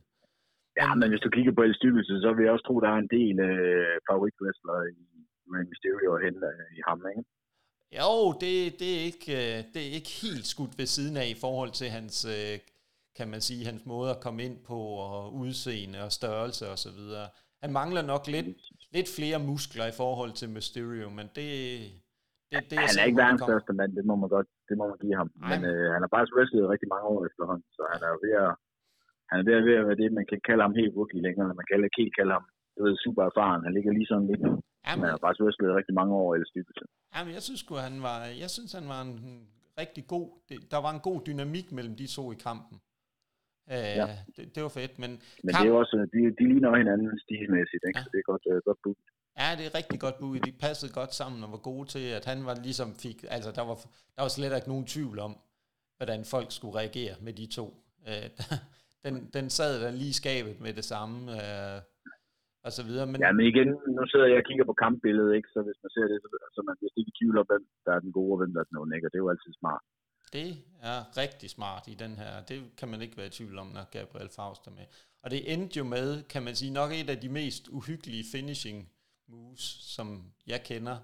Ja, 0.80 0.88
men, 0.98 1.06
hvis 1.12 1.24
du 1.26 1.30
kigger 1.36 1.52
på 1.54 1.62
El 1.66 1.74
Styrkelse, 1.78 2.14
så 2.24 2.28
vil 2.34 2.44
jeg 2.44 2.52
også 2.54 2.66
tro, 2.68 2.74
der 2.84 2.90
er 2.94 3.00
en 3.04 3.12
del 3.18 3.36
øh, 3.50 3.94
favoritwrestler 4.08 4.78
i 4.98 5.02
Mysterio 5.70 6.10
at 6.16 6.22
hente 6.26 6.46
øh, 6.52 6.78
i 6.78 6.80
ham, 6.88 7.00
ikke? 7.12 7.24
Jo, 7.98 8.32
det, 8.42 8.52
det, 8.80 8.90
er 8.98 9.02
ikke, 9.10 9.26
øh, 9.40 9.56
det 9.72 9.80
er 9.88 9.92
ikke 9.98 10.12
helt 10.24 10.46
skudt 10.52 10.74
ved 10.78 10.88
siden 10.96 11.16
af 11.22 11.26
i 11.34 11.40
forhold 11.44 11.72
til 11.80 11.88
hans, 11.96 12.16
øh, 12.36 12.54
kan 13.18 13.28
man 13.32 13.40
sige, 13.48 13.68
hans 13.70 13.82
måde 13.92 14.10
at 14.14 14.22
komme 14.24 14.40
ind 14.46 14.58
på, 14.70 14.78
og 15.06 15.34
udseende 15.42 15.98
og 16.06 16.12
størrelse 16.18 16.64
og 16.74 16.78
så 16.84 16.90
videre. 16.98 17.26
Han 17.62 17.72
mangler 17.80 18.02
nok 18.12 18.22
lidt, 18.34 18.48
lidt 18.96 19.08
flere 19.18 19.38
muskler 19.50 19.86
i 19.92 19.98
forhold 20.02 20.32
til 20.40 20.48
Mysterio, 20.56 21.08
men 21.18 21.26
det, 21.38 21.48
det, 22.50 22.56
det 22.70 22.76
er 22.78 22.88
Han 22.90 22.98
er 23.00 23.06
ikke 23.08 23.22
verdens 23.24 23.42
største 23.48 23.72
mand, 23.78 23.90
det 23.98 24.04
må 24.10 24.14
man 24.22 24.30
godt 24.36 24.48
det 24.68 24.76
må 24.80 24.84
man 24.90 24.98
give 25.04 25.16
ham. 25.20 25.30
Ej. 25.34 25.48
Men 25.50 25.60
øh, 25.70 25.86
han 25.94 26.00
har 26.04 26.10
faktisk 26.14 26.34
wrestlet 26.36 26.72
rigtig 26.74 26.88
mange 26.94 27.06
år 27.12 27.20
efterhånden, 27.28 27.66
så 27.76 27.82
han 27.92 28.00
er 28.06 28.10
jo 28.14 28.18
ved 28.26 28.34
at, 28.44 28.52
han 29.30 29.36
er 29.40 29.44
ved 29.48 29.54
at, 29.58 29.64
ved 29.68 29.76
at 29.80 29.86
være 29.88 30.00
det, 30.02 30.18
man 30.18 30.26
kan 30.30 30.40
kalde 30.48 30.62
ham 30.66 30.74
helt 30.80 30.94
rookie 30.98 31.24
længere, 31.26 31.58
man 31.60 31.66
kan 31.68 31.84
ikke 31.88 32.02
helt 32.02 32.16
kalde 32.18 32.34
ham 32.38 32.46
du 32.74 32.80
ved, 32.86 32.94
super 33.04 33.22
erfaren. 33.30 33.64
Han 33.66 33.74
ligger 33.76 33.92
lige 33.92 34.10
sådan 34.10 34.28
lidt 34.30 34.42
Jamen, 34.86 35.02
han 35.04 35.10
har 35.14 35.20
faktisk 35.24 35.42
wrestlet 35.44 35.76
rigtig 35.80 35.94
mange 36.00 36.12
år 36.22 36.34
eller 36.34 36.48
styrkelse. 36.52 36.84
Jamen, 37.14 37.34
jeg 37.36 37.42
synes 37.42 37.62
han 37.88 37.96
var, 38.08 38.18
jeg 38.42 38.50
synes, 38.56 38.72
han 38.78 38.86
var 38.92 39.00
en 39.02 39.12
rigtig 39.82 40.04
god, 40.06 40.28
det, 40.48 40.58
der 40.70 40.80
var 40.86 40.92
en 40.96 41.00
god 41.08 41.20
dynamik 41.26 41.72
mellem 41.72 41.96
de 41.96 42.06
to 42.06 42.32
i 42.32 42.38
kampen. 42.48 42.76
Uh, 43.66 43.72
ja. 44.00 44.06
det, 44.36 44.54
det, 44.54 44.62
var 44.62 44.68
fedt, 44.68 44.98
men... 44.98 45.10
Men 45.44 45.52
kamp... 45.52 45.62
det 45.64 45.72
er 45.72 45.76
også, 45.82 45.96
de, 46.12 46.18
de 46.38 46.44
ligner 46.52 46.76
hinanden 46.76 47.18
stilmæssigt, 47.24 47.82
ikke? 47.88 47.98
Ja. 47.98 48.04
så 48.04 48.08
det 48.12 48.18
er 48.18 48.28
godt, 48.32 48.44
uh, 48.52 48.58
godt 48.68 48.78
bud. 48.84 48.94
Ja, 49.40 49.48
det 49.58 49.66
er 49.66 49.74
rigtig 49.74 50.00
godt 50.00 50.18
bud. 50.18 50.38
De 50.38 50.52
passede 50.52 50.92
godt 50.92 51.14
sammen 51.14 51.44
og 51.44 51.50
var 51.52 51.62
gode 51.70 51.88
til, 51.88 52.04
at 52.18 52.24
han 52.24 52.46
var 52.46 52.54
ligesom 52.54 52.94
fik... 52.94 53.24
Altså, 53.28 53.50
der 53.58 53.62
var, 53.62 53.74
der 54.16 54.22
var 54.22 54.28
slet 54.28 54.56
ikke 54.56 54.68
nogen 54.68 54.86
tvivl 54.86 55.18
om, 55.18 55.32
hvordan 55.96 56.24
folk 56.24 56.52
skulle 56.52 56.78
reagere 56.78 57.14
med 57.20 57.32
de 57.32 57.46
to. 57.46 57.66
Uh, 58.08 58.28
den, 59.04 59.14
den 59.36 59.50
sad 59.50 59.82
der 59.82 59.90
lige 59.90 60.14
skabet 60.22 60.60
med 60.60 60.72
det 60.72 60.84
samme. 60.84 61.16
Uh, 61.32 61.78
og 62.66 62.70
så 62.76 62.82
videre. 62.88 63.06
Men... 63.10 63.18
Ja, 63.24 63.30
men 63.36 63.44
igen, 63.52 63.68
nu 63.96 64.02
sidder 64.10 64.26
jeg 64.32 64.38
og 64.42 64.46
kigger 64.48 64.66
på 64.70 64.76
kampbilledet, 64.84 65.32
ikke? 65.38 65.48
så 65.54 65.58
hvis 65.66 65.78
man 65.84 65.90
ser 65.96 66.06
det, 66.10 66.16
så, 66.22 66.28
så 66.56 66.60
man 66.68 66.74
bliver 66.78 66.92
ikke 66.98 67.12
i 67.12 67.18
tvivl 67.18 67.36
om, 67.40 67.46
hvem 67.50 67.64
der 67.86 67.92
er 67.96 68.00
den 68.04 68.12
gode, 68.18 68.32
og 68.34 68.38
hvem 68.40 68.52
der 68.54 68.60
er 68.60 68.68
den 68.70 68.78
onde, 68.80 68.96
ikke? 68.96 69.06
og 69.06 69.10
det 69.12 69.18
er 69.18 69.24
jo 69.26 69.32
altid 69.34 69.52
smart. 69.60 69.82
Det 70.36 70.50
er 70.90 70.98
rigtig 71.22 71.48
smart 71.50 71.84
i 71.92 71.94
den 72.04 72.12
her. 72.22 72.32
Det 72.50 72.58
kan 72.78 72.88
man 72.92 73.00
ikke 73.02 73.16
være 73.16 73.26
i 73.26 73.36
tvivl 73.38 73.58
om, 73.58 73.66
når 73.66 73.84
Gabriel 73.96 74.30
Faust 74.36 74.66
er 74.66 74.70
med. 74.70 74.86
Og 75.22 75.30
det 75.30 75.52
endte 75.52 75.78
jo 75.78 75.84
med, 75.84 76.22
kan 76.32 76.42
man 76.42 76.54
sige, 76.54 76.72
nok 76.72 76.90
et 76.92 77.10
af 77.10 77.18
de 77.24 77.28
mest 77.28 77.68
uhyggelige 77.68 78.24
finishing 78.32 78.78
moves, 79.28 79.64
som 79.96 80.06
jeg 80.46 80.60
kender. 80.64 80.96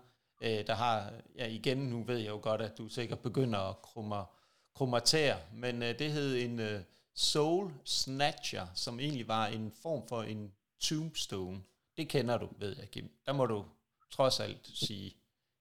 Øh, 0.45 0.61
der 0.67 0.75
har, 0.75 1.13
ja 1.39 1.47
igen, 1.49 1.79
nu 1.79 2.03
ved 2.03 2.19
jeg 2.19 2.29
jo 2.29 2.41
godt, 2.43 2.61
at 2.61 2.79
du 2.79 2.89
sikkert 2.89 3.19
begynder 3.19 3.59
at 3.71 3.77
krummer, 3.83 4.25
krummatere, 4.75 5.37
men 5.55 5.83
øh, 5.83 5.89
det 5.99 6.11
hed 6.17 6.37
en 6.45 6.61
øh, 6.61 6.81
Soul 7.15 7.71
Snatcher, 7.85 8.67
som 8.75 9.01
egentlig 9.01 9.29
var 9.29 9.47
en 9.47 9.73
form 9.83 10.03
for 10.09 10.23
en 10.23 10.53
Tombstone, 10.81 11.63
det 11.97 12.09
kender 12.09 12.39
du, 12.39 12.49
ved 12.59 12.77
jeg, 12.79 12.91
Kim. 12.91 13.11
Der 13.27 13.33
må 13.33 13.47
du 13.47 13.65
trods 14.11 14.41
alt 14.41 14.71
sige, 14.75 15.17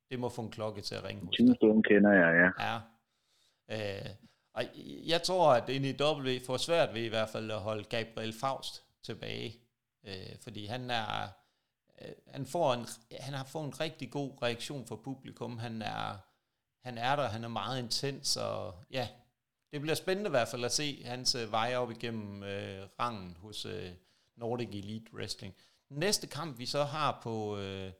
det 0.10 0.19
må 0.19 0.29
få 0.29 0.41
en 0.41 0.51
klokke 0.51 0.82
til 0.82 0.95
at 0.95 1.03
ringe 1.03 1.25
hos 1.25 1.38
Tombstone 1.38 1.84
kender 1.84 2.12
jeg, 2.12 2.51
ja. 2.60 2.65
Ja. 2.65 2.79
Øh, 3.71 4.10
og 4.53 4.63
jeg 5.08 5.21
tror, 5.23 5.53
at 5.53 5.82
NEW 5.82 6.45
får 6.45 6.58
svært 6.58 6.93
ved 6.93 7.01
i 7.01 7.08
hvert 7.08 7.29
fald 7.29 7.51
at 7.51 7.60
holde 7.60 7.84
Gabriel 7.84 8.34
Faust 8.34 8.84
tilbage. 9.03 9.55
Øh, 10.08 10.36
fordi 10.43 10.65
han 10.65 10.89
er 10.89 11.27
øh, 12.01 12.12
han, 12.27 12.45
får 12.45 12.73
en, 12.73 12.86
han 13.19 13.34
har 13.34 13.43
fået 13.43 13.65
en 13.65 13.79
rigtig 13.79 14.12
god 14.12 14.32
reaktion 14.41 14.88
fra 14.88 14.95
publikum. 14.95 15.58
Han 15.58 15.82
er, 15.82 16.17
han 16.84 16.97
er 16.97 17.15
der, 17.15 17.27
han 17.27 17.43
er 17.43 17.47
meget 17.47 17.79
intens, 17.79 18.38
og 18.38 18.73
ja, 18.91 19.08
det 19.71 19.82
bliver 19.82 19.95
spændende 19.95 20.29
i 20.29 20.32
hvert 20.32 20.47
fald 20.47 20.65
at 20.65 20.71
se 20.71 21.03
hans 21.05 21.36
øh, 21.36 21.51
vej 21.51 21.75
op 21.75 21.91
igennem 21.91 22.43
øh, 22.43 22.88
rangen 22.99 23.38
hos, 23.41 23.65
øh, 23.65 23.91
Nordic 24.39 24.69
Elite 24.69 25.13
Wrestling. 25.13 25.56
Næste 25.89 26.28
kamp, 26.28 26.60
vi 26.60 26.65
så 26.65 26.84
har 26.84 27.19
på 27.23 27.58
øh, 27.58 27.91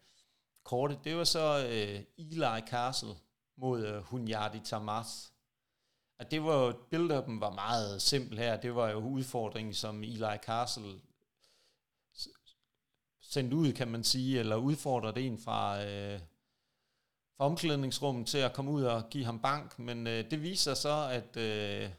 kortet, 0.64 1.00
det 1.04 1.16
var 1.16 1.24
så 1.24 1.68
øh, 1.70 2.04
Eli 2.18 2.62
Castle 2.68 3.16
mod 3.58 3.86
øh, 3.86 4.02
Hunyadi 4.02 4.60
Tamas. 4.60 5.34
Og 6.20 6.32
det 6.32 6.44
var 6.44 6.72
build-upen 6.72 7.40
var 7.40 7.54
meget 7.54 8.02
simpel 8.02 8.38
her. 8.38 8.58
Det 8.58 8.76
var 8.76 8.90
jo 8.90 8.98
udfordringen, 8.98 9.74
som 9.74 10.04
Eli 10.04 10.38
Castle 10.44 11.00
sendte 13.22 13.56
ud, 13.56 13.74
kan 13.74 13.88
man 13.88 14.04
sige, 14.04 14.40
eller 14.40 14.56
udfordrede 14.56 15.22
en 15.22 15.40
fra, 15.40 15.86
øh, 15.86 16.20
fra 17.38 17.46
omklædningsrummet 17.46 18.28
til 18.28 18.38
at 18.38 18.54
komme 18.54 18.72
ud 18.72 18.84
og 18.84 19.10
give 19.10 19.26
ham 19.26 19.40
bank. 19.40 19.80
Men 19.80 20.08
øh, 20.08 20.32
det 20.32 20.42
viser 20.42 20.74
så, 20.74 21.10
at 21.12 21.38
øh, 21.38 21.90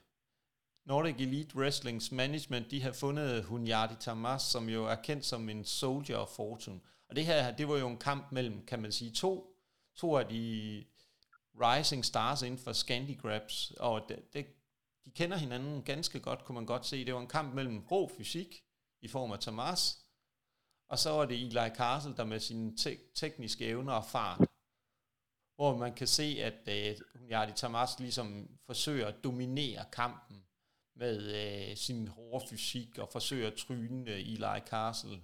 Nordic 0.91 1.21
Elite 1.21 1.57
Wrestlings 1.57 2.13
management, 2.13 2.71
de 2.71 2.83
har 2.83 2.93
fundet 2.93 3.45
Hunyadi 3.45 3.95
Tamas, 4.01 4.43
som 4.43 4.69
jo 4.69 4.87
er 4.87 4.95
kendt 4.95 5.25
som 5.25 5.49
en 5.49 5.65
soldier 5.65 6.17
of 6.17 6.29
fortune. 6.29 6.81
Og 7.09 7.17
det 7.17 7.27
her, 7.27 7.57
det 7.57 7.69
var 7.69 7.77
jo 7.79 7.89
en 7.89 7.99
kamp 7.99 8.33
mellem, 8.33 8.67
kan 8.67 8.83
man 8.83 8.93
sige, 8.93 9.11
to, 9.11 9.57
to 9.97 10.17
af 10.17 10.27
de 10.27 10.85
rising 11.55 12.05
stars 12.05 12.43
inden 12.43 12.61
for 12.61 12.73
Scandi 12.73 13.15
Grabs, 13.15 13.71
og 13.71 14.09
det, 14.09 14.33
det, 14.33 14.47
de 15.05 15.11
kender 15.11 15.37
hinanden 15.37 15.83
ganske 15.83 16.21
godt, 16.21 16.45
kunne 16.45 16.55
man 16.55 16.67
godt 16.67 16.87
se. 16.87 17.05
Det 17.05 17.15
var 17.15 17.21
en 17.21 17.27
kamp 17.27 17.55
mellem 17.55 17.79
rå 17.79 18.11
fysik 18.17 18.65
i 19.01 19.09
form 19.09 19.33
af 19.33 19.39
Tamas, 19.39 19.99
og 20.89 20.99
så 20.99 21.11
var 21.11 21.25
det 21.25 21.41
Eli 21.41 21.75
Castle, 21.77 22.17
der 22.17 22.25
med 22.25 22.41
sine 22.41 22.77
te- 22.77 23.13
tekniske 23.15 23.67
evner 23.67 23.93
og 23.93 24.05
fart, 24.05 24.41
hvor 25.55 25.77
man 25.77 25.95
kan 25.95 26.07
se, 26.07 26.39
at 26.43 26.69
øh, 26.69 26.97
Hunyadi 27.15 27.53
Tamas 27.53 27.99
ligesom 27.99 28.49
forsøger 28.67 29.07
at 29.07 29.25
dominere 29.25 29.85
kampen 29.93 30.45
med 30.97 31.17
øh, 31.41 31.77
sin 31.77 32.09
hårde 32.09 32.45
fysik 32.51 32.99
og 32.99 33.09
forsøger 33.13 33.47
at 33.47 33.59
tryne 33.65 34.11
øh, 34.15 34.33
Eli 34.33 34.59
Castle 34.71 35.19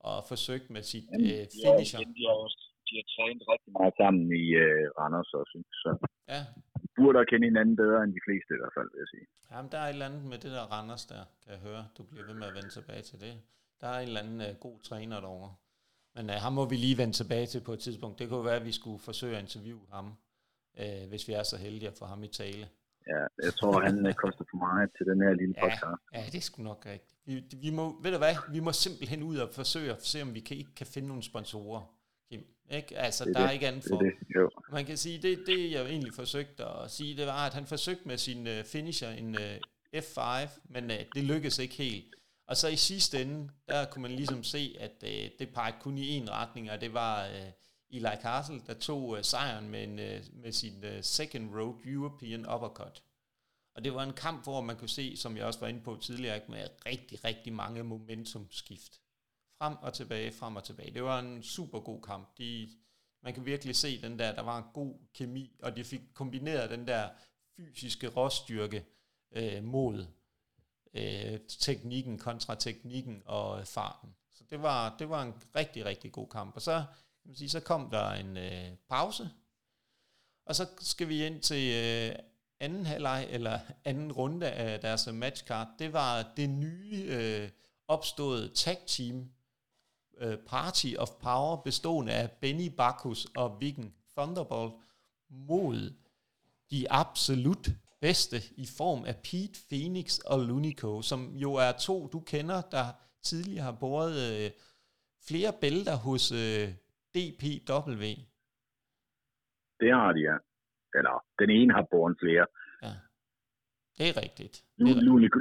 og 0.00 0.16
forsøgt 0.30 0.70
med 0.74 0.82
sit 0.82 1.08
Jamen, 1.12 1.26
øh, 1.32 1.46
finisher. 1.64 2.00
Ja, 2.00 2.04
de, 2.18 2.22
har, 2.30 2.38
de 2.88 2.92
har 2.98 3.06
trænet 3.14 3.44
rigtig 3.52 3.72
meget 3.78 3.94
sammen 4.00 4.24
i 4.42 4.46
øh, 4.64 4.84
Randers 4.98 5.30
også, 5.40 5.58
så 5.82 5.90
ja. 6.32 6.40
de 6.82 6.86
burde 6.96 7.18
kende 7.30 7.46
hinanden 7.50 7.76
bedre 7.82 8.00
end 8.04 8.12
de 8.18 8.24
fleste 8.26 8.50
i 8.56 8.58
hvert 8.60 8.74
fald, 8.76 8.88
vil 8.92 9.00
jeg 9.04 9.10
sige. 9.14 9.26
Jamen, 9.50 9.68
der 9.72 9.78
er 9.82 9.86
et 9.88 9.96
eller 9.96 10.08
andet 10.10 10.24
med 10.32 10.38
det 10.44 10.50
der 10.56 10.64
Randers 10.74 11.04
der, 11.12 11.22
kan 11.42 11.50
jeg 11.54 11.60
høre. 11.68 11.82
Du 11.98 12.02
bliver 12.10 12.26
ved 12.28 12.36
med 12.40 12.46
at 12.50 12.56
vende 12.58 12.72
tilbage 12.78 13.02
til 13.10 13.18
det. 13.24 13.34
Der 13.80 13.88
er 13.94 13.98
en 14.00 14.08
eller 14.08 14.22
anden 14.24 14.40
øh, 14.48 14.52
god 14.66 14.76
træner 14.88 15.20
derovre. 15.20 15.52
Men 16.16 16.24
øh, 16.30 16.36
ham 16.44 16.52
må 16.58 16.64
vi 16.72 16.76
lige 16.76 16.98
vende 17.02 17.16
tilbage 17.20 17.46
til 17.46 17.60
på 17.68 17.72
et 17.72 17.82
tidspunkt. 17.86 18.18
Det 18.18 18.28
kunne 18.28 18.44
være, 18.50 18.60
at 18.62 18.68
vi 18.70 18.72
skulle 18.80 19.00
forsøge 19.08 19.36
at 19.36 19.42
interviewe 19.46 19.86
ham, 19.96 20.06
øh, 20.80 21.04
hvis 21.08 21.28
vi 21.28 21.32
er 21.32 21.42
så 21.42 21.56
heldige 21.64 21.88
at 21.92 21.98
få 21.98 22.04
ham 22.04 22.22
i 22.22 22.28
tale. 22.28 22.66
Ja, 23.06 23.46
jeg 23.46 23.54
tror, 23.54 23.80
han 23.80 24.14
koster 24.16 24.44
for 24.50 24.56
meget 24.56 24.90
til 24.96 25.06
den 25.06 25.22
her 25.22 25.32
lille 25.34 25.54
podcast. 25.54 25.82
Ja, 26.12 26.20
ja 26.20 26.26
det 26.26 26.34
er 26.34 26.40
sgu 26.40 26.62
nok 26.62 26.86
rigtigt. 26.86 27.14
vi, 27.26 27.44
vi 27.60 27.70
må, 27.70 28.00
ved 28.02 28.12
du 28.12 28.18
hvad, 28.18 28.34
vi 28.50 28.60
må 28.60 28.72
simpelthen 28.72 29.22
ud 29.22 29.36
og 29.36 29.48
forsøge 29.52 29.92
at 29.92 30.06
se, 30.06 30.22
om 30.22 30.34
vi 30.34 30.40
kan, 30.40 30.56
ikke 30.56 30.74
kan 30.74 30.86
finde 30.86 31.08
nogle 31.08 31.22
sponsorer, 31.22 31.82
Kim. 32.30 32.44
Ikke? 32.70 32.98
Altså, 32.98 33.24
det 33.24 33.34
der 33.34 33.40
det. 33.40 33.48
er 33.48 33.52
ikke 33.52 33.68
andet 33.68 33.84
for. 33.88 33.98
Det, 33.98 34.12
det. 34.20 34.36
Jo. 34.36 34.50
Man 34.72 34.84
kan 34.84 34.96
sige, 34.96 35.22
det, 35.22 35.44
det 35.46 35.72
jeg 35.72 35.84
egentlig 35.86 36.12
forsøgte 36.14 36.64
at 36.64 36.90
sige, 36.90 37.16
det 37.16 37.26
var, 37.26 37.46
at 37.46 37.54
han 37.54 37.66
forsøgte 37.66 38.08
med 38.08 38.18
sin 38.18 38.46
uh, 38.46 38.64
finisher, 38.64 39.10
en 39.10 39.34
uh, 39.34 39.56
F5, 39.96 40.48
men 40.64 40.84
uh, 40.84 40.96
det 41.14 41.24
lykkedes 41.24 41.58
ikke 41.58 41.74
helt. 41.74 42.14
Og 42.48 42.56
så 42.56 42.68
i 42.68 42.76
sidste 42.76 43.22
ende, 43.22 43.50
der 43.68 43.84
kunne 43.84 44.02
man 44.02 44.10
ligesom 44.10 44.44
se, 44.44 44.76
at 44.80 44.92
uh, 45.02 45.08
det 45.38 45.48
pegede 45.54 45.76
kun 45.80 45.98
i 45.98 46.08
en 46.08 46.30
retning, 46.30 46.70
og 46.70 46.80
det 46.80 46.94
var 46.94 47.26
uh, 47.28 47.52
Eli 47.90 48.16
Castle, 48.22 48.62
der 48.66 48.74
tog 48.74 49.18
øh, 49.18 49.24
sejren 49.24 49.68
med, 49.68 49.84
en, 49.84 49.98
øh, 49.98 50.24
med 50.32 50.52
sin 50.52 50.84
øh, 50.84 51.04
second 51.04 51.54
road 51.54 51.80
European 51.84 52.54
uppercut. 52.54 53.02
Og 53.74 53.84
det 53.84 53.94
var 53.94 54.02
en 54.02 54.12
kamp, 54.12 54.42
hvor 54.42 54.60
man 54.60 54.76
kunne 54.76 54.88
se, 54.88 55.16
som 55.16 55.36
jeg 55.36 55.44
også 55.44 55.60
var 55.60 55.68
inde 55.68 55.80
på 55.80 55.96
tidligere, 55.96 56.40
med 56.48 56.68
rigtig, 56.86 57.24
rigtig 57.24 57.52
mange 57.52 57.82
momentumskift. 57.82 59.00
Frem 59.58 59.76
og 59.76 59.94
tilbage, 59.94 60.32
frem 60.32 60.56
og 60.56 60.64
tilbage. 60.64 60.94
Det 60.94 61.02
var 61.02 61.18
en 61.18 61.42
super 61.42 61.80
god 61.80 62.02
kamp. 62.02 62.38
De, 62.38 62.68
man 63.22 63.34
kan 63.34 63.46
virkelig 63.46 63.76
se 63.76 64.02
den 64.02 64.18
der, 64.18 64.34
der 64.34 64.42
var 64.42 64.58
en 64.58 64.64
god 64.74 64.94
kemi, 65.14 65.56
og 65.62 65.76
de 65.76 65.84
fik 65.84 66.00
kombineret 66.14 66.70
den 66.70 66.86
der 66.86 67.08
fysiske 67.56 68.08
råstyrke 68.08 68.84
øh, 69.32 69.64
mod 69.64 70.06
øh, 70.94 71.40
teknikken, 71.48 72.18
kontra 72.18 72.54
teknikken 72.54 73.22
og 73.24 73.66
farten. 73.66 74.14
Så 74.32 74.44
det 74.50 74.62
var, 74.62 74.96
det 74.98 75.08
var 75.08 75.22
en 75.22 75.34
rigtig, 75.56 75.84
rigtig 75.84 76.12
god 76.12 76.28
kamp. 76.28 76.54
Og 76.54 76.62
så, 76.62 76.84
kan 77.26 77.30
man 77.30 77.36
sige, 77.36 77.50
så 77.50 77.60
kom 77.60 77.90
der 77.90 78.10
en 78.10 78.36
øh, 78.36 78.76
pause, 78.88 79.30
og 80.46 80.56
så 80.56 80.66
skal 80.80 81.08
vi 81.08 81.26
ind 81.26 81.40
til 81.40 81.74
øh, 81.74 82.16
anden 82.60 82.86
halvleg, 82.86 83.26
eller 83.30 83.60
anden 83.84 84.12
runde 84.12 84.50
af 84.50 84.80
deres 84.80 85.08
matchcard, 85.12 85.68
det 85.78 85.92
var 85.92 86.32
det 86.36 86.50
nye 86.50 87.04
øh, 87.08 87.50
opståede 87.88 88.48
tag 88.48 88.78
team 88.86 89.30
øh, 90.18 90.38
Party 90.38 90.94
of 90.98 91.10
Power, 91.10 91.56
bestående 91.56 92.12
af 92.12 92.30
Benny 92.30 92.68
Bakus 92.76 93.26
og 93.36 93.60
Viking 93.60 93.94
Thunderbolt, 94.16 94.74
mod 95.30 95.92
de 96.70 96.90
absolut 96.90 97.68
bedste 98.00 98.42
i 98.56 98.66
form 98.66 99.04
af 99.04 99.16
Pete 99.16 99.60
Phoenix 99.68 100.18
og 100.18 100.40
Lunico, 100.40 101.02
som 101.02 101.36
jo 101.36 101.54
er 101.54 101.72
to, 101.72 102.06
du 102.06 102.20
kender, 102.20 102.60
der 102.60 102.92
tidligere 103.22 103.64
har 103.64 103.72
båret 103.72 104.16
øh, 104.16 104.50
flere 105.22 105.52
bælter 105.52 105.94
hos 105.94 106.32
øh, 106.32 106.74
DPW. 107.16 108.04
Det 109.80 109.90
har 109.94 110.12
de, 110.12 110.20
ja 110.20 110.36
eller 110.98 111.24
den 111.40 111.50
ene 111.50 111.72
har 111.76 111.84
båret 111.90 112.16
flere. 112.22 112.46
Ja. 112.82 112.92
Det 113.98 114.06
er 114.10 114.16
rigtigt. 114.24 114.64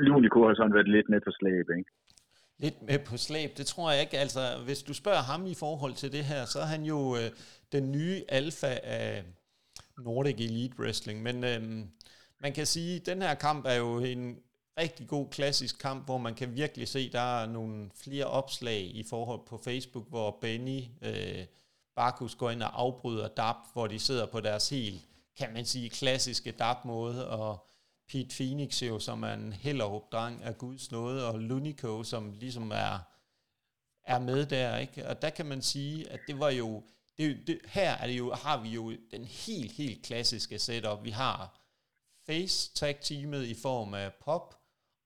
Lunico 0.10 0.40
har 0.48 0.56
sådan 0.56 0.74
været 0.74 0.90
lidt 0.96 1.10
med 1.10 1.22
på 1.22 1.32
slæb, 1.40 1.68
ikke? 1.78 1.90
Lidt 2.58 2.82
med 2.90 3.00
på 3.10 3.18
slæb, 3.18 3.50
det 3.58 3.66
tror 3.66 3.92
jeg 3.92 4.02
ikke. 4.02 4.18
Altså, 4.18 4.40
hvis 4.66 4.84
du 4.84 4.94
spørger 4.94 5.24
ham 5.32 5.46
i 5.46 5.56
forhold 5.64 5.94
til 5.94 6.12
det 6.12 6.24
her, 6.24 6.42
så 6.46 6.60
er 6.60 6.70
han 6.76 6.84
jo 6.84 7.00
øh, 7.20 7.30
den 7.72 7.92
nye 7.92 8.18
alfa 8.30 8.74
af 8.84 9.24
Nordic 9.98 10.40
Elite 10.40 10.80
Wrestling. 10.80 11.24
Men 11.24 11.36
øh, 11.52 11.62
man 12.44 12.54
kan 12.54 12.66
sige, 12.66 12.96
at 13.00 13.06
den 13.06 13.22
her 13.22 13.36
kamp 13.36 13.66
er 13.66 13.78
jo 13.86 14.00
en 14.00 14.24
rigtig 14.80 15.08
god 15.08 15.26
klassisk 15.32 15.82
kamp, 15.82 16.06
hvor 16.06 16.18
man 16.18 16.36
kan 16.36 16.56
virkelig 16.56 16.88
se, 16.88 17.12
der 17.12 17.42
er 17.42 17.48
nogle 17.48 17.90
flere 18.04 18.26
opslag 18.26 18.82
i 19.02 19.04
forhold 19.10 19.42
på 19.50 19.58
Facebook, 19.58 20.10
hvor 20.10 20.38
Benny 20.42 20.82
øh, 21.08 21.44
Bakus 21.95 22.36
går 22.36 22.51
ind 22.51 22.63
og 22.63 22.81
afbryder 22.81 23.27
DAP, 23.27 23.55
hvor 23.73 23.88
de 23.88 23.99
sidder 23.99 24.25
på 24.25 24.41
deres 24.41 24.69
helt 24.69 25.01
kan 25.36 25.53
man 25.53 25.65
sige, 25.65 25.89
klassiske 25.89 26.51
DAP-måde, 26.51 27.29
og 27.29 27.67
Pete 28.08 28.36
Phoenix 28.36 28.81
jo, 28.81 28.99
som 28.99 29.23
er 29.23 29.34
en 29.34 29.53
Hellerup-dreng 29.53 30.43
af 30.43 30.58
Guds 30.58 30.91
nåde, 30.91 31.27
og 31.27 31.39
Lunico, 31.39 32.03
som 32.03 32.31
ligesom 32.31 32.71
er, 32.71 32.99
er 34.03 34.19
med 34.19 34.45
der, 34.45 34.77
ikke? 34.77 35.08
Og 35.08 35.21
der 35.21 35.29
kan 35.29 35.45
man 35.45 35.62
sige, 35.62 36.10
at 36.10 36.19
det 36.27 36.39
var 36.39 36.49
jo, 36.49 36.84
det, 37.17 37.47
det, 37.47 37.60
her 37.65 37.91
er 37.91 38.08
det 38.08 38.17
jo, 38.17 38.34
har 38.34 38.62
vi 38.62 38.69
jo 38.69 38.97
den 39.12 39.25
helt, 39.25 39.71
helt 39.71 40.05
klassiske 40.05 40.60
setup. 40.60 41.03
Vi 41.03 41.10
har 41.10 41.62
face 42.25 42.73
tag 42.73 42.99
teamet 43.01 43.45
i 43.45 43.53
form 43.53 43.93
af 43.93 44.13
pop, 44.13 44.55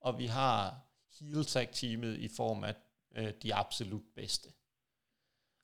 og 0.02 0.20
vi 0.20 0.26
har 0.26 0.80
heel 1.20 1.46
tag 1.46 1.70
teamet 1.72 2.18
i 2.18 2.28
form 2.28 2.64
af 2.64 2.76
øh, 3.16 3.34
de 3.44 3.56
absolut 3.56 4.04
bedste. 4.16 4.50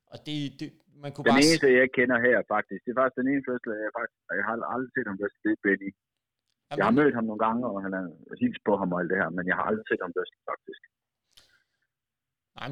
Og 0.07 0.25
det, 0.25 0.59
det 0.59 0.73
man 1.03 1.09
kunne 1.11 1.25
den 1.27 1.35
bare... 1.35 1.45
eneste, 1.45 1.67
jeg 1.81 1.87
kender 1.97 2.17
her 2.27 2.37
faktisk, 2.53 2.81
det 2.83 2.91
er 2.91 2.99
faktisk 3.01 3.19
den 3.21 3.29
eneste 3.31 3.49
wrestler, 3.51 3.75
jeg 3.85 3.93
faktisk, 3.99 4.17
jeg 4.39 4.45
har 4.49 4.55
aldrig 4.73 4.91
set 4.95 5.07
ham 5.09 5.17
wrestle, 5.19 5.41
det 5.45 5.51
er 5.55 5.61
Benny. 5.65 5.89
Jamen, 6.67 6.79
jeg 6.79 6.87
har 6.89 6.97
mødt 6.99 7.15
ham 7.17 7.25
nogle 7.29 7.41
gange, 7.45 7.61
og 7.71 7.77
han 7.85 7.91
har 7.97 8.05
hils 8.41 8.59
på 8.67 8.73
ham 8.79 8.93
og 8.93 8.97
alt 8.99 9.11
det 9.11 9.21
her, 9.21 9.29
men 9.37 9.45
jeg 9.49 9.55
har 9.59 9.65
aldrig 9.69 9.85
set 9.91 10.01
ham 10.05 10.11
wrestle, 10.15 10.41
faktisk. 10.51 10.81
Nej, 12.57 12.69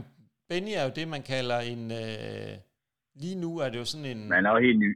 Benny 0.49 0.73
er 0.79 0.83
jo 0.88 0.93
det, 0.99 1.05
man 1.15 1.23
kalder 1.33 1.59
en... 1.73 1.83
Øh, 2.03 2.53
lige 3.23 3.38
nu 3.43 3.51
er 3.63 3.67
det 3.69 3.77
jo 3.81 3.88
sådan 3.91 4.09
en... 4.13 4.21
Men 4.29 4.36
han 4.39 4.45
er 4.45 4.53
jo 4.55 4.62
helt 4.67 4.79
ny. 4.86 4.89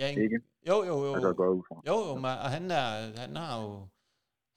Ja, 0.00 0.06
en, 0.12 0.18
ikke? 0.26 0.38
Jo, 0.70 0.76
jo, 0.90 0.94
jo. 1.06 1.12
Altså, 1.14 1.32
går 1.32 1.48
ud 1.58 1.64
fra. 1.68 1.76
Jo, 1.90 1.96
jo, 2.08 2.14
og 2.44 2.50
han, 2.56 2.64
er, 2.80 2.90
han 3.22 3.32
har 3.42 3.52
jo... 3.62 3.70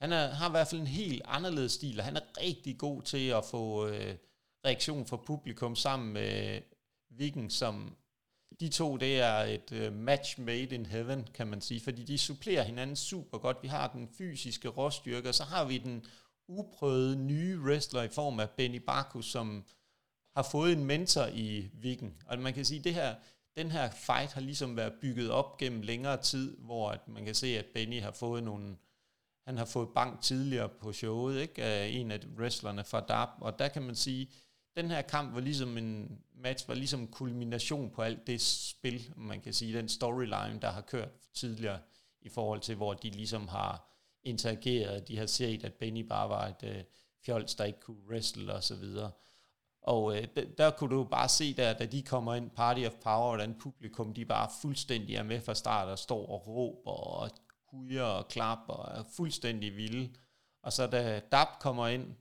Han 0.02 0.12
er, 0.12 0.24
har 0.40 0.48
i 0.48 0.54
hvert 0.54 0.68
fald 0.70 0.80
en 0.80 0.96
helt 1.02 1.22
anderledes 1.36 1.72
stil, 1.72 1.96
og 1.98 2.04
han 2.04 2.16
er 2.16 2.26
rigtig 2.46 2.74
god 2.78 3.02
til 3.02 3.24
at 3.38 3.44
få 3.54 3.64
øh, 3.88 4.12
reaktion 4.66 5.06
fra 5.06 5.18
publikum 5.30 5.74
sammen 5.74 6.12
med 6.12 6.60
Viking, 7.18 7.52
som 7.52 7.74
de 8.60 8.68
to, 8.68 8.96
det 8.96 9.20
er 9.20 9.34
et 9.34 9.72
øh, 9.72 9.92
match 9.92 10.40
made 10.40 10.74
in 10.74 10.86
heaven, 10.86 11.28
kan 11.34 11.46
man 11.46 11.60
sige, 11.60 11.80
fordi 11.80 12.04
de 12.04 12.18
supplerer 12.18 12.62
hinanden 12.62 12.96
super 12.96 13.38
godt. 13.38 13.56
Vi 13.62 13.68
har 13.68 13.92
den 13.92 14.08
fysiske 14.18 14.68
råstyrke, 14.68 15.28
og 15.28 15.34
så 15.34 15.44
har 15.44 15.64
vi 15.64 15.78
den 15.78 16.04
uprøvede 16.48 17.16
nye 17.16 17.60
wrestler 17.60 18.02
i 18.02 18.08
form 18.08 18.40
af 18.40 18.50
Benny 18.50 18.76
Barkus, 18.86 19.26
som 19.26 19.64
har 20.36 20.42
fået 20.42 20.72
en 20.72 20.84
mentor 20.84 21.26
i 21.26 21.70
Viking. 21.74 22.22
Og 22.26 22.38
man 22.38 22.54
kan 22.54 22.64
sige, 22.64 22.78
at 22.78 22.84
det 22.84 22.94
her, 22.94 23.14
den 23.56 23.70
her 23.70 23.90
fight 23.90 24.32
har 24.32 24.40
ligesom 24.40 24.76
været 24.76 24.92
bygget 25.00 25.30
op 25.30 25.58
gennem 25.58 25.82
længere 25.82 26.22
tid, 26.22 26.56
hvor 26.56 26.90
at 26.90 27.08
man 27.08 27.24
kan 27.24 27.34
se, 27.34 27.58
at 27.58 27.66
Benny 27.74 28.00
har 28.00 28.12
fået 28.12 28.42
nogle, 28.42 28.76
han 29.46 29.58
har 29.58 29.64
fået 29.64 29.88
bank 29.94 30.20
tidligere 30.20 30.68
på 30.68 30.92
showet, 30.92 31.40
ikke? 31.40 31.62
Af 31.62 31.88
en 31.88 32.10
af 32.10 32.20
wrestlerne 32.38 32.84
fra 32.84 33.00
DAP, 33.00 33.28
og 33.40 33.58
der 33.58 33.68
kan 33.68 33.82
man 33.82 33.94
sige, 33.94 34.30
den 34.76 34.90
her 34.90 35.02
kamp 35.02 35.34
var 35.34 35.40
ligesom 35.40 35.78
en 35.78 36.18
match, 36.42 36.68
var 36.68 36.74
ligesom 36.74 37.06
kulmination 37.06 37.90
på 37.90 38.02
alt 38.02 38.26
det 38.26 38.40
spil, 38.40 39.12
man 39.16 39.40
kan 39.40 39.52
sige, 39.52 39.78
den 39.78 39.88
storyline, 39.88 40.58
der 40.62 40.70
har 40.70 40.80
kørt 40.80 41.08
tidligere 41.34 41.78
i 42.20 42.28
forhold 42.28 42.60
til, 42.60 42.74
hvor 42.74 42.94
de 42.94 43.10
ligesom 43.10 43.48
har 43.48 43.88
interageret, 44.22 45.08
de 45.08 45.18
har 45.18 45.26
set, 45.26 45.64
at 45.64 45.74
Benny 45.74 46.06
bare 46.06 46.28
var 46.28 46.46
et 46.46 46.62
øh, 46.62 46.84
fjols, 47.24 47.54
der 47.54 47.64
ikke 47.64 47.80
kunne 47.80 48.08
wrestle 48.10 48.54
og 48.54 48.62
så 48.62 48.74
videre. 48.74 49.10
Og 49.82 50.16
øh, 50.16 50.28
der, 50.36 50.44
der 50.58 50.70
kunne 50.70 50.96
du 50.96 51.04
bare 51.04 51.28
se 51.28 51.54
der, 51.54 51.72
da 51.72 51.86
de 51.86 52.02
kommer 52.02 52.34
ind, 52.34 52.50
Party 52.50 52.84
of 52.86 52.92
Power, 52.92 53.28
hvordan 53.28 53.54
publikum, 53.54 54.14
de 54.14 54.24
bare 54.24 54.50
fuldstændig 54.62 55.16
er 55.16 55.22
med 55.22 55.40
fra 55.40 55.54
start 55.54 55.88
og 55.88 55.98
står 55.98 56.26
og 56.26 56.46
råber 56.46 56.90
og 56.90 57.30
hujer 57.70 58.02
og 58.02 58.28
klapper 58.28 58.74
og 58.74 58.98
er 58.98 59.04
fuldstændig 59.16 59.76
vilde. 59.76 60.14
Og 60.62 60.72
så 60.72 60.86
da 60.86 61.20
DAP 61.32 61.48
kommer 61.60 61.86
ind, 61.86 62.16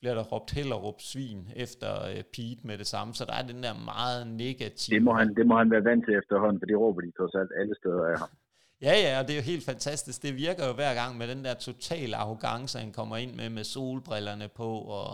bliver 0.00 0.14
der 0.14 0.24
råbt 0.32 0.50
Hellerup 0.50 1.00
svin 1.00 1.48
efter 1.56 1.90
uh, 2.10 2.22
Pete 2.34 2.66
med 2.68 2.78
det 2.78 2.86
samme, 2.86 3.14
så 3.14 3.24
der 3.24 3.34
er 3.40 3.46
den 3.52 3.62
der 3.62 3.74
meget 3.84 4.26
negative... 4.26 4.94
Det 4.94 5.02
må 5.02 5.12
han, 5.12 5.34
det 5.34 5.46
må 5.46 5.58
han 5.58 5.70
være 5.70 5.84
vant 5.84 6.04
til 6.04 6.14
efterhånden, 6.14 6.60
for 6.60 6.66
de 6.66 6.74
råber 6.74 7.00
de 7.00 7.10
trods 7.18 7.34
alt 7.34 7.50
alle 7.60 7.74
steder 7.80 8.04
af 8.12 8.18
ham. 8.18 8.28
Ja, 8.82 8.94
ja, 9.04 9.20
og 9.20 9.26
det 9.26 9.32
er 9.32 9.36
jo 9.36 9.42
helt 9.52 9.64
fantastisk. 9.64 10.22
Det 10.22 10.36
virker 10.36 10.66
jo 10.66 10.72
hver 10.72 10.94
gang 10.94 11.18
med 11.18 11.28
den 11.28 11.44
der 11.44 11.54
totale 11.54 12.16
arrogance, 12.16 12.78
han 12.78 12.92
kommer 12.92 13.16
ind 13.16 13.34
med, 13.34 13.50
med 13.50 13.64
solbrillerne 13.64 14.48
på, 14.56 14.68
og 14.98 15.08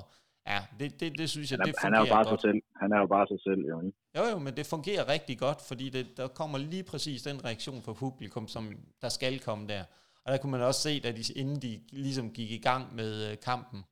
ja, 0.47 0.59
det, 0.79 1.01
det, 1.01 1.19
det 1.19 1.31
synes 1.31 1.51
jeg, 1.51 1.59
han 1.59 1.69
er, 1.69 1.73
det 1.73 1.75
fungerer 1.83 1.99
Han 1.99 2.07
er 2.07 2.09
jo 2.09 2.15
bare 2.15 2.25
godt. 2.31 2.41
sig 2.41 2.51
selv. 2.51 2.63
Han 2.77 2.93
er 2.93 2.99
jo 2.99 3.07
bare 3.07 3.27
sig 3.27 3.41
selv, 3.47 3.63
jo. 3.71 3.93
Jo, 4.17 4.23
jo, 4.33 4.39
men 4.39 4.57
det 4.57 4.67
fungerer 4.67 5.09
rigtig 5.09 5.39
godt, 5.39 5.61
fordi 5.69 5.89
det, 5.89 6.07
der 6.17 6.29
kommer 6.29 6.59
lige 6.59 6.83
præcis 6.83 7.23
den 7.23 7.45
reaktion 7.45 7.83
fra 7.83 7.93
publikum, 7.93 8.49
som 8.49 8.65
der 9.03 9.09
skal 9.09 9.39
komme 9.39 9.69
der. 9.69 9.83
Og 10.25 10.33
der 10.33 10.39
kunne 10.39 10.53
man 10.53 10.63
også 10.63 10.81
se, 10.81 11.01
at 11.05 11.17
de, 11.17 11.33
inden 11.41 11.63
de 11.63 11.81
ligesom 11.93 12.31
gik 12.31 12.51
i 12.51 12.59
gang 12.59 12.95
med 12.95 13.31
øh, 13.31 13.37
kampen, 13.45 13.85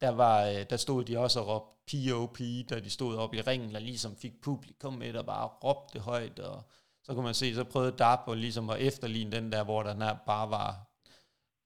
der, 0.00 0.08
var, 0.08 0.46
øh, 0.46 0.66
der 0.70 0.76
stod 0.76 1.04
de 1.04 1.18
også 1.18 1.40
og 1.40 1.46
råbte 1.46 1.80
POP, 1.90 2.38
da 2.70 2.80
de 2.80 2.90
stod 2.90 3.16
op 3.16 3.34
i 3.34 3.40
ringen, 3.40 3.76
og 3.76 3.82
ligesom 3.82 4.16
fik 4.16 4.40
publikum 4.42 4.92
med, 4.92 5.14
og 5.14 5.26
bare 5.26 5.46
råbte 5.46 6.00
højt, 6.00 6.38
og 6.38 6.62
så 7.02 7.14
kunne 7.14 7.24
man 7.24 7.34
se, 7.34 7.54
så 7.54 7.64
prøvede 7.64 7.96
DAP 7.96 8.20
og 8.26 8.36
ligesom 8.36 8.70
at 8.70 8.80
efterligne 8.80 9.32
den 9.32 9.52
der, 9.52 9.64
hvor 9.64 9.82
der 9.82 10.16
bare 10.26 10.50
var, 10.50 10.90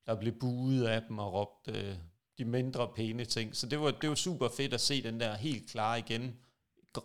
der 0.06 0.14
blev 0.14 0.32
buet 0.32 0.86
af 0.86 1.02
dem 1.08 1.18
og 1.18 1.32
råbte 1.32 1.80
øh, 1.80 1.96
de 2.38 2.44
mindre 2.44 2.88
pæne 2.96 3.24
ting. 3.24 3.56
Så 3.56 3.66
det 3.66 3.80
var, 3.80 3.90
det 3.90 4.08
var 4.08 4.14
super 4.14 4.48
fedt 4.48 4.74
at 4.74 4.80
se 4.80 5.02
den 5.02 5.20
der 5.20 5.34
helt 5.34 5.70
klar 5.70 5.96
igen. 5.96 6.36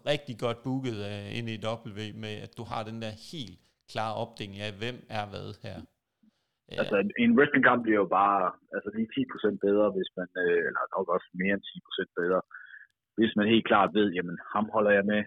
Rigtig 0.05 0.39
godt 0.39 0.63
booket 0.63 1.01
af 1.01 1.31
ind 1.35 1.49
i 1.49 1.65
W 1.65 2.13
med, 2.15 2.35
at 2.35 2.57
du 2.57 2.63
har 2.63 2.83
den 2.83 3.01
der 3.01 3.09
helt 3.09 3.59
klare 3.89 4.15
opdeling 4.15 4.59
af, 4.59 4.73
hvem 4.73 5.05
er 5.09 5.25
hvad 5.25 5.53
her. 5.61 5.81
Altså 6.91 7.11
en 7.23 7.35
wrestlingkamp 7.37 7.81
bliver 7.83 7.99
jo 8.03 8.09
bare 8.21 8.41
altså 8.75 8.89
lige 8.95 9.09
10% 9.15 9.67
bedre, 9.67 9.87
hvis 9.95 10.09
man, 10.17 10.29
øh, 10.43 10.59
eller 10.67 10.83
nok 10.95 11.07
også 11.15 11.29
mere 11.41 11.53
end 11.57 11.65
10% 11.69 12.19
bedre, 12.19 12.41
hvis 13.17 13.33
man 13.37 13.47
helt 13.53 13.67
klart 13.71 13.89
ved, 13.97 14.07
jamen 14.17 14.37
ham 14.53 14.65
holder 14.75 14.91
jeg 14.97 15.05
med, 15.13 15.21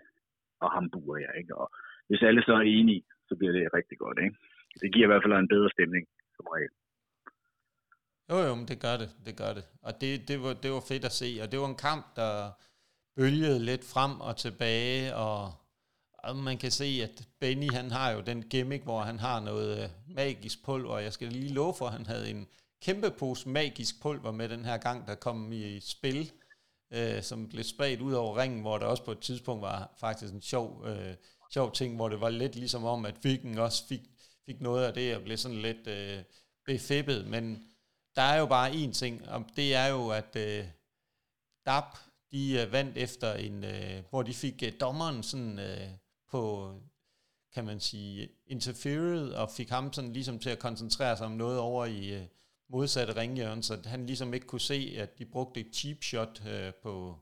og 0.64 0.68
ham 0.76 0.86
buer 0.92 1.18
jeg, 1.26 1.32
ikke? 1.40 1.52
Og 1.60 1.66
hvis 2.08 2.22
alle 2.28 2.42
så 2.42 2.52
er 2.60 2.66
enige, 2.78 3.02
så 3.28 3.32
bliver 3.38 3.52
det 3.52 3.74
rigtig 3.78 3.98
godt, 4.04 4.18
ikke? 4.24 4.36
Det 4.82 4.92
giver 4.92 5.06
i 5.06 5.10
hvert 5.10 5.24
fald 5.24 5.32
en 5.32 5.54
bedre 5.54 5.70
stemning, 5.76 6.04
som 6.36 6.44
regel. 6.54 6.72
Jo, 8.30 8.36
jo, 8.48 8.52
men 8.58 8.66
det 8.70 8.78
gør 8.86 8.96
det, 9.02 9.10
det 9.26 9.34
gør 9.42 9.52
det. 9.58 9.64
Og 9.86 9.92
det, 10.00 10.10
det, 10.28 10.36
var, 10.44 10.52
det 10.62 10.70
var 10.76 10.84
fedt 10.90 11.04
at 11.10 11.18
se, 11.22 11.28
og 11.42 11.46
det 11.50 11.58
var 11.62 11.68
en 11.70 11.82
kamp, 11.88 12.04
der 12.20 12.32
bølgede 13.16 13.60
lidt 13.70 13.84
frem 13.92 14.14
og 14.28 14.34
tilbage, 14.44 15.02
og, 15.26 15.40
og 16.22 16.36
man 16.36 16.58
kan 16.58 16.70
se, 16.70 17.00
at 17.02 17.28
Benny, 17.40 17.70
han 17.72 17.90
har 17.90 18.10
jo 18.10 18.20
den 18.20 18.42
gimmick, 18.42 18.84
hvor 18.84 19.00
han 19.00 19.18
har 19.18 19.40
noget 19.40 19.82
øh, 19.82 19.88
magisk 20.06 20.64
pulver, 20.64 20.98
jeg 20.98 21.12
skal 21.12 21.28
lige 21.28 21.52
love 21.52 21.74
for, 21.74 21.86
at 21.86 21.92
han 21.92 22.06
havde 22.06 22.30
en 22.30 22.46
kæmpe 22.82 23.10
pose 23.10 23.48
magisk 23.48 24.00
pulver 24.02 24.30
med 24.30 24.48
den 24.48 24.64
her 24.64 24.76
gang, 24.76 25.06
der 25.06 25.14
kom 25.14 25.52
i 25.52 25.80
spil, 25.80 26.32
øh, 26.92 27.22
som 27.22 27.48
blev 27.48 27.64
spredt 27.64 28.00
ud 28.00 28.12
over 28.12 28.42
ringen, 28.42 28.60
hvor 28.60 28.78
der 28.78 28.86
også 28.86 29.04
på 29.04 29.12
et 29.12 29.20
tidspunkt 29.20 29.62
var 29.62 29.94
faktisk 30.00 30.32
en 30.32 30.42
sjov, 30.42 30.86
øh, 30.86 31.14
sjov 31.52 31.72
ting, 31.72 31.96
hvor 31.96 32.08
det 32.08 32.20
var 32.20 32.30
lidt 32.30 32.56
ligesom 32.56 32.84
om, 32.84 33.06
at 33.06 33.24
Viking 33.24 33.60
også 33.60 33.86
fik, 33.86 34.02
fik 34.46 34.60
noget 34.60 34.84
af 34.84 34.94
det, 34.94 35.16
og 35.16 35.22
blev 35.22 35.36
sådan 35.36 35.62
lidt 35.62 35.86
øh, 35.86 36.22
befippet, 36.66 37.26
men 37.26 37.66
der 38.16 38.22
er 38.22 38.38
jo 38.38 38.46
bare 38.46 38.70
én 38.70 38.92
ting, 38.92 39.28
og 39.28 39.44
det 39.56 39.74
er 39.74 39.86
jo, 39.86 40.08
at 40.08 40.36
øh, 40.36 40.64
DAP, 41.66 41.96
de 42.32 42.60
øh, 42.60 42.72
vandt 42.72 42.96
efter 42.96 43.34
en, 43.34 43.64
øh, 43.64 44.02
hvor 44.10 44.22
de 44.22 44.34
fik 44.34 44.62
øh, 44.62 44.72
dommeren 44.80 45.22
sådan 45.22 45.58
øh, 45.58 45.88
på, 46.32 46.74
kan 47.54 47.64
man 47.64 47.80
sige, 47.80 48.28
interfered, 48.46 49.28
og 49.28 49.50
fik 49.50 49.68
ham 49.68 49.92
sådan 49.92 50.12
ligesom 50.12 50.38
til 50.38 50.50
at 50.50 50.58
koncentrere 50.58 51.16
sig 51.16 51.26
om 51.26 51.32
noget 51.32 51.58
over 51.58 51.86
i 51.86 52.14
øh, 52.14 52.26
modsatte 52.68 53.16
ringhjørne, 53.16 53.62
så 53.62 53.82
han 53.84 54.06
ligesom 54.06 54.34
ikke 54.34 54.46
kunne 54.46 54.60
se, 54.60 54.94
at 54.98 55.18
de 55.18 55.24
brugte 55.24 55.60
et 55.60 55.74
cheap 55.74 56.02
shot 56.02 56.42
øh, 56.46 56.74
på 56.82 57.18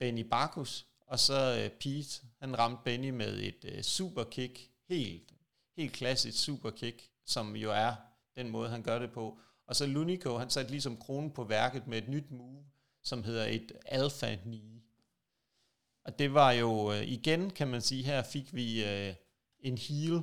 Benny 0.00 0.28
Barkus, 0.30 0.86
og 1.00 1.18
så 1.18 1.60
øh, 1.64 1.70
Pete, 1.70 2.26
han 2.40 2.58
ramte 2.58 2.82
Benny 2.84 3.10
med 3.10 3.38
et 3.38 3.64
øh, 3.64 3.82
superkick, 3.82 4.70
helt, 4.88 5.32
helt 5.76 5.92
klassisk 5.92 6.44
superkick, 6.44 7.10
som 7.26 7.56
jo 7.56 7.72
er 7.72 7.94
den 8.36 8.50
måde, 8.50 8.68
han 8.68 8.82
gør 8.82 8.98
det 8.98 9.12
på. 9.12 9.38
Og 9.66 9.76
så 9.76 9.86
Lunico, 9.86 10.38
han 10.38 10.50
satte 10.50 10.70
ligesom 10.70 10.96
kronen 10.96 11.30
på 11.30 11.44
værket 11.44 11.86
med 11.86 11.98
et 11.98 12.08
nyt 12.08 12.30
move, 12.30 12.64
som 13.02 13.24
hedder 13.24 13.44
et 13.44 13.72
alpha 13.86 14.36
knee. 14.36 14.77
Og 16.08 16.18
det 16.18 16.34
var 16.34 16.52
jo 16.52 16.70
øh, 16.92 17.02
igen, 17.16 17.50
kan 17.50 17.68
man 17.68 17.80
sige, 17.80 18.02
her 18.10 18.22
fik 18.34 18.54
vi 18.58 18.66
øh, 18.90 19.14
en 19.68 19.78
heel 19.86 20.16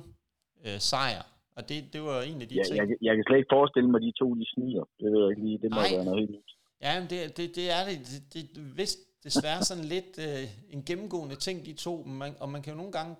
øh, 0.64 0.78
sejr. 0.90 1.22
Og 1.56 1.68
det, 1.68 1.92
det 1.92 2.02
var 2.02 2.22
en 2.22 2.42
af 2.42 2.48
de 2.48 2.54
ja, 2.54 2.62
ting... 2.62 2.76
Jeg, 2.76 2.86
jeg 3.02 3.14
kan 3.16 3.24
slet 3.26 3.36
ikke 3.36 3.54
forestille 3.58 3.88
mig, 3.90 3.98
at 3.98 4.06
de 4.06 4.12
to 4.20 4.34
de 4.34 4.46
sniger. 4.54 4.84
Det 5.00 5.08
ved 5.12 5.20
jeg 5.22 5.30
ikke 5.30 5.42
lige. 5.46 5.58
Det 5.58 5.70
må 5.70 5.80
Nej. 5.80 5.90
være 5.96 6.04
noget 6.04 6.20
helt 6.20 6.30
nyt. 6.30 6.50
Ja, 6.84 7.00
men 7.00 7.10
det, 7.10 7.36
det, 7.36 7.46
det 7.58 7.66
er 7.76 7.82
det. 7.88 7.96
Det, 8.32 8.42
det, 8.54 8.78
vist 8.78 8.98
desværre 9.24 9.62
sådan 9.70 9.84
lidt 9.84 10.12
øh, 10.26 10.44
en 10.74 10.82
gennemgående 10.88 11.36
ting, 11.46 11.66
de 11.66 11.72
to. 11.72 12.02
Men 12.06 12.18
Man, 12.18 12.32
og 12.40 12.48
man 12.48 12.62
kan 12.62 12.72
jo 12.72 12.76
nogle 12.76 12.92
gange... 12.92 13.12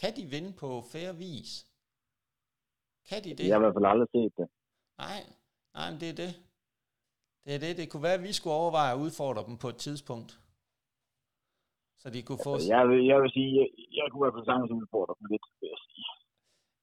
Kan 0.00 0.16
de 0.16 0.24
vinde 0.34 0.52
på 0.52 0.68
færre 0.92 1.16
vis? 1.16 1.50
Kan 3.08 3.24
de 3.24 3.30
det? 3.30 3.46
Jeg 3.46 3.54
har 3.54 3.60
i 3.60 3.64
hvert 3.64 3.76
fald 3.76 3.92
aldrig 3.92 4.08
set 4.16 4.32
det. 4.40 4.48
Nej, 4.98 5.20
nej, 5.76 5.90
men 5.90 6.00
det 6.00 6.08
er 6.12 6.16
det. 6.24 6.32
Det 7.44 7.54
er 7.54 7.58
det. 7.58 7.76
Det 7.76 7.90
kunne 7.90 8.02
være, 8.02 8.18
at 8.20 8.22
vi 8.22 8.32
skulle 8.32 8.54
overveje 8.54 8.92
at 8.94 8.98
udfordre 8.98 9.44
dem 9.48 9.56
på 9.56 9.68
et 9.68 9.76
tidspunkt. 9.76 10.38
Så 12.02 12.06
de 12.14 12.22
kunne 12.22 12.42
få... 12.46 12.52
Jeg 12.74 12.84
vil, 12.90 13.00
jeg 13.12 13.18
vil 13.22 13.30
sige, 13.36 13.50
jeg, 13.58 13.68
jeg 13.98 14.04
kunne 14.08 14.20
i 14.20 14.24
hvert 14.24 14.36
fald 14.36 14.48
sagtens 14.50 14.72
udfordre 14.80 15.14
dem 15.18 15.26
lidt, 15.32 15.44
vil 15.60 15.68
jeg 15.74 15.80
sige. 15.86 16.06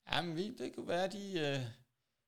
Jamen, 0.10 0.32
vi, 0.38 0.46
det 0.60 0.68
kunne 0.76 0.92
være, 0.98 1.08
de, 1.18 1.24
øh, 1.46 1.60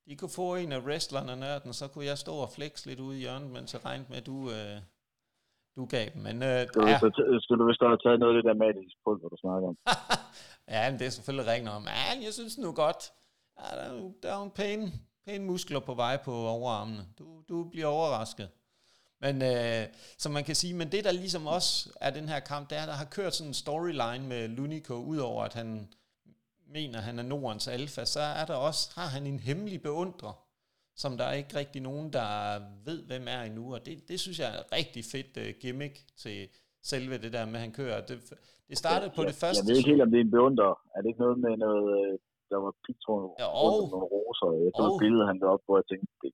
de 0.08 0.14
kunne 0.20 0.36
få 0.42 0.48
en 0.56 0.72
af 0.78 0.82
wrestlerne 0.88 1.36
nørden, 1.44 1.74
så 1.80 1.86
kunne 1.92 2.06
jeg 2.12 2.18
stå 2.26 2.34
og 2.46 2.50
flex 2.58 2.74
lidt 2.90 3.00
ude 3.06 3.18
i 3.18 3.24
hjørnet, 3.24 3.50
mens 3.56 3.74
jeg 3.74 3.82
regnede 3.86 4.10
med, 4.12 4.18
at 4.22 4.28
du, 4.32 4.38
øh, 4.56 4.78
du 5.78 5.82
gav 5.94 6.06
dem. 6.14 6.22
Men 6.28 6.36
øh, 6.50 6.60
Skal 6.68 6.82
du, 6.82 6.88
ja. 6.88 7.00
så, 7.04 7.08
skal 7.44 7.56
du 7.60 7.66
vist 7.70 7.82
have 7.82 8.04
taget 8.06 8.20
noget 8.20 8.34
af 8.34 8.38
det 8.38 8.48
der 8.50 8.64
magisk 8.66 8.96
pulver, 9.04 9.30
du 9.34 9.38
snakker 9.46 9.68
om? 9.72 9.78
ja, 10.74 10.82
men 10.90 10.96
det 11.00 11.06
er 11.08 11.14
selvfølgelig 11.18 11.48
rigtigt 11.52 11.70
nok. 11.72 11.82
Men 11.90 12.18
jeg 12.28 12.34
synes 12.40 12.54
nu 12.64 12.70
godt, 12.84 13.02
ja, 13.60 13.68
der, 13.78 13.86
er 13.90 14.12
der 14.24 14.30
er 14.36 14.42
en 14.50 14.56
pæne, 14.62 14.86
pæne 15.26 15.44
muskler 15.52 15.82
på 15.90 15.94
vej 16.04 16.16
på 16.28 16.34
overarmene. 16.56 17.04
Du, 17.20 17.26
du 17.50 17.58
bliver 17.74 17.90
overrasket. 17.98 18.48
Men 19.22 19.42
øh, 19.42 19.84
som 20.18 20.32
man 20.32 20.44
kan 20.44 20.56
sige, 20.56 20.74
men 20.74 20.92
det 20.92 21.04
der 21.04 21.12
ligesom 21.12 21.48
også 21.48 21.90
er 22.02 22.10
den 22.10 22.30
her 22.30 22.40
kamp, 22.40 22.70
det 22.70 22.78
er, 22.78 22.86
der 22.86 22.94
har 22.94 23.06
kørt 23.06 23.34
sådan 23.36 23.50
en 23.50 23.54
storyline 23.54 24.24
med 24.28 24.48
Lunico, 24.48 24.94
udover 24.94 25.44
at 25.44 25.54
han 25.54 25.88
mener, 26.68 27.00
han 27.00 27.20
er 27.20 27.24
Nordens 27.24 27.68
alfa, 27.68 28.06
så 28.06 28.20
er 28.20 28.46
der 28.46 28.56
også, 28.56 28.92
har 28.96 29.08
han 29.16 29.24
en 29.28 29.40
hemmelig 29.40 29.82
beundrer, 29.82 30.34
som 30.96 31.18
der 31.18 31.26
er 31.26 31.34
ikke 31.34 31.58
rigtig 31.62 31.82
nogen, 31.82 32.14
der 32.14 32.60
ved, 32.86 33.00
hvem 33.10 33.26
er 33.36 33.42
endnu, 33.42 33.74
og 33.76 33.86
det, 33.86 34.08
det 34.10 34.20
synes 34.20 34.40
jeg 34.40 34.50
er 34.56 34.60
et 34.60 34.72
rigtig 34.80 35.04
fedt 35.14 35.32
uh, 35.44 35.60
gimmick 35.62 35.96
til 36.24 36.48
selve 36.92 37.18
det 37.18 37.34
der 37.34 37.46
med, 37.46 37.56
at 37.56 37.62
han 37.62 37.72
kører. 37.82 38.06
Det, 38.10 38.18
det 38.70 38.78
startede 38.78 39.12
på 39.16 39.22
jeg, 39.22 39.28
det 39.32 39.36
første... 39.44 39.60
Jeg 39.64 39.68
ved 39.70 39.78
ikke 39.78 39.90
helt, 39.90 40.02
om 40.06 40.12
det 40.12 40.20
er 40.20 40.26
en 40.30 40.32
beundrer. 40.38 40.74
Er 40.96 41.00
det 41.02 41.08
ikke 41.12 41.24
noget 41.26 41.38
med 41.46 41.54
noget, 41.66 41.86
øh, 42.00 42.14
der 42.52 42.58
var 42.66 42.74
pigtråd 42.86 43.24
Ja, 43.42 43.48
og- 43.64 43.90
nogle 43.94 44.08
roser? 44.16 44.48
Jeg 44.64 44.72
så 44.78 44.84
og- 44.84 44.90
et 44.96 45.00
billede, 45.04 45.24
han 45.32 45.38
var 45.44 45.50
op, 45.56 45.64
hvor 45.66 45.76
jeg 45.82 45.86
tænkte, 45.92 46.12
det 46.24 46.32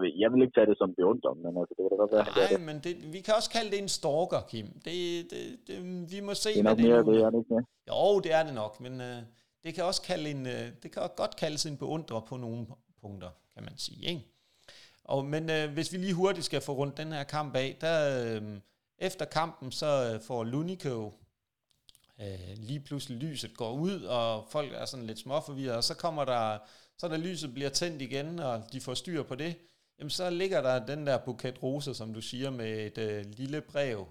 ved, 0.00 0.10
jeg 0.22 0.28
vil 0.32 0.42
ikke 0.44 0.54
tage 0.58 0.68
det 0.70 0.78
som 0.82 0.90
beundrer, 0.98 1.34
men 1.44 1.52
altså, 1.60 1.72
det 1.76 1.82
kan 1.84 1.90
da 1.92 1.96
godt 2.02 2.12
være, 2.16 2.26
Nej, 2.36 2.48
det. 2.52 2.60
men 2.68 2.76
det, 2.84 3.12
vi 3.14 3.20
kan 3.26 3.34
også 3.38 3.50
kalde 3.56 3.70
det 3.72 3.78
en 3.84 3.88
stalker, 3.98 4.40
Kim. 4.50 4.66
Det, 4.86 4.94
det, 5.30 5.40
det, 5.66 5.76
vi 6.12 6.20
må 6.20 6.34
se, 6.34 6.48
Det 6.48 6.58
er 6.58 6.62
hvad 6.62 6.72
nok 6.72 6.78
det 6.78 6.88
mere 6.88 7.04
nu 7.04 7.12
det, 7.12 7.22
er 7.26 7.30
det 7.30 7.38
ikke? 7.38 7.66
Jo, 7.90 8.20
det 8.24 8.32
er 8.38 8.42
det 8.48 8.54
nok, 8.62 8.80
men 8.84 9.00
øh, 9.00 9.18
det 9.64 9.74
kan 9.74 9.84
også 9.84 10.02
kalde 10.02 10.30
en, 10.30 10.46
øh, 10.46 10.66
det 10.82 10.88
kan 10.92 11.02
også 11.02 11.14
godt 11.16 11.36
kaldes 11.36 11.66
en 11.66 11.76
beundrer 11.76 12.20
på 12.20 12.36
nogle 12.36 12.66
punkter, 13.02 13.30
kan 13.54 13.62
man 13.68 13.78
sige. 13.78 14.08
Ikke? 14.10 14.22
Og, 15.04 15.24
men 15.24 15.50
øh, 15.50 15.72
hvis 15.72 15.92
vi 15.92 15.98
lige 15.98 16.14
hurtigt 16.14 16.46
skal 16.46 16.60
få 16.60 16.72
rundt 16.72 16.96
den 16.96 17.12
her 17.12 17.24
kamp 17.24 17.56
af, 17.56 17.76
der 17.80 17.96
øh, 18.36 18.42
efter 18.98 19.24
kampen, 19.24 19.72
så 19.72 20.12
øh, 20.14 20.20
får 20.20 20.44
Lunico 20.44 21.12
øh, 22.20 22.56
lige 22.56 22.80
pludselig 22.80 23.18
lyset 23.18 23.56
går 23.56 23.72
ud, 23.72 24.02
og 24.02 24.44
folk 24.50 24.72
er 24.74 24.84
sådan 24.84 25.06
lidt 25.06 25.18
småforvirret, 25.18 25.76
og 25.76 25.84
så 25.84 25.96
kommer 25.96 26.24
der, 26.24 26.58
så 26.98 27.08
da 27.08 27.16
lyset 27.16 27.54
bliver 27.54 27.68
tændt 27.70 28.02
igen, 28.02 28.38
og 28.38 28.62
de 28.72 28.80
får 28.80 28.94
styr 28.94 29.22
på 29.22 29.34
det, 29.34 29.54
jamen 30.00 30.10
så 30.10 30.30
ligger 30.30 30.62
der 30.62 30.86
den 30.86 31.06
der 31.06 31.18
buket 31.18 31.62
roser, 31.62 31.92
som 31.92 32.14
du 32.14 32.20
siger, 32.20 32.50
med 32.50 32.86
et 32.86 32.98
øh, 32.98 33.24
lille 33.26 33.60
brev 33.60 34.06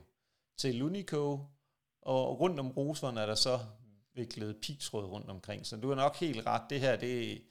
til 0.58 0.76
Lunico, 0.76 1.40
og 2.02 2.40
rundt 2.40 2.60
om 2.60 2.72
roserne 2.72 3.22
er 3.22 3.26
der 3.26 3.36
så 3.36 3.60
viklet 4.14 4.58
pigtråd 4.62 5.06
rundt 5.06 5.30
omkring. 5.30 5.66
Så 5.66 5.78
du 5.78 5.90
har 5.90 5.96
nok 5.96 6.16
helt 6.16 6.46
ret. 6.46 6.62
Det 6.70 6.80
her, 6.80 6.96
det, 6.96 7.42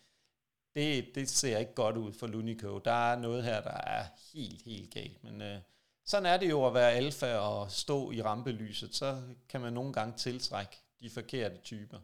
det, 0.75 1.15
det 1.15 1.29
ser 1.29 1.59
ikke 1.59 1.75
godt 1.75 1.97
ud 1.97 2.13
for 2.13 2.27
Lunico. 2.27 2.79
Der 2.79 3.13
er 3.13 3.19
noget 3.19 3.45
her, 3.45 3.63
der 3.63 3.81
er 3.81 4.05
helt, 4.33 4.63
helt 4.63 4.95
galt. 4.95 5.25
Men 5.25 5.43
øh, 5.43 5.59
sådan 6.05 6.27
er 6.27 6.37
det 6.37 6.51
jo 6.51 6.67
at 6.67 6.75
være 6.75 6.93
alfa 6.93 7.35
og 7.35 7.71
stå 7.71 8.11
i 8.11 8.23
rampelyset. 8.23 8.95
Så 8.95 9.23
kan 9.49 9.61
man 9.61 9.73
nogle 9.73 9.93
gange 9.93 10.17
tiltrække 10.17 10.77
de 11.01 11.11
forkerte 11.11 11.57
typer. 11.57 11.99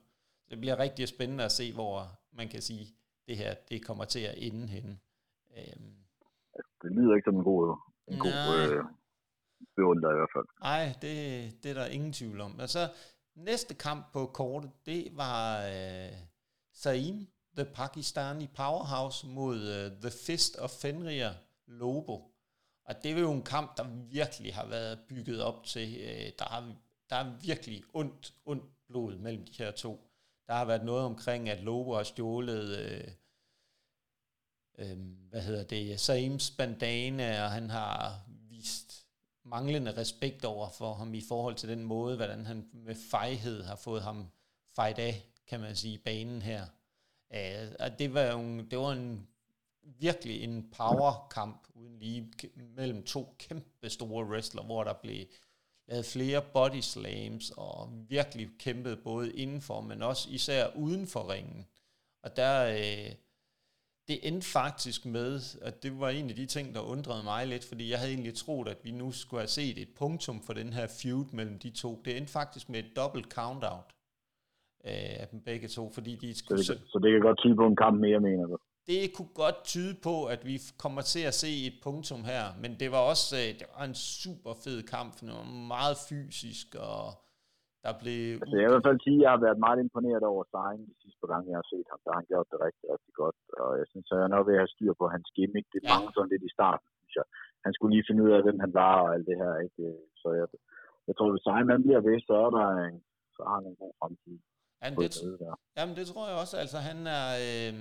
Det 0.51 0.61
bliver 0.61 0.79
rigtig 0.79 1.09
spændende 1.09 1.45
at 1.45 1.53
se, 1.53 1.73
hvor 1.73 2.19
man 2.33 2.49
kan 2.49 2.63
sige, 2.63 2.95
det 3.27 3.37
her 3.37 3.55
det 3.55 3.85
kommer 3.85 4.05
til 4.05 4.21
at 4.21 4.35
ende 4.39 4.67
henne. 4.67 4.99
Øhm, 5.57 6.04
det 6.83 6.91
lyder 6.93 7.15
ikke 7.15 7.27
som 7.27 7.37
en 7.37 7.45
god, 7.45 7.77
en 8.09 8.19
god 8.19 8.71
øh, 8.71 8.85
beundrer 9.77 10.11
i 10.11 10.19
hvert 10.19 10.33
fald. 10.37 10.47
Nej, 10.61 10.85
det, 11.03 11.15
det 11.63 11.71
er 11.71 11.75
der 11.75 11.87
ingen 11.87 12.13
tvivl 12.13 12.41
om. 12.41 12.61
Altså, 12.61 12.79
næste 13.35 13.75
kamp 13.75 14.13
på 14.13 14.27
kortet, 14.27 14.71
det 14.87 15.09
var 15.17 15.67
øh, 15.67 16.13
Saim, 16.73 17.27
the 17.57 17.65
Pakistani 17.75 18.47
powerhouse, 18.57 19.27
mod 19.27 19.57
øh, 19.57 20.01
The 20.01 20.11
Fist 20.27 20.57
of 20.57 20.71
Fenrir 20.71 21.31
Lobo. 21.67 22.15
Og 22.87 22.95
det 23.03 23.13
er 23.13 23.21
jo 23.21 23.33
en 23.33 23.43
kamp, 23.43 23.77
der 23.77 23.85
virkelig 24.11 24.55
har 24.55 24.67
været 24.67 24.99
bygget 25.09 25.43
op 25.43 25.65
til. 25.65 25.89
Øh, 26.01 26.33
der, 26.39 26.45
har, 26.45 26.75
der 27.11 27.17
er 27.17 27.39
virkelig 27.43 27.83
ondt, 27.95 28.35
ondt 28.45 28.65
blod 28.89 29.19
mellem 29.19 29.45
de 29.45 29.53
her 29.59 29.71
to. 29.71 30.11
Der 30.47 30.55
har 30.55 30.65
været 30.65 30.85
noget 30.85 31.05
omkring, 31.05 31.49
at 31.49 31.63
Lobo 31.63 31.95
har 31.95 32.03
stjålet... 32.03 32.79
Øh, 32.79 33.09
øh, 34.79 34.99
hvad 35.31 35.43
hedder 35.43 35.65
det, 35.65 36.01
Saims 36.01 36.51
bandana, 36.51 37.45
og 37.45 37.51
han 37.51 37.71
har 37.71 38.21
vist 38.51 39.07
manglende 39.45 39.97
respekt 39.97 40.45
over 40.45 40.69
for 40.69 40.95
ham 40.95 41.15
i 41.15 41.23
forhold 41.29 41.55
til 41.55 41.69
den 41.69 41.85
måde, 41.85 42.17
hvordan 42.17 42.47
han 42.47 42.69
med 42.73 42.95
fejhed 43.11 43.63
har 43.63 43.77
fået 43.77 44.03
ham 44.03 44.27
fejt 44.75 44.99
af, 44.99 45.23
kan 45.47 45.61
man 45.61 45.77
sige, 45.77 45.99
banen 45.99 46.43
her. 46.43 46.67
Øh, 47.35 47.73
og 47.81 47.99
det 47.99 48.15
var 48.15 48.23
jo 48.23 48.41
en, 48.41 48.71
det 48.71 48.79
var 48.79 48.93
en 48.93 49.27
virkelig 49.83 50.43
en 50.45 50.71
powerkamp 50.71 51.67
uden 51.75 51.99
lige 51.99 52.33
mellem 52.57 53.03
to 53.03 53.37
kæmpe 53.39 53.91
store 53.91 54.27
wrestler, 54.27 54.63
hvor 54.63 54.85
der 54.85 54.93
blev 54.93 55.27
lavet 55.87 56.07
flere 56.07 56.43
body 56.43 56.81
slams 56.81 57.51
og 57.57 57.91
virkelig 58.09 58.49
kæmpet 58.59 59.03
både 59.03 59.33
indenfor, 59.33 59.81
men 59.81 60.03
også 60.03 60.29
især 60.31 60.69
uden 60.77 61.07
for 61.07 61.33
ringen. 61.33 61.67
Og 62.23 62.37
der, 62.37 62.67
øh, 62.67 63.15
det 64.09 64.29
endte 64.29 64.47
faktisk 64.47 65.07
med, 65.07 65.41
at 65.63 65.83
det 65.83 66.01
var 66.01 66.09
en 66.09 66.31
af 66.31 66.37
de 66.37 66.47
ting, 66.47 66.75
der 66.75 66.81
undrede 66.81 67.25
mig 67.25 67.47
lidt, 67.47 67.65
fordi 67.65 67.91
jeg 67.91 67.99
havde 67.99 68.13
egentlig 68.13 68.35
troet, 68.35 68.69
at 68.69 68.79
vi 68.85 68.91
nu 68.91 69.13
skulle 69.13 69.41
have 69.41 69.49
set 69.49 69.79
et 69.79 69.89
punktum 69.99 70.43
for 70.43 70.53
den 70.53 70.73
her 70.73 70.87
feud 71.03 71.25
mellem 71.33 71.59
de 71.59 71.71
to. 71.71 72.03
Det 72.05 72.17
endte 72.17 72.33
faktisk 72.33 72.69
med 72.69 72.79
et 72.79 72.97
dobbelt 72.97 73.27
count-out 73.33 73.89
øh, 74.85 75.21
af 75.23 75.29
dem 75.31 75.41
begge 75.41 75.69
to, 75.69 75.91
fordi 75.95 76.17
de 76.17 76.35
Så 76.35 76.39
skulle... 76.39 76.59
det, 76.59 76.67
så 76.67 76.99
det 77.03 77.13
kan 77.13 77.21
godt 77.21 77.39
tyde 77.39 77.57
på 77.57 77.67
en 77.67 77.77
kamp 77.77 78.01
mere, 78.01 78.21
mener 78.21 78.47
du? 78.47 78.59
det 78.87 79.13
kunne 79.15 79.35
godt 79.35 79.65
tyde 79.65 79.95
på, 80.03 80.25
at 80.25 80.47
vi 80.47 80.61
kommer 80.79 81.03
til 81.03 81.21
at 81.21 81.35
se 81.35 81.67
et 81.67 81.75
punktum 81.83 82.25
her, 82.25 82.45
men 82.61 82.81
det 82.81 82.93
var 82.93 82.99
også 82.99 83.37
øh, 83.37 83.59
det 83.59 83.67
var 83.77 83.85
en 83.85 83.95
super 83.95 84.55
fed 84.65 84.83
kamp, 84.83 85.19
for 85.19 85.27
det 85.27 85.35
var 85.35 85.45
meget 85.45 85.97
fysisk, 86.09 86.75
og 86.75 87.13
der 87.85 87.93
blev... 88.03 88.23
Altså, 88.43 88.55
jeg 88.57 88.65
vil 88.67 88.73
i 88.73 88.77
hvert 88.77 88.89
fald 88.89 89.05
sige, 89.07 89.19
at 89.21 89.25
jeg 89.25 89.33
har 89.35 89.43
været 89.47 89.65
meget 89.67 89.79
imponeret 89.87 90.25
over 90.33 90.43
Stein 90.51 90.81
de 90.91 90.95
sidste 91.03 91.19
par 91.21 91.31
gange, 91.33 91.51
jeg 91.53 91.61
har 91.63 91.69
set 91.73 91.89
ham. 91.93 92.01
Der 92.05 92.11
har 92.13 92.21
han 92.21 92.31
gjort 92.33 92.49
det 92.53 92.59
rigtig, 92.67 92.87
rigtig 92.95 93.15
godt. 93.23 93.39
Og 93.65 93.71
jeg 93.81 93.87
synes, 93.93 94.07
at 94.09 94.17
jeg 94.19 94.27
er 94.27 94.35
nok 94.37 94.47
ved 94.47 94.57
at 94.57 94.63
have 94.63 94.75
styr 94.75 94.93
på 95.01 95.07
hans 95.15 95.29
gimmick. 95.37 95.67
Det 95.73 95.79
er 95.79 95.87
ja. 95.87 95.93
mange 95.95 96.11
sådan 96.15 96.33
lidt 96.33 96.45
i 96.49 96.55
starten, 96.57 96.89
synes 96.99 97.15
jeg. 97.21 97.27
Han 97.65 97.73
skulle 97.75 97.93
lige 97.95 98.09
finde 98.09 98.25
ud 98.27 98.33
af, 98.37 98.41
hvem 98.45 98.59
han 98.65 98.73
var 98.83 98.95
og 99.05 99.09
alt 99.15 99.27
det 99.31 99.37
her. 99.43 99.53
Ikke? 99.65 99.83
Så 100.21 100.29
jeg, 100.39 100.47
jeg 101.09 101.15
tror, 101.15 101.29
hvis 101.33 101.45
Stein 101.45 101.85
bliver 101.87 102.03
ved, 102.09 102.17
så 102.29 102.35
er 102.47 102.51
der 102.57 102.67
en, 102.89 102.97
så 103.37 103.41
har 103.49 103.57
han 103.59 103.67
en 103.73 103.81
god 103.83 103.93
fremtid. 104.01 104.37
Han, 104.85 104.93
det, 105.03 105.11
jamen, 105.79 105.95
det 105.99 106.07
tror 106.11 106.25
jeg 106.31 106.37
også. 106.43 106.57
Altså, 106.63 106.79
han 106.89 106.99
er... 107.19 107.27
Øh, 107.47 107.75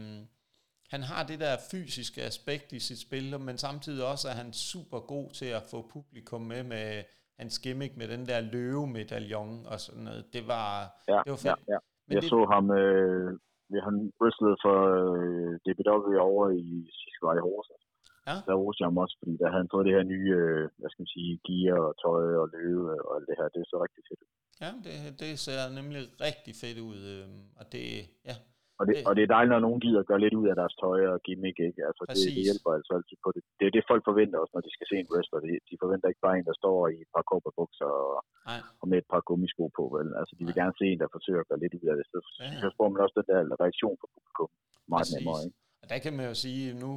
han 0.93 1.03
har 1.11 1.23
det 1.31 1.39
der 1.39 1.55
fysiske 1.71 2.21
aspekt 2.21 2.67
i 2.71 2.79
sit 2.79 3.01
spil, 3.07 3.39
men 3.39 3.57
samtidig 3.57 4.05
også 4.13 4.27
er 4.31 4.37
han 4.41 4.53
super 4.53 4.99
god 4.99 5.27
til 5.39 5.45
at 5.45 5.63
få 5.71 5.79
publikum 5.95 6.41
med 6.41 6.63
med 6.63 7.03
hans 7.39 7.59
gimmick 7.63 7.93
med 7.99 8.07
den 8.13 8.23
der 8.29 8.39
løvemedaljon 8.53 9.65
og 9.71 9.77
sådan 9.85 10.03
noget. 10.09 10.23
Det 10.35 10.43
var, 10.53 10.69
ja, 11.11 11.19
det 11.25 11.31
var 11.35 11.41
fedt. 11.45 11.61
Ja, 11.67 11.73
ja. 11.73 11.79
Men 12.07 12.13
jeg 12.15 12.21
det, 12.21 12.29
så 12.29 12.39
ham, 12.53 12.65
øh, 12.81 13.29
han 13.87 13.95
wrestlede 14.19 14.57
for 14.65 14.77
øh, 15.21 15.53
DBW 15.65 16.11
over 16.29 16.45
i 16.49 16.67
sidste 16.99 17.21
var 17.25 17.35
i 17.39 17.45
Horsens. 17.47 17.83
Ja. 18.29 18.35
Der 18.47 18.55
roste 18.63 18.81
jeg 18.81 18.87
ham 18.89 19.03
også, 19.03 19.15
fordi 19.19 19.33
der 19.41 19.47
havde 19.49 19.63
han 19.63 19.73
fået 19.73 19.85
det 19.87 19.95
her 19.97 20.05
nye, 20.13 20.31
øh, 20.41 20.63
hvad 20.79 20.89
skal 20.89 21.03
man 21.03 21.13
sige, 21.15 21.31
gear 21.47 21.75
og 21.87 21.93
tøj 22.03 22.23
og 22.41 22.47
løve 22.55 22.83
og 23.05 23.11
alt 23.15 23.27
det 23.29 23.35
her. 23.39 23.47
Det 23.55 23.61
så 23.71 23.77
rigtig 23.85 24.03
fedt 24.09 24.21
ud. 24.25 24.31
Ja, 24.63 24.69
det, 24.85 24.95
det 25.21 25.31
ser 25.45 25.59
nemlig 25.79 26.01
rigtig 26.27 26.53
fedt 26.63 26.79
ud. 26.89 26.99
Øh, 27.13 27.27
og 27.59 27.65
det, 27.73 27.85
ja, 28.29 28.35
og 28.79 28.83
det, 28.88 28.95
og 29.07 29.12
det 29.15 29.23
er 29.23 29.33
dejligt, 29.36 29.53
når 29.53 29.65
nogen 29.67 29.83
gider 29.86 29.99
at 30.01 30.09
gøre 30.09 30.23
lidt 30.23 30.39
ud 30.41 30.47
af 30.51 30.55
deres 30.62 30.75
tøj 30.83 30.99
og 31.13 31.17
gimmick, 31.27 31.57
ikke? 31.67 31.81
Altså, 31.89 32.01
det, 32.09 32.17
det, 32.38 32.45
hjælper 32.47 32.69
altså 32.77 32.91
altid 32.97 33.17
på 33.25 33.29
det. 33.36 33.41
Det 33.59 33.65
er 33.67 33.73
det, 33.75 33.89
folk 33.91 34.03
forventer 34.09 34.38
også, 34.43 34.53
når 34.55 34.63
de 34.67 34.75
skal 34.75 34.88
se 34.91 34.95
en 35.03 35.09
wrestler. 35.12 35.39
De, 35.47 35.51
de 35.69 35.75
forventer 35.83 36.07
ikke 36.12 36.25
bare 36.25 36.38
en, 36.39 36.47
der 36.49 36.57
står 36.62 36.77
i 36.95 36.97
et 37.05 37.12
par 37.15 37.25
kobberbukser 37.31 37.89
og, 38.03 38.15
og 38.81 38.86
med 38.91 38.97
et 39.01 39.09
par 39.13 39.21
gummisko 39.27 39.63
på, 39.77 39.83
vel? 39.95 40.07
Altså, 40.19 40.33
de 40.38 40.43
vil 40.47 40.55
Nej. 40.55 40.62
gerne 40.62 40.75
se 40.79 40.86
en, 40.91 40.99
der 41.03 41.15
forsøger 41.15 41.41
at 41.43 41.49
gøre 41.49 41.62
lidt 41.63 41.77
ud 41.79 41.86
af 41.91 41.95
det. 41.99 42.05
Så, 42.13 42.19
ja. 42.39 42.62
så 42.63 42.67
får 42.77 42.88
man 42.91 42.99
også 43.03 43.15
den 43.19 43.27
der 43.31 43.41
reaktion 43.63 43.95
fra 44.01 44.07
publikum 44.15 44.49
meget 44.93 45.01
Præcis. 45.01 45.15
nemmere, 45.15 45.39
ikke? 45.45 45.57
Og 45.81 45.88
der 45.91 45.99
kan 46.03 46.13
man 46.17 46.25
jo 46.31 46.36
sige, 46.45 46.63
nu 46.83 46.91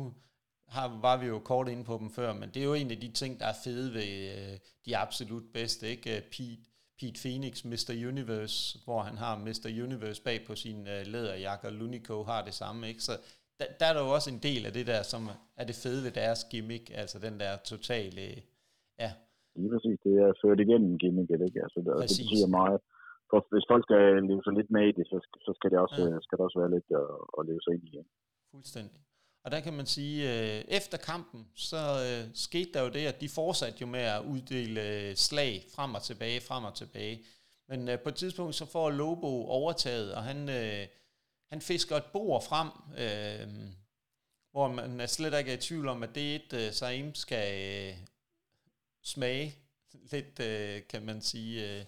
har, 0.75 0.87
var 1.07 1.17
vi 1.23 1.27
jo 1.35 1.39
kort 1.51 1.69
inde 1.69 1.85
på 1.91 1.97
dem 2.03 2.11
før, 2.19 2.31
men 2.41 2.49
det 2.53 2.61
er 2.61 2.69
jo 2.71 2.75
en 2.75 2.91
af 2.91 3.01
de 3.05 3.11
ting, 3.21 3.33
der 3.41 3.47
er 3.53 3.59
fede 3.65 3.89
ved 3.99 4.11
øh, 4.35 4.55
de 4.87 4.97
absolut 5.05 5.47
bedste, 5.59 5.85
ikke? 5.95 6.11
Pete, 6.33 6.63
Pete 6.99 7.19
Phoenix, 7.25 7.55
Mr. 7.73 7.93
Universe, 8.11 8.57
hvor 8.85 9.01
han 9.09 9.17
har 9.25 9.33
Mr. 9.47 9.69
Universe 9.87 10.21
bag 10.29 10.39
på 10.49 10.55
sin 10.55 10.79
uh, 10.95 11.03
læderjakke, 11.13 11.67
og 11.69 11.73
Lunico 11.73 12.17
har 12.31 12.41
det 12.49 12.55
samme, 12.63 12.89
ikke? 12.89 13.03
Så 13.09 13.13
der, 13.59 13.67
der 13.81 13.87
er 13.91 13.95
der 13.97 14.03
jo 14.07 14.11
også 14.17 14.29
en 14.35 14.43
del 14.49 14.63
af 14.69 14.73
det 14.79 14.87
der, 14.93 15.03
som 15.13 15.23
er 15.61 15.65
det 15.71 15.77
fede 15.83 16.01
ved 16.07 16.13
deres 16.21 16.41
gimmick, 16.53 16.85
altså 17.03 17.17
den 17.27 17.35
der 17.43 17.53
totale, 17.73 18.23
ja. 19.03 19.11
Lige 19.61 19.71
præcis, 19.75 19.99
det 20.07 20.15
er 20.25 20.33
ført 20.43 20.61
igennem 20.65 20.93
gimmick, 21.03 21.31
ikke? 21.31 21.61
Altså, 21.67 21.79
det, 21.85 21.91
det 22.11 22.19
betyder 22.23 22.51
meget. 22.61 22.79
For 23.31 23.39
hvis 23.53 23.67
folk 23.73 23.83
skal 23.89 24.03
leve 24.31 24.43
sig 24.45 24.53
lidt 24.59 24.71
med 24.77 24.85
i 24.91 24.93
det, 24.99 25.05
så, 25.11 25.17
så 25.47 25.51
skal, 25.59 25.71
det 25.73 25.79
også, 25.87 26.03
ja. 26.03 26.19
skal 26.25 26.37
det 26.39 26.45
også 26.47 26.59
være 26.63 26.75
lidt 26.77 26.89
at, 27.03 27.11
at 27.39 27.43
leve 27.49 27.63
sig 27.63 27.73
ind 27.75 27.85
i. 27.89 27.93
Fuldstændig. 28.55 29.01
Og 29.47 29.53
der 29.53 29.61
kan 29.61 29.73
man 29.73 29.87
sige, 29.87 30.33
øh, 30.33 30.65
efter 30.69 30.99
kampen, 30.99 31.49
så 31.55 31.77
øh, 31.77 32.31
skete 32.35 32.73
der 32.75 32.83
jo 32.83 32.89
det, 32.89 33.07
at 33.07 33.21
de 33.21 33.29
fortsatte 33.29 33.79
jo 33.81 33.87
med 33.87 34.01
at 34.01 34.23
uddele 34.25 34.83
øh, 34.83 35.17
slag 35.17 35.67
frem 35.75 35.95
og 35.95 36.03
tilbage, 36.03 36.41
frem 36.41 36.65
og 36.65 36.75
tilbage. 36.75 37.25
Men 37.69 37.89
øh, 37.89 38.01
på 38.01 38.09
et 38.09 38.15
tidspunkt, 38.15 38.55
så 38.55 38.67
får 38.67 38.91
Lobo 38.91 39.47
overtaget, 39.47 40.15
og 40.15 40.23
han, 40.23 40.49
øh, 40.49 40.87
han 41.49 41.61
fisker 41.61 41.97
et 41.97 42.05
bord 42.05 42.45
frem, 42.45 42.69
øh, 42.99 43.49
hvor 44.51 44.69
man 44.69 45.01
er 45.01 45.07
slet 45.07 45.39
ikke 45.39 45.53
er 45.53 45.57
i 45.57 45.61
tvivl 45.61 45.89
om, 45.89 46.03
at 46.03 46.15
det 46.15 46.33
er 46.33 46.37
et, 46.37 46.53
øh, 46.53 46.73
Saim 46.73 47.15
skal 47.15 47.63
øh, 47.89 47.97
smage 49.03 49.55
lidt, 50.13 50.41
øh, 50.41 50.83
kan 50.89 51.03
man 51.03 51.23
sige, 51.23 51.79
øh, 51.79 51.85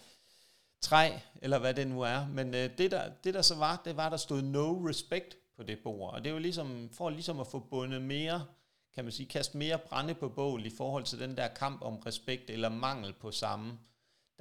træ, 0.81 1.11
eller 1.41 1.59
hvad 1.59 1.73
det 1.73 1.87
nu 1.87 2.01
er. 2.01 2.27
Men 2.27 2.55
øh, 2.55 2.77
det, 2.77 2.91
der, 2.91 3.11
det 3.23 3.33
der 3.33 3.41
så 3.41 3.55
var, 3.55 3.81
det 3.85 3.97
var, 3.97 4.05
at 4.05 4.11
der 4.11 4.17
stod 4.17 4.41
no 4.41 4.87
respect 4.89 5.35
på 5.59 5.63
det 5.63 5.79
bord. 5.83 6.13
Og 6.13 6.17
det 6.19 6.27
er 6.29 6.35
jo 6.37 6.45
ligesom, 6.47 6.67
for 6.97 7.09
ligesom 7.09 7.39
at 7.39 7.51
få 7.53 7.59
bundet 7.71 8.01
mere, 8.01 8.39
kan 8.95 9.03
man 9.05 9.11
sige, 9.11 9.33
kaste 9.35 9.57
mere 9.63 9.77
brænde 9.87 10.15
på 10.21 10.27
bål 10.39 10.61
i 10.65 10.73
forhold 10.79 11.03
til 11.07 11.19
den 11.23 11.33
der 11.39 11.47
kamp 11.61 11.79
om 11.89 11.95
respekt 12.09 12.49
eller 12.49 12.69
mangel 12.69 13.11
på 13.23 13.29
samme. 13.43 13.69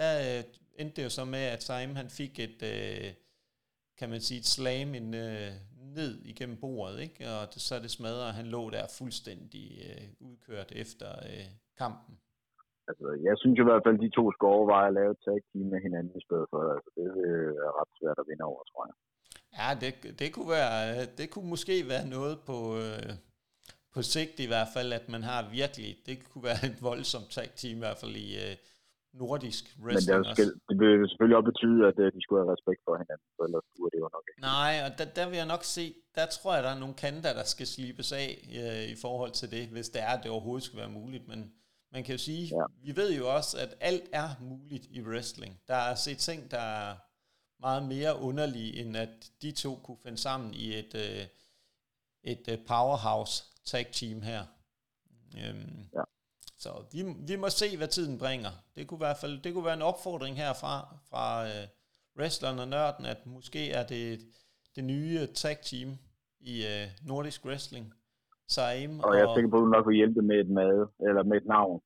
Der 0.00 0.10
øh, 0.26 0.42
endte 0.80 0.96
det 0.96 1.04
jo 1.08 1.12
så 1.18 1.24
med, 1.24 1.44
at 1.54 1.62
Saim 1.62 1.94
han 2.00 2.08
fik 2.20 2.34
et, 2.46 2.60
øh, 2.72 3.08
kan 3.98 4.08
man 4.12 4.20
sige, 4.20 4.38
et 4.38 4.50
slam 4.56 4.88
en, 5.00 5.08
øh, 5.26 5.50
ned 5.98 6.12
igennem 6.32 6.56
bordet, 6.64 6.96
ikke? 7.06 7.18
og 7.34 7.42
det, 7.52 7.60
så 7.66 7.74
det 7.84 7.90
smadret, 7.90 8.26
og 8.28 8.34
han 8.40 8.46
lå 8.56 8.62
der 8.76 8.84
fuldstændig 8.98 9.66
øh, 9.88 10.06
udkørt 10.28 10.70
efter 10.82 11.10
øh, 11.30 11.48
kampen. 11.82 12.14
Altså, 12.88 13.06
jeg 13.28 13.34
synes 13.38 13.58
i 13.58 13.66
hvert 13.68 13.84
fald, 13.84 13.98
at 13.98 14.04
de 14.06 14.16
to 14.18 14.24
skal 14.32 14.46
overveje 14.56 14.88
at 14.90 14.96
lave 14.98 15.10
et 15.16 15.24
tag 15.26 15.38
team 15.48 15.66
med 15.72 15.80
hinanden 15.86 16.14
i 16.20 16.24
stedet 16.26 16.46
for. 16.50 16.58
Altså, 16.76 16.90
det 16.98 17.08
øh, 17.28 17.52
er 17.66 17.72
ret 17.80 17.92
svært 17.98 18.18
at 18.22 18.28
vinde 18.30 18.44
over, 18.50 18.62
tror 18.70 18.82
jeg. 18.88 18.96
Ja, 19.58 19.76
det, 19.80 20.18
det, 20.18 20.32
kunne 20.32 20.48
være, 20.48 21.06
det 21.06 21.30
kunne 21.30 21.48
måske 21.48 21.88
være 21.88 22.06
noget 22.06 22.40
på, 22.46 22.76
øh, 22.76 23.12
på 23.94 24.02
sigt 24.02 24.40
i 24.40 24.46
hvert 24.46 24.68
fald, 24.74 24.92
at 24.92 25.08
man 25.08 25.22
har 25.22 25.50
virkelig, 25.50 25.96
det 26.06 26.28
kunne 26.28 26.44
være 26.44 26.66
et 26.70 26.82
voldsomt 26.82 27.30
tag 27.30 27.48
team 27.56 27.76
i 27.76 27.78
hvert 27.78 27.98
fald 27.98 28.16
i 28.16 28.36
øh, 28.36 28.56
nordisk 29.12 29.64
wrestling. 29.84 30.18
Men 30.18 30.24
det, 30.24 30.36
skal, 30.36 30.46
det 30.68 30.76
vil 31.00 31.08
selvfølgelig 31.08 31.36
også 31.36 31.50
betyde, 31.52 31.80
at 31.90 31.96
øh, 32.04 32.12
de 32.16 32.20
skulle 32.22 32.40
have 32.42 32.52
respekt 32.56 32.80
for 32.86 32.92
hinanden, 33.02 33.28
for 33.36 33.42
ellers 33.46 33.64
skulle 33.72 33.90
det 33.94 33.98
jo 34.04 34.08
nok 34.16 34.24
ikke. 34.30 34.40
Nej, 34.40 34.72
og 34.84 34.90
der, 34.98 35.04
der 35.18 35.24
vil 35.28 35.36
jeg 35.42 35.50
nok 35.54 35.64
se, 35.76 35.94
der 36.14 36.26
tror 36.36 36.54
jeg, 36.54 36.62
der 36.66 36.72
er 36.74 36.80
nogle 36.84 36.94
kanter, 37.04 37.32
der 37.40 37.46
skal 37.54 37.66
slibes 37.66 38.12
af 38.12 38.30
øh, 38.60 38.84
i 38.94 38.96
forhold 39.04 39.32
til 39.40 39.48
det, 39.50 39.64
hvis 39.74 39.88
det 39.94 40.00
er, 40.08 40.12
at 40.16 40.22
det 40.22 40.30
overhovedet 40.30 40.64
skal 40.66 40.78
være 40.82 40.96
muligt, 41.00 41.28
men 41.28 41.40
man 41.92 42.04
kan 42.04 42.14
jo 42.14 42.18
sige, 42.18 42.44
ja. 42.56 42.64
vi 42.86 42.96
ved 43.00 43.10
jo 43.20 43.24
også, 43.36 43.52
at 43.64 43.70
alt 43.80 44.08
er 44.12 44.28
muligt 44.40 44.86
i 44.90 45.00
wrestling. 45.02 45.52
Der 45.68 45.80
er 45.90 45.94
set 45.94 46.18
ting, 46.18 46.50
der 46.50 46.64
er 46.80 46.94
meget 47.60 47.88
mere 47.88 48.20
underlige, 48.20 48.80
end 48.80 48.96
at 48.96 49.30
de 49.42 49.52
to 49.52 49.80
kunne 49.84 49.98
finde 50.02 50.18
sammen 50.18 50.54
i 50.54 50.78
et, 50.78 50.94
øh, 50.94 51.26
et 52.22 52.48
øh, 52.48 52.58
powerhouse 52.66 53.44
tag 53.64 53.86
team 53.92 54.22
her. 54.22 54.44
Øhm, 55.36 55.88
ja. 55.94 56.02
Så 56.58 56.70
vi, 56.92 57.04
vi 57.28 57.36
må 57.36 57.48
se, 57.48 57.76
hvad 57.76 57.88
tiden 57.88 58.18
bringer. 58.18 58.50
Det 58.74 58.86
kunne 58.86 58.96
i 58.96 59.04
hvert 59.06 59.16
fald 59.16 59.42
det 59.42 59.54
kunne 59.54 59.64
være 59.64 59.74
en 59.74 59.82
opfordring 59.82 60.36
herfra 60.36 60.96
fra 61.10 61.46
øh, 61.46 61.66
wrestleren 62.18 62.58
og 62.58 62.68
nørden, 62.68 63.06
at 63.06 63.26
måske 63.26 63.70
er 63.70 63.86
det 63.86 64.20
det 64.76 64.84
nye 64.84 65.26
tag 65.26 65.58
team 65.62 65.98
i 66.40 66.66
øh, 66.66 66.86
nordisk 67.02 67.44
wrestling. 67.44 67.94
Saim 68.48 69.00
og, 69.00 69.04
og 69.04 69.16
jeg 69.16 69.22
er 69.22 69.34
sikker 69.34 69.50
på, 69.50 69.56
at 69.56 69.60
du 69.60 69.66
nok 69.66 69.88
vil 69.88 69.96
hjælpe 69.96 70.22
med 70.22 70.40
et 70.40 70.50
mad, 70.50 70.86
eller 71.08 71.22
med 71.22 71.36
et 71.36 71.46
navn. 71.46 71.80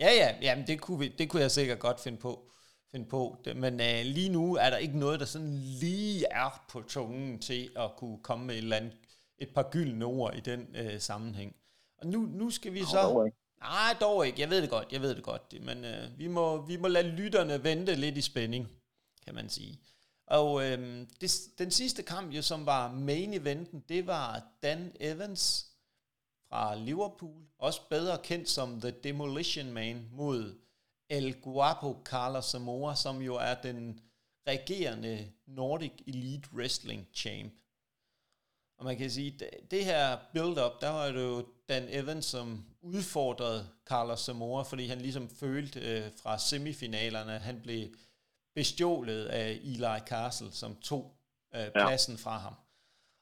Ja, 0.00 0.10
ja, 0.20 0.36
jamen 0.42 0.66
det 0.66 0.80
kunne, 0.80 0.98
vi, 0.98 1.08
det 1.08 1.30
kunne 1.30 1.42
jeg 1.42 1.50
sikkert 1.50 1.78
godt 1.78 2.00
finde 2.00 2.18
på 2.18 2.50
finde 2.94 3.08
på 3.08 3.36
det. 3.44 3.56
Men 3.56 3.74
uh, 3.74 4.04
lige 4.04 4.28
nu 4.28 4.54
er 4.54 4.70
der 4.70 4.76
ikke 4.76 4.98
noget, 4.98 5.20
der 5.20 5.26
sådan 5.26 5.54
lige 5.54 6.24
er 6.30 6.64
på 6.68 6.82
tungen 6.82 7.38
til 7.38 7.70
at 7.76 7.90
kunne 7.96 8.18
komme 8.22 8.46
med 8.46 8.54
et, 8.54 8.58
eller 8.58 8.76
andet, 8.76 8.92
et 9.38 9.48
par 9.54 9.70
gyldne 9.70 10.04
ord 10.04 10.34
i 10.36 10.40
den 10.40 10.60
uh, 10.80 10.98
sammenhæng. 10.98 11.56
Og 11.98 12.06
nu, 12.06 12.20
nu 12.20 12.50
skal 12.50 12.74
vi 12.74 12.84
så... 12.84 13.02
Dog 13.02 13.32
Nej, 13.60 13.96
dog 14.00 14.26
ikke. 14.26 14.40
Jeg 14.40 14.50
ved 14.50 14.62
det 14.62 14.70
godt, 14.70 14.92
jeg 14.92 15.00
ved 15.00 15.14
det 15.14 15.24
godt. 15.24 15.54
Men 15.60 15.78
uh, 15.84 16.18
vi, 16.18 16.26
må, 16.26 16.66
vi 16.66 16.76
må 16.76 16.88
lade 16.88 17.08
lytterne 17.08 17.64
vente 17.64 17.94
lidt 17.94 18.16
i 18.16 18.20
spænding, 18.20 18.68
kan 19.24 19.34
man 19.34 19.48
sige. 19.48 19.80
Og 20.26 20.54
uh, 20.54 20.62
det, 21.20 21.40
den 21.58 21.70
sidste 21.70 22.02
kamp, 22.02 22.32
jo, 22.32 22.42
som 22.42 22.66
var 22.66 22.92
main 22.92 23.34
eventen, 23.34 23.84
det 23.88 24.06
var 24.06 24.42
Dan 24.62 24.92
Evans 25.00 25.66
fra 26.48 26.74
Liverpool, 26.74 27.34
også 27.58 27.80
bedre 27.90 28.18
kendt 28.18 28.48
som 28.48 28.80
The 28.80 28.90
Demolition 28.90 29.72
Man, 29.72 30.08
mod 30.12 30.63
El 31.08 31.40
Guapo 31.40 32.02
Carlos 32.04 32.44
Zamora, 32.44 32.96
som 32.96 33.22
jo 33.22 33.34
er 33.34 33.54
den 33.54 34.00
regerende 34.48 35.32
Nordic 35.46 35.92
Elite 36.06 36.48
Wrestling 36.52 37.08
Champ. 37.14 37.52
Og 38.78 38.84
man 38.84 38.96
kan 38.96 39.10
sige, 39.10 39.40
det 39.70 39.84
her 39.84 40.18
build-up, 40.32 40.80
der 40.80 40.88
var 40.88 41.06
det 41.06 41.22
jo 41.22 41.46
Dan 41.68 41.86
Evans, 41.88 42.24
som 42.24 42.64
udfordrede 42.82 43.68
Carlos 43.86 44.20
Zamora, 44.20 44.62
fordi 44.62 44.86
han 44.86 45.00
ligesom 45.00 45.28
følte 45.28 45.80
øh, 45.80 46.10
fra 46.22 46.38
semifinalerne, 46.38 47.34
at 47.34 47.40
han 47.40 47.60
blev 47.60 47.88
bestjålet 48.54 49.26
af 49.26 49.50
Eli 49.50 49.98
Castle, 50.06 50.52
som 50.52 50.76
tog 50.76 51.16
øh, 51.54 51.70
pladsen 51.70 52.14
ja. 52.14 52.20
fra 52.20 52.38
ham. 52.38 52.54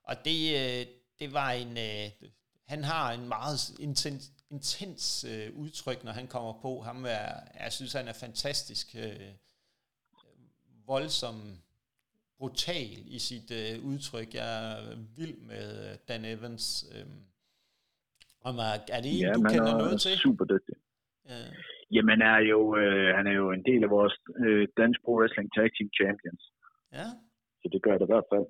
Og 0.04 0.16
det, 0.24 0.56
øh, 0.60 0.86
det 1.18 1.32
var 1.32 1.50
en... 1.50 1.78
Øh, 1.78 2.10
han 2.66 2.84
har 2.84 3.12
en 3.12 3.28
meget 3.28 3.78
intens, 3.78 4.32
intens 4.52 5.24
øh, 5.32 5.48
udtryk, 5.62 6.04
når 6.04 6.12
han 6.12 6.26
kommer 6.26 6.52
på. 6.62 6.80
Ham 6.80 7.04
er, 7.04 7.28
jeg 7.64 7.72
synes, 7.72 7.92
han 7.92 8.08
er 8.08 8.16
fantastisk. 8.24 8.86
Øh, 9.04 9.30
voldsom, 10.86 11.36
brutal 12.38 12.90
i 13.16 13.18
sit 13.28 13.50
øh, 13.60 13.74
udtryk. 13.90 14.34
Jeg 14.34 14.50
er 14.72 14.96
vild 15.18 15.38
med 15.52 15.66
øh, 15.84 15.94
Dan 16.08 16.24
Evans. 16.24 16.64
Øh, 16.94 17.06
om 18.48 18.54
er, 18.68 18.74
er 18.96 19.00
det 19.04 19.10
en, 19.14 19.22
ja, 19.26 19.32
du 19.32 19.42
kender 19.52 19.74
noget 19.82 20.00
til? 20.00 20.14
super 20.26 20.44
dygtig. 20.52 20.74
Ja. 21.28 21.40
Jamen, 21.94 22.18
er 22.22 22.40
jo, 22.52 22.60
øh, 22.82 23.08
han 23.16 23.26
er 23.26 23.34
jo 23.42 23.46
en 23.50 23.64
del 23.70 23.80
af 23.86 23.90
vores 23.90 24.14
øh, 24.46 24.68
Dansk 24.80 24.98
Pro 25.04 25.12
Wrestling 25.18 25.48
Tag 25.54 25.68
Team 25.74 25.88
Champions. 25.98 26.42
Ja. 26.98 27.06
Så 27.60 27.66
det 27.72 27.80
gør 27.86 27.94
det 27.98 28.06
i 28.08 28.12
hvert 28.12 28.28
fald. 28.32 28.46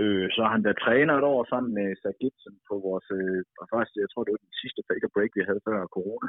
Øh, 0.00 0.26
så 0.34 0.40
har 0.44 0.52
han 0.56 0.64
været 0.64 0.82
træner 0.84 1.14
et 1.16 1.26
år 1.32 1.42
sammen 1.52 1.70
med 1.78 1.88
Zach 2.02 2.16
Gibson 2.20 2.56
på 2.68 2.74
vores, 2.86 3.06
øh, 3.18 3.40
faktisk, 3.72 3.94
jeg 4.04 4.10
tror 4.10 4.24
det 4.24 4.34
var 4.34 4.46
den 4.46 4.58
sidste 4.62 4.80
fake 4.88 5.08
break, 5.14 5.32
vi 5.38 5.48
havde 5.48 5.66
før 5.68 5.78
corona. 5.96 6.28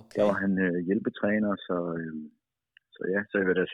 Okay. 0.00 0.16
Der 0.16 0.24
var 0.30 0.36
han 0.44 0.52
øh, 0.66 0.78
hjælpetræner, 0.88 1.52
så, 1.66 1.76
øh, 1.98 2.14
Så 2.96 3.02
ja, 3.14 3.20
så 3.30 3.34
jeg 3.40 3.46
vil, 3.48 3.56
da, 3.60 3.64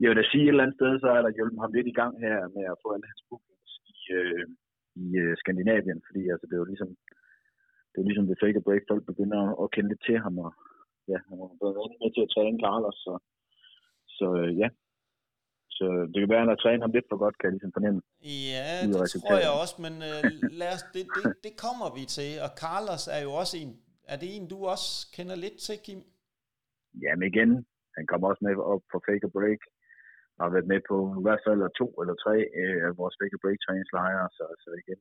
jeg 0.00 0.08
vil 0.08 0.20
da 0.20 0.24
sige 0.30 0.44
et 0.44 0.52
eller 0.52 0.64
andet 0.64 0.78
sted, 0.78 0.92
så 1.00 1.08
er 1.16 1.22
der 1.22 1.36
hjulpet 1.36 1.62
ham 1.64 1.72
lidt 1.74 1.88
i 1.92 1.98
gang 2.00 2.12
her 2.26 2.36
med 2.56 2.64
at 2.72 2.80
få 2.84 2.88
en 2.94 3.08
hans 3.10 3.22
i, 3.94 3.98
øh, 4.18 4.44
i 5.04 5.06
øh, 5.22 5.34
Skandinavien, 5.40 6.00
fordi 6.06 6.22
altså, 6.32 6.44
det 6.46 6.54
er 6.54 6.62
jo 6.62 6.70
ligesom, 6.72 6.90
det 7.90 7.98
er 7.98 8.08
ligesom 8.10 8.26
det 8.28 8.40
fake 8.42 8.60
break, 8.66 8.82
folk 8.90 9.04
begynder 9.10 9.40
at, 9.46 9.54
at 9.62 9.70
kende 9.74 9.90
lidt 9.90 10.02
til 10.08 10.18
ham, 10.24 10.34
og 10.46 10.50
ja, 11.10 11.18
han 11.28 11.36
har 11.42 11.48
været 11.62 12.00
med 12.02 12.10
til 12.12 12.26
at 12.26 12.32
træne 12.34 12.62
Carlos, 12.64 12.98
så, 13.06 13.14
så 14.18 14.26
øh, 14.42 14.50
ja, 14.62 14.68
så 15.78 15.86
det 16.10 16.18
kan 16.20 16.30
være, 16.32 16.40
at 16.40 16.44
han 16.46 16.54
har 16.54 16.62
trænet 16.62 16.84
ham 16.84 16.94
lidt 16.96 17.08
for 17.10 17.18
godt, 17.24 17.36
kan 17.38 17.46
jeg 17.46 17.54
ligesom 17.56 17.76
fornemme. 17.78 18.00
Ja, 18.54 18.70
det 18.86 19.22
tror 19.28 19.40
jeg 19.46 19.52
også, 19.62 19.76
men 19.84 19.94
uh, 20.10 20.22
lad 20.60 20.70
os, 20.76 20.84
det, 20.94 21.04
det, 21.16 21.24
det 21.46 21.54
kommer 21.64 21.88
vi 21.98 22.04
til. 22.16 22.30
Og 22.44 22.50
Carlos 22.62 23.04
er 23.16 23.22
jo 23.26 23.32
også 23.42 23.54
en, 23.62 23.70
er 24.12 24.16
det 24.22 24.28
en, 24.36 24.46
du 24.52 24.58
også 24.74 24.88
kender 25.16 25.36
lidt 25.44 25.58
til, 25.66 25.76
Kim? 25.86 26.00
Jamen 27.02 27.24
igen, 27.32 27.50
han 27.96 28.04
kommer 28.10 28.26
også 28.30 28.42
med 28.46 28.54
op 28.74 28.84
for 28.90 29.00
Fake 29.06 29.28
Break. 29.36 29.62
Jeg 30.34 30.42
har 30.46 30.52
været 30.56 30.72
med 30.72 30.80
på 30.90 30.96
i 31.20 31.22
hvert 31.26 31.42
fald 31.46 31.60
to 31.80 31.86
eller 32.00 32.16
tre 32.24 32.36
øh, 32.60 32.78
af 32.86 32.92
vores 33.00 33.16
Fake 33.20 33.38
Break 33.42 33.58
træningslejre, 33.66 34.26
så, 34.38 34.44
så 34.64 34.70
igen. 34.82 35.00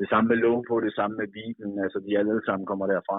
Det 0.00 0.06
samme 0.10 0.26
med 0.30 0.38
Lobo, 0.44 0.74
det 0.86 0.94
samme 0.98 1.14
med 1.20 1.28
Vigen, 1.36 1.72
altså 1.84 1.98
de 2.06 2.18
alle 2.20 2.40
sammen 2.48 2.66
kommer 2.70 2.86
derfra. 2.94 3.18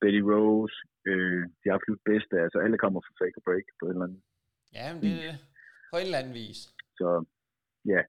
Betty 0.00 0.22
Rose, 0.30 0.76
øh, 1.08 1.42
de 1.62 1.68
absolut 1.76 2.02
bedste, 2.10 2.34
altså 2.44 2.58
alle 2.64 2.78
kommer 2.84 3.00
fra 3.02 3.14
Fake 3.20 3.40
Break 3.46 3.66
på 3.78 3.84
en 3.86 3.92
eller 3.92 4.06
anden 4.06 4.22
Ja, 4.76 4.86
men 4.92 5.02
det, 5.02 5.14
på 5.96 6.00
en 6.00 6.08
eller 6.10 6.22
anden 6.22 6.38
vis. 6.44 6.58
Så 6.98 7.08
ja. 7.92 8.02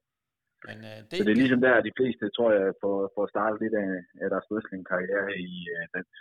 Men, 0.66 0.78
uh, 0.90 0.98
det, 1.08 1.16
så 1.18 1.22
det 1.24 1.32
er 1.34 1.42
ligesom 1.42 1.62
der, 1.66 1.74
at 1.78 1.84
de 1.88 1.98
fleste, 1.98 2.24
tror 2.36 2.50
jeg, 2.58 2.66
får, 2.82 2.96
får 3.14 3.26
startet 3.34 3.58
lidt 3.64 3.76
af, 3.84 3.92
af 4.22 4.28
deres 4.32 4.46
wrestling-karriere 4.50 5.28
i 5.48 5.52
uh, 5.74 5.84
dansk 5.94 6.18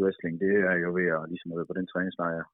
wrestling. 0.00 0.34
Det 0.44 0.52
er 0.70 0.76
jo 0.84 0.88
ved 0.98 1.08
at 1.16 1.22
ligesom 1.32 1.48
være 1.56 1.70
på 1.70 1.76
den 1.78 1.86
træningslejr. 1.92 2.44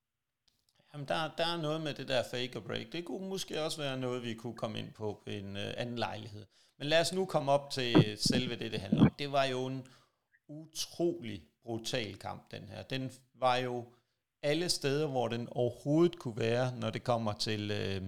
Jamen, 0.91 1.07
der, 1.13 1.21
der 1.41 1.47
er 1.55 1.59
noget 1.67 1.81
med 1.87 1.93
det 1.99 2.07
der 2.13 2.23
fake 2.35 2.55
og 2.59 2.65
break. 2.69 2.87
Det 2.95 3.03
kunne 3.09 3.29
måske 3.35 3.55
også 3.67 3.79
være 3.85 3.97
noget, 4.05 4.19
vi 4.29 4.33
kunne 4.43 4.59
komme 4.63 4.77
ind 4.83 4.91
på 5.01 5.07
på 5.23 5.29
en 5.39 5.49
uh, 5.63 5.81
anden 5.83 5.99
lejlighed. 6.07 6.45
Men 6.79 6.87
lad 6.93 7.01
os 7.05 7.13
nu 7.19 7.23
komme 7.35 7.49
op 7.57 7.67
til 7.77 7.91
selve 8.31 8.55
det, 8.61 8.69
det 8.75 8.81
handler 8.85 9.03
om. 9.05 9.15
Det 9.23 9.31
var 9.39 9.47
jo 9.55 9.61
en 9.73 9.81
utrolig 10.61 11.39
brutal 11.65 12.13
kamp, 12.27 12.43
den 12.55 12.65
her. 12.73 12.81
Den 12.95 13.03
var 13.45 13.57
jo 13.67 13.75
alle 14.43 14.69
steder, 14.69 15.07
hvor 15.07 15.29
den 15.29 15.49
overhovedet 15.51 16.19
kunne 16.19 16.37
være, 16.37 16.77
når 16.77 16.91
det 16.91 17.05
kommer 17.05 17.33
til, 17.33 17.71
øh, 17.71 18.03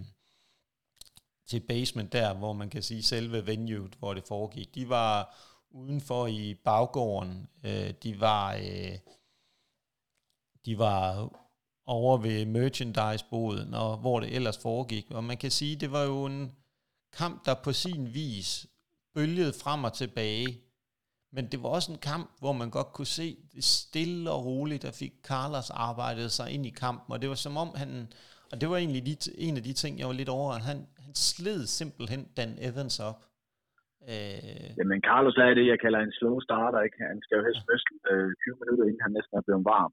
til 1.47 1.61
basement 1.61 2.13
der, 2.13 2.35
hvor 2.35 2.53
man 2.53 2.71
kan 2.71 2.83
sige 2.83 3.03
selve 3.03 3.47
venue, 3.47 3.91
hvor 3.99 4.15
det 4.15 4.25
foregik. 4.29 4.75
De 4.75 4.89
var 4.89 5.37
udenfor 5.71 6.27
i 6.27 6.55
baggården. 6.55 7.49
Øh, 7.65 7.95
de 8.03 8.21
var 8.21 8.55
øh, 8.55 8.99
de 10.67 10.79
var 10.79 11.31
over 11.87 12.19
ved 12.19 12.47
merchandise-boden, 12.47 13.75
og 13.75 13.97
hvor 13.97 14.21
det 14.21 14.35
ellers 14.35 14.59
foregik. 14.59 15.11
Og 15.11 15.25
man 15.25 15.37
kan 15.37 15.51
sige, 15.51 15.77
det 15.77 15.93
var 15.93 16.03
jo 16.03 16.25
en 16.25 16.53
kamp, 17.13 17.47
der 17.47 17.55
på 17.55 17.73
sin 17.73 18.15
vis 18.15 18.67
bølgede 19.15 19.53
frem 19.53 19.85
og 19.85 19.93
tilbage. 19.93 20.61
Men 21.37 21.45
det 21.53 21.59
var 21.63 21.71
også 21.77 21.91
en 21.95 22.03
kamp, 22.13 22.27
hvor 22.43 22.55
man 22.61 22.71
godt 22.79 22.91
kunne 22.97 23.13
se 23.21 23.29
det 23.55 23.65
stille 23.79 24.31
og 24.35 24.41
roligt, 24.51 24.83
der 24.87 24.93
fik 25.03 25.15
Carlos 25.31 25.71
arbejdet 25.89 26.29
sig 26.39 26.47
ind 26.55 26.65
i 26.71 26.75
kampen, 26.85 27.11
og 27.15 27.19
det 27.23 27.29
var 27.33 27.39
som 27.47 27.57
om 27.65 27.71
han, 27.81 27.91
og 28.53 28.57
det 28.61 28.67
var 28.71 28.77
egentlig 28.83 29.03
de, 29.09 29.15
en 29.47 29.57
af 29.61 29.65
de 29.69 29.75
ting, 29.83 29.93
jeg 30.01 30.07
var 30.11 30.17
lidt 30.21 30.33
over, 30.39 30.49
han, 30.71 30.79
han 31.05 31.13
sled 31.31 31.61
simpelthen 31.81 32.23
Dan 32.37 32.53
Evans 32.69 32.97
op. 33.11 33.21
Øh... 34.11 34.71
Jamen 34.79 35.01
Carlos 35.09 35.37
er 35.37 35.55
det, 35.59 35.67
jeg 35.73 35.79
kalder 35.85 36.01
en 36.03 36.17
slow 36.19 36.37
starter, 36.47 36.81
ikke? 36.87 36.99
Han 37.13 37.21
skal 37.25 37.37
jo 37.39 37.45
helst 37.49 37.65
ja. 37.71 38.11
øh, 38.11 38.31
20 38.43 38.61
minutter, 38.61 38.85
inden 38.89 39.07
han 39.07 39.15
næsten 39.19 39.35
er 39.39 39.45
blevet 39.47 39.65
varm. 39.75 39.93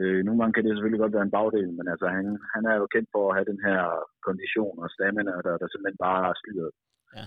Øh, 0.00 0.20
nogle 0.26 0.38
gange 0.40 0.54
kan 0.54 0.64
det 0.64 0.72
selvfølgelig 0.72 1.04
godt 1.04 1.16
være 1.16 1.26
en 1.28 1.36
bagdel, 1.38 1.70
men 1.78 1.86
altså 1.92 2.06
han, 2.16 2.26
han 2.54 2.62
er 2.70 2.76
jo 2.80 2.86
kendt 2.94 3.08
for 3.14 3.22
at 3.26 3.34
have 3.36 3.50
den 3.52 3.60
her 3.68 3.80
kondition 4.28 4.76
og 4.84 4.88
stamina, 4.94 5.32
der, 5.46 5.54
der 5.60 5.68
simpelthen 5.68 6.04
bare 6.08 6.38
styret 6.42 6.70
ja. 7.16 7.24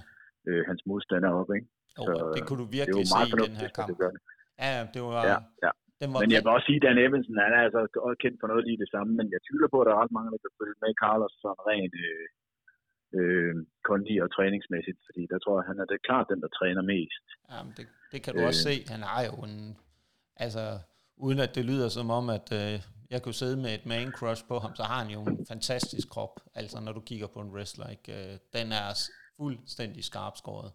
øh, 0.48 0.62
hans 0.70 0.82
modstander 0.90 1.32
op, 1.42 1.50
ikke? 1.58 1.68
Oh, 2.02 2.08
så, 2.20 2.26
det 2.36 2.42
kunne 2.48 2.62
du 2.64 2.68
virkelig 2.80 3.04
se 3.14 3.22
i 3.30 3.34
den 3.46 3.56
her 3.62 3.72
kamp. 3.78 3.88
Det 3.90 4.12
ja, 4.66 4.74
det 4.94 5.02
var... 5.10 5.22
Ja, 5.32 5.38
ja. 5.66 5.72
Den 6.02 6.08
var 6.14 6.20
men 6.22 6.32
jeg 6.36 6.42
vil 6.46 6.56
også 6.58 6.68
sige, 6.70 6.80
at 6.82 6.86
Dan 6.86 6.98
Evansen, 7.06 7.36
han 7.46 7.54
er 7.58 7.62
altså 7.68 7.80
også 8.08 8.20
kendt 8.24 8.38
for 8.42 8.48
noget 8.52 8.64
lige 8.68 8.82
det 8.84 8.90
samme, 8.96 9.12
men 9.20 9.28
jeg 9.34 9.42
tvivler 9.48 9.70
på, 9.72 9.78
at 9.82 9.86
der 9.88 9.94
er 9.96 10.02
ret 10.04 10.16
mange, 10.18 10.30
der 10.34 10.42
kan 10.44 10.54
følge 10.60 10.78
med 10.84 10.92
Carlos 11.04 11.34
sådan 11.44 11.64
rent 11.72 11.96
øh, 12.08 12.26
øh, 13.18 13.54
kondi 13.88 14.16
og 14.24 14.30
træningsmæssigt, 14.36 15.00
fordi 15.08 15.22
der 15.32 15.40
tror 15.40 15.56
jeg, 15.60 15.66
han 15.72 15.78
er 15.84 15.88
det 15.92 16.00
klart 16.08 16.26
den, 16.32 16.40
der 16.44 16.52
træner 16.60 16.84
mest. 16.94 17.26
Jamen, 17.52 17.74
det, 17.78 17.86
det 18.12 18.20
kan 18.24 18.32
du 18.34 18.40
øh, 18.42 18.48
også 18.50 18.64
se. 18.70 18.76
Han 18.94 19.02
har 19.10 19.22
jo 19.30 19.36
en, 19.50 19.58
altså, 20.46 20.64
uden 21.26 21.40
at 21.46 21.52
det 21.56 21.64
lyder 21.72 21.90
som 21.98 22.08
om, 22.20 22.26
at 22.38 22.48
øh, 22.62 22.76
jeg 23.14 23.20
kunne 23.22 23.40
sidde 23.42 23.58
med 23.64 23.72
et 23.78 23.86
man 23.86 24.12
crush 24.18 24.44
på 24.52 24.56
ham, 24.64 24.72
så 24.80 24.84
har 24.84 25.00
han 25.04 25.12
jo 25.16 25.22
en 25.24 25.46
fantastisk 25.54 26.08
krop, 26.10 26.36
altså 26.56 26.78
når 26.86 26.94
du 26.98 27.02
kigger 27.10 27.28
på 27.28 27.40
en 27.40 27.52
wrestler. 27.56 27.88
Ikke? 27.96 28.12
Øh, 28.18 28.34
den 28.58 28.68
er 28.82 28.88
fuldstændig 29.38 30.04
skarpskåret. 30.04 30.72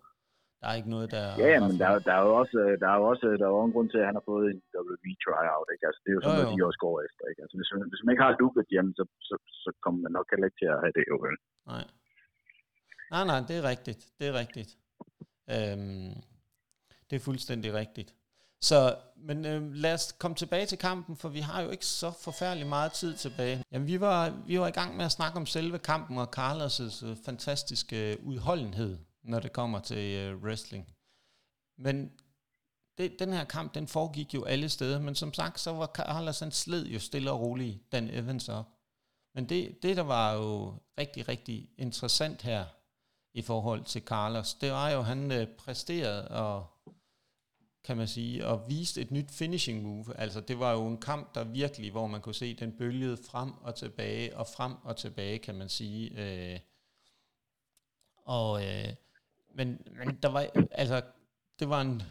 Der 0.64 0.70
er 0.72 0.80
ikke 0.80 0.94
noget, 0.96 1.08
der... 1.16 1.24
Ja, 1.42 1.48
ja 1.54 1.58
men 1.68 1.76
der, 1.82 1.88
der, 2.06 2.14
er 2.18 2.22
jo 2.28 2.32
også, 2.42 2.58
der 2.82 2.88
er 2.92 2.96
jo 3.00 3.04
også 3.12 3.24
der 3.40 3.46
er 3.46 3.54
jo 3.56 3.64
en 3.68 3.74
grund 3.76 3.88
til, 3.90 4.00
at 4.02 4.08
han 4.10 4.18
har 4.18 4.26
fået 4.32 4.46
en 4.52 4.60
WWE 4.76 5.12
tryout. 5.24 5.68
Ikke? 5.74 5.84
Altså, 5.88 6.00
det 6.02 6.10
er 6.10 6.16
jo 6.18 6.22
sådan 6.22 6.38
jo, 6.38 6.42
noget, 6.42 6.58
de 6.58 6.66
også 6.68 6.80
går 6.86 6.96
efter. 7.06 7.22
Ikke? 7.30 7.40
Altså, 7.44 7.56
hvis, 7.58 7.70
man, 7.72 7.80
hvis 7.92 8.02
man 8.04 8.12
ikke 8.12 8.26
har 8.26 8.40
lukket 8.42 8.64
hjemme, 8.74 8.90
så, 8.98 9.04
så, 9.28 9.34
så 9.64 9.70
kommer 9.82 10.00
man 10.04 10.12
nok 10.18 10.26
heller 10.32 10.46
ikke 10.48 10.60
til 10.62 10.70
at 10.74 10.80
have 10.84 10.94
det 10.98 11.04
jo. 11.12 11.16
Nej. 11.72 11.84
Nej, 13.14 13.24
nej, 13.30 13.40
det 13.48 13.56
er 13.60 13.64
rigtigt. 13.72 14.02
Det 14.18 14.26
er 14.30 14.34
rigtigt. 14.42 14.70
Øhm, 15.54 16.12
det 17.08 17.14
er 17.16 17.24
fuldstændig 17.28 17.70
rigtigt. 17.82 18.10
Så, 18.68 18.78
men 19.28 19.38
øh, 19.50 19.60
lad 19.84 19.94
os 19.98 20.06
komme 20.22 20.34
tilbage 20.42 20.66
til 20.66 20.78
kampen, 20.78 21.14
for 21.22 21.28
vi 21.28 21.42
har 21.48 21.58
jo 21.64 21.70
ikke 21.74 21.86
så 21.86 22.10
forfærdelig 22.26 22.66
meget 22.76 22.92
tid 22.92 23.12
tilbage. 23.24 23.56
Jamen, 23.72 23.88
vi 23.92 24.00
var, 24.00 24.20
vi 24.46 24.54
var 24.60 24.68
i 24.68 24.76
gang 24.80 24.90
med 24.96 25.04
at 25.04 25.16
snakke 25.18 25.36
om 25.40 25.46
selve 25.46 25.78
kampen 25.78 26.18
og 26.18 26.28
Carlos' 26.38 27.06
øh, 27.06 27.16
fantastiske 27.28 28.16
udholdenhed 28.30 28.94
når 29.24 29.40
det 29.40 29.52
kommer 29.52 29.80
til 29.80 30.14
øh, 30.16 30.42
wrestling. 30.42 30.94
Men 31.78 32.12
det, 32.98 33.18
den 33.18 33.32
her 33.32 33.44
kamp, 33.44 33.74
den 33.74 33.88
foregik 33.88 34.34
jo 34.34 34.44
alle 34.44 34.68
steder, 34.68 35.00
men 35.00 35.14
som 35.14 35.34
sagt, 35.34 35.60
så 35.60 35.72
var 35.72 35.86
Carlos, 35.86 36.40
han 36.40 36.52
sled 36.52 36.86
jo 36.86 36.98
stille 36.98 37.30
og 37.30 37.40
roligt 37.40 37.92
Dan 37.92 38.10
Evans 38.10 38.48
op. 38.48 38.66
Men 39.34 39.48
det, 39.48 39.82
det, 39.82 39.96
der 39.96 40.02
var 40.02 40.32
jo 40.32 40.74
rigtig, 40.98 41.28
rigtig 41.28 41.70
interessant 41.78 42.42
her 42.42 42.64
i 43.34 43.42
forhold 43.42 43.84
til 43.84 44.02
Carlos, 44.02 44.54
det 44.54 44.72
var 44.72 44.90
jo, 44.90 44.98
at 44.98 45.04
han 45.04 45.32
øh, 45.32 45.46
præsterede 45.46 46.28
og 46.28 46.66
kan 47.84 47.96
man 47.96 48.08
sige, 48.08 48.46
og 48.46 48.68
viste 48.68 49.00
et 49.00 49.10
nyt 49.10 49.30
finishing 49.30 49.82
move. 49.82 50.16
Altså 50.16 50.40
det 50.40 50.58
var 50.58 50.72
jo 50.72 50.86
en 50.86 51.00
kamp, 51.00 51.34
der 51.34 51.44
virkelig, 51.44 51.90
hvor 51.90 52.06
man 52.06 52.20
kunne 52.20 52.34
se, 52.34 52.54
den 52.54 52.72
bølgede 52.72 53.16
frem 53.16 53.52
og 53.52 53.74
tilbage, 53.74 54.36
og 54.36 54.46
frem 54.46 54.72
og 54.82 54.96
tilbage, 54.96 55.38
kan 55.38 55.54
man 55.54 55.68
sige. 55.68 56.10
Øh, 56.16 56.60
og 58.16 58.64
øh, 58.66 58.94
men, 59.54 59.86
men 59.98 60.18
der 60.22 60.28
var, 60.28 60.46
altså, 60.70 61.02
det 61.58 61.68
var 61.68 61.80
en, 61.80 62.02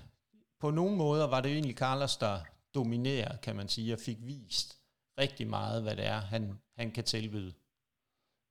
på 0.59 0.71
nogle 0.71 0.97
måder 0.97 1.27
var 1.27 1.41
det 1.41 1.49
jo 1.49 1.53
egentlig 1.53 1.75
Carlos, 1.75 2.17
der 2.17 2.39
dominerer, 2.75 3.37
kan 3.37 3.55
man 3.55 3.67
sige, 3.67 3.93
og 3.93 3.99
fik 3.99 4.17
vist 4.21 4.77
rigtig 5.19 5.47
meget, 5.47 5.81
hvad 5.83 5.95
det 5.95 6.05
er, 6.05 6.19
han, 6.19 6.59
han 6.77 6.91
kan 6.91 7.03
tilbyde 7.03 7.53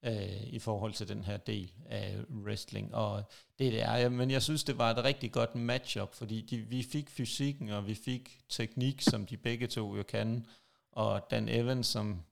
øh, 0.05 0.43
i 0.43 0.59
forhold 0.59 0.93
til 0.93 1.09
den 1.09 1.25
her 1.25 1.37
del 1.37 1.73
af 1.87 2.19
wrestling. 2.31 2.95
Og 2.95 3.25
det, 3.59 3.73
det 3.73 3.83
er, 3.83 3.97
ja, 3.97 4.09
men 4.09 4.31
jeg 4.31 4.43
synes, 4.43 4.65
det 4.65 4.79
var 4.79 4.91
et 4.91 5.05
rigtig 5.05 5.33
godt 5.33 5.55
matchup, 5.55 6.15
fordi 6.15 6.41
de, 6.41 6.59
vi 6.59 6.83
fik 6.83 7.11
fysikken, 7.11 7.71
og 7.71 7.87
vi 7.87 7.95
fik 7.95 8.41
teknik, 8.49 9.03
som 9.03 9.27
de 9.27 9.37
begge 9.37 9.67
to 9.67 9.97
jo 9.97 10.03
kan, 10.03 10.47
og 10.93 11.31
Dan 11.31 11.49
Evans, 11.49 11.87
som 11.87 12.23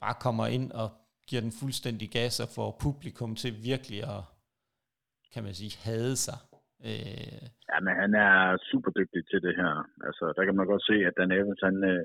bare 0.00 0.14
kommer 0.20 0.46
ind 0.46 0.72
og 0.72 0.90
giver 1.26 1.42
den 1.42 1.52
fuldstændig 1.52 2.10
gas 2.10 2.40
og 2.40 2.48
får 2.48 2.76
publikum 2.80 3.36
til 3.36 3.62
virkelig 3.62 4.02
at 4.02 4.22
kan 5.32 5.42
man 5.46 5.54
sige, 5.60 5.72
havde 5.88 6.16
sig. 6.26 6.38
Øh. 6.88 7.44
Ja, 7.70 7.76
men 7.84 7.94
han 8.02 8.12
er 8.26 8.34
super 8.70 8.90
dygtig 8.98 9.22
til 9.30 9.40
det 9.46 9.54
her. 9.60 9.72
Altså, 10.08 10.24
der 10.36 10.42
kan 10.44 10.56
man 10.56 10.66
godt 10.72 10.84
se, 10.90 10.96
at 11.08 11.16
Dan 11.18 11.32
Evans, 11.38 11.62
han, 11.68 11.76
øh, 11.90 12.02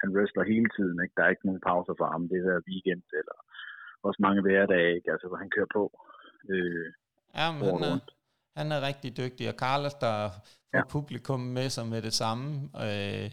han 0.00 0.08
wrestler 0.14 0.50
hele 0.52 0.68
tiden. 0.76 0.96
Ikke? 1.02 1.14
Der 1.16 1.22
er 1.24 1.32
ikke 1.32 1.48
nogen 1.48 1.66
pauser 1.68 1.94
for 2.00 2.08
ham. 2.12 2.22
Det 2.32 2.38
er 2.54 2.66
weekend, 2.70 3.04
eller 3.20 3.36
også 4.06 4.20
mange 4.26 4.42
hverdage, 4.46 4.94
ikke? 4.96 5.12
Altså, 5.14 5.26
hvor 5.28 5.38
han 5.42 5.50
kører 5.54 5.70
på. 5.78 5.84
Øh, 6.52 6.86
ja, 7.38 7.46
men 7.52 7.62
han 7.74 7.82
er, 7.90 7.98
han 8.60 8.68
er 8.76 8.80
rigtig 8.88 9.10
dygtig. 9.22 9.44
Og 9.52 9.56
Carlos, 9.64 9.94
der 10.04 10.14
får 10.72 10.82
ja. 10.82 10.92
publikum 10.96 11.40
med 11.58 11.68
sig 11.76 11.86
med 11.92 12.00
det 12.02 12.14
samme. 12.22 12.46
Øh, 12.86 13.28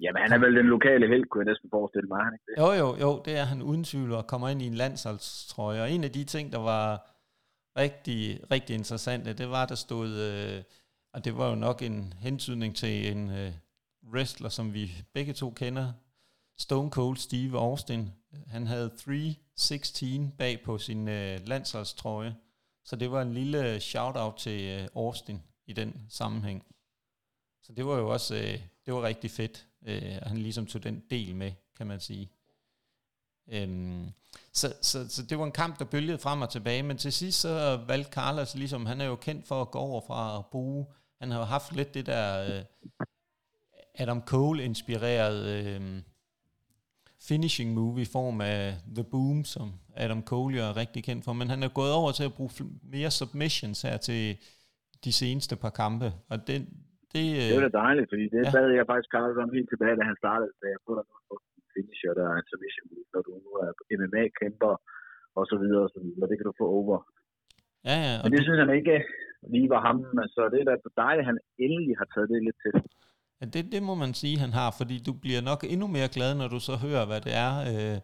Jamen, 0.00 0.22
han 0.22 0.32
er 0.32 0.38
vel 0.44 0.56
den 0.56 0.66
lokale 0.66 1.06
held, 1.12 1.24
kunne 1.24 1.44
jeg 1.44 1.50
næsten 1.52 1.70
forestille 1.70 2.08
mig. 2.08 2.20
Han 2.24 2.32
ikke 2.34 2.46
det? 2.48 2.54
Jo, 2.62 2.68
jo, 2.82 2.88
jo, 3.04 3.10
det 3.24 3.34
er 3.40 3.46
han 3.52 3.62
uden 3.62 3.84
tvivl, 3.84 4.12
og 4.12 4.26
kommer 4.26 4.48
ind 4.48 4.62
i 4.62 4.66
en 4.66 4.80
landsholdstrøje. 4.82 5.82
Og 5.82 5.90
en 5.90 6.04
af 6.04 6.10
de 6.10 6.24
ting, 6.24 6.52
der 6.52 6.58
var 6.72 6.84
rigtig, 7.78 8.40
rigtig 8.50 8.74
interessante, 8.74 9.32
det 9.32 9.50
var, 9.50 9.66
der 9.66 9.74
stod, 9.74 10.08
øh, 10.08 10.62
og 11.12 11.24
det 11.24 11.36
var 11.36 11.48
jo 11.48 11.54
nok 11.54 11.82
en 11.82 12.14
hentydning 12.18 12.76
til 12.76 13.12
en 13.12 13.30
øh, 13.30 13.52
wrestler, 14.12 14.48
som 14.48 14.74
vi 14.74 14.92
begge 15.12 15.32
to 15.32 15.50
kender, 15.50 15.92
Stone 16.58 16.90
Cold 16.90 17.16
Steve 17.16 17.58
Austin. 17.58 18.10
Han 18.46 18.66
havde 18.66 18.88
316 18.88 20.30
bag 20.30 20.62
på 20.64 20.78
sin 20.78 21.08
øh, 21.08 21.40
landsholdstrøje, 21.46 22.36
så 22.84 22.96
det 22.96 23.10
var 23.10 23.22
en 23.22 23.34
lille 23.34 23.80
shout-out 23.80 24.34
til 24.36 24.60
øh, 24.62 24.88
Austin 24.94 25.42
i 25.66 25.72
den 25.72 26.06
sammenhæng. 26.08 26.66
Så 27.62 27.72
det 27.72 27.86
var 27.86 27.98
jo 27.98 28.08
også, 28.08 28.34
øh, 28.34 28.60
det 28.86 28.94
var 28.94 29.02
rigtig 29.02 29.30
fedt, 29.30 29.66
øh, 29.86 30.16
at 30.16 30.28
han 30.28 30.38
ligesom 30.38 30.66
tog 30.66 30.82
den 30.82 31.02
del 31.10 31.36
med, 31.36 31.52
kan 31.76 31.86
man 31.86 32.00
sige. 32.00 32.30
Øhm, 33.52 34.06
så, 34.52 34.66
så, 34.82 35.08
så 35.08 35.22
det 35.30 35.38
var 35.38 35.44
en 35.44 35.52
kamp, 35.52 35.78
der 35.78 35.84
bølgede 35.84 36.18
frem 36.18 36.42
og 36.42 36.50
tilbage, 36.50 36.82
men 36.82 36.96
til 36.96 37.12
sidst 37.12 37.40
så 37.40 37.80
valgte 37.88 38.12
Carlos 38.12 38.54
ligesom, 38.54 38.86
han 38.86 39.00
er 39.00 39.06
jo 39.06 39.16
kendt 39.16 39.48
for 39.48 39.62
at 39.62 39.70
gå 39.70 39.78
over 39.78 40.00
fra 40.06 40.38
at 40.38 40.44
bruge, 40.52 40.86
han 41.20 41.30
har 41.30 41.38
jo 41.38 41.44
haft 41.44 41.76
lidt 41.76 41.94
det 41.94 42.06
der 42.06 42.24
øh, 42.44 42.64
Adam 43.94 44.22
Cole-inspireret 44.22 45.38
øh, 45.54 45.80
finishing 47.28 47.74
move 47.74 48.00
i 48.00 48.04
form 48.04 48.40
af 48.40 48.74
The 48.96 49.04
Boom, 49.04 49.44
som 49.44 49.72
Adam 49.96 50.22
Cole 50.22 50.60
er 50.60 50.76
rigtig 50.76 51.04
kendt 51.04 51.24
for, 51.24 51.32
men 51.32 51.48
han 51.48 51.62
er 51.62 51.68
gået 51.68 51.92
over 51.92 52.12
til 52.12 52.24
at 52.24 52.34
bruge 52.34 52.50
mere 52.82 53.10
submissions 53.10 53.82
her 53.82 53.96
til 53.96 54.36
de 55.04 55.12
seneste 55.12 55.56
par 55.56 55.70
kampe, 55.70 56.12
og 56.30 56.36
det, 56.46 56.58
det, 57.12 57.24
det 57.52 57.56
er 57.56 57.68
da 57.68 57.78
dejligt, 57.84 58.08
fordi 58.12 58.24
det 58.34 58.40
ja. 58.44 58.50
bad 58.56 58.66
jeg 58.78 58.86
faktisk 58.90 59.10
Carlos 59.14 59.36
om 59.44 59.50
helt 59.56 59.68
tilbage, 59.72 59.96
da 60.00 60.04
han 60.10 60.16
startede, 60.22 60.50
da 60.62 60.66
jeg 60.72 60.78
prøvede 60.84 61.02
at 61.04 61.08
finisher, 61.78 62.12
der 62.18 62.24
er 62.32 62.36
en 62.40 62.48
submission 62.50 62.88
move, 62.92 63.08
når 63.14 63.22
du 63.26 63.32
nu 63.46 63.50
er 63.64 63.70
MMA-kæmper, 63.98 64.72
og 65.38 65.44
så 65.50 65.56
videre, 65.62 65.82
og 65.86 65.90
så 65.94 66.00
videre. 66.04 66.28
Det 66.30 66.36
kan 66.38 66.48
du 66.50 66.54
få 66.62 66.66
over. 66.80 66.96
Ja, 67.88 67.96
ja. 68.06 68.14
Men 68.22 68.30
det 68.34 68.40
synes 68.42 68.60
han 68.64 68.72
ikke 68.80 68.96
lige 69.54 69.68
var 69.74 69.82
ham, 69.88 69.96
så 70.34 70.40
det 70.52 70.58
er 70.60 70.66
da 70.70 70.74
dejligt, 71.04 71.24
at 71.24 71.30
han 71.30 71.38
endelig 71.64 71.94
har 72.00 72.08
taget 72.14 72.28
det 72.32 72.40
lidt 72.48 72.58
til. 72.64 72.74
Ja, 73.40 73.44
det, 73.54 73.62
det 73.74 73.82
må 73.88 73.94
man 73.94 74.12
sige, 74.14 74.38
han 74.44 74.52
har, 74.60 74.70
fordi 74.80 74.96
du 75.08 75.12
bliver 75.22 75.42
nok 75.50 75.60
endnu 75.72 75.86
mere 75.96 76.08
glad, 76.16 76.30
når 76.34 76.48
du 76.54 76.60
så 76.68 76.74
hører, 76.86 77.04
hvad 77.06 77.20
det 77.26 77.34
er, 77.46 77.52
uh, 77.72 77.98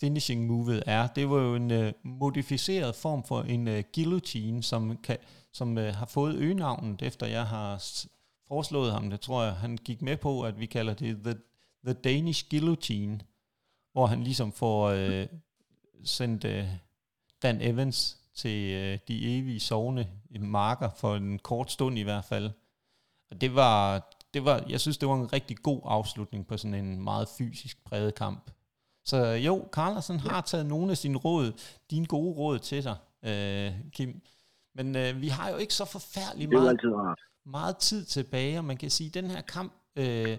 finishing 0.00 0.40
movet 0.46 0.82
er. 0.86 1.02
Det 1.16 1.24
var 1.30 1.40
jo 1.48 1.52
en 1.62 1.70
uh, 1.80 1.86
modificeret 2.20 2.92
form 3.04 3.22
for 3.28 3.40
en 3.54 3.62
uh, 3.68 3.78
guillotine, 3.94 4.62
som, 4.62 4.82
kan, 5.06 5.18
som 5.52 5.68
uh, 5.76 5.90
har 6.00 6.08
fået 6.14 6.34
øgenavnet, 6.44 7.02
efter 7.02 7.26
jeg 7.26 7.46
har 7.54 7.70
foreslået 8.48 8.92
ham. 8.92 9.10
Det 9.10 9.20
tror 9.20 9.44
jeg, 9.44 9.54
han 9.64 9.76
gik 9.88 10.02
med 10.02 10.16
på, 10.16 10.32
at 10.48 10.60
vi 10.60 10.66
kalder 10.66 10.94
det 10.94 11.10
The 11.26 11.34
The 11.84 11.92
Danish 11.92 12.44
Guillotine, 12.50 13.20
hvor 13.92 14.06
han 14.06 14.22
ligesom 14.22 14.52
får 14.52 14.88
øh, 14.88 15.26
sendt 16.04 16.44
øh, 16.44 16.68
Dan 17.42 17.60
Evans 17.60 18.18
til 18.34 18.72
øh, 18.72 18.98
de 19.08 19.38
evige 19.38 19.60
sovende 19.60 20.08
marker 20.40 20.90
for 20.96 21.16
en 21.16 21.38
kort 21.38 21.72
stund 21.72 21.98
i 21.98 22.02
hvert 22.02 22.24
fald. 22.24 22.50
Og 23.30 23.40
det 23.40 23.54
var, 23.54 24.08
det 24.34 24.44
var, 24.44 24.64
jeg 24.68 24.80
synes, 24.80 24.98
det 24.98 25.08
var 25.08 25.14
en 25.14 25.32
rigtig 25.32 25.56
god 25.56 25.80
afslutning 25.84 26.46
på 26.46 26.56
sådan 26.56 26.74
en 26.74 27.02
meget 27.02 27.28
fysisk 27.38 27.84
præget 27.84 28.14
kamp. 28.14 28.50
Så 29.04 29.26
jo, 29.26 29.68
Carlsen 29.72 30.20
har 30.20 30.40
taget 30.40 30.66
nogle 30.66 30.90
af 30.90 30.96
sine 30.96 31.18
råd, 31.18 31.52
dine 31.90 32.06
gode 32.06 32.36
råd 32.36 32.58
til 32.58 32.82
sig, 32.82 32.96
øh, 33.24 33.72
Kim. 33.92 34.22
Men 34.74 34.96
øh, 34.96 35.20
vi 35.20 35.28
har 35.28 35.50
jo 35.50 35.56
ikke 35.56 35.74
så 35.74 35.84
forfærdeligt 35.84 36.50
meget, 36.50 36.80
meget 37.46 37.76
tid 37.76 38.04
tilbage, 38.04 38.58
og 38.58 38.64
man 38.64 38.76
kan 38.76 38.90
sige, 38.90 39.08
at 39.08 39.14
den 39.14 39.30
her 39.30 39.40
kamp, 39.40 39.72
øh, 39.96 40.38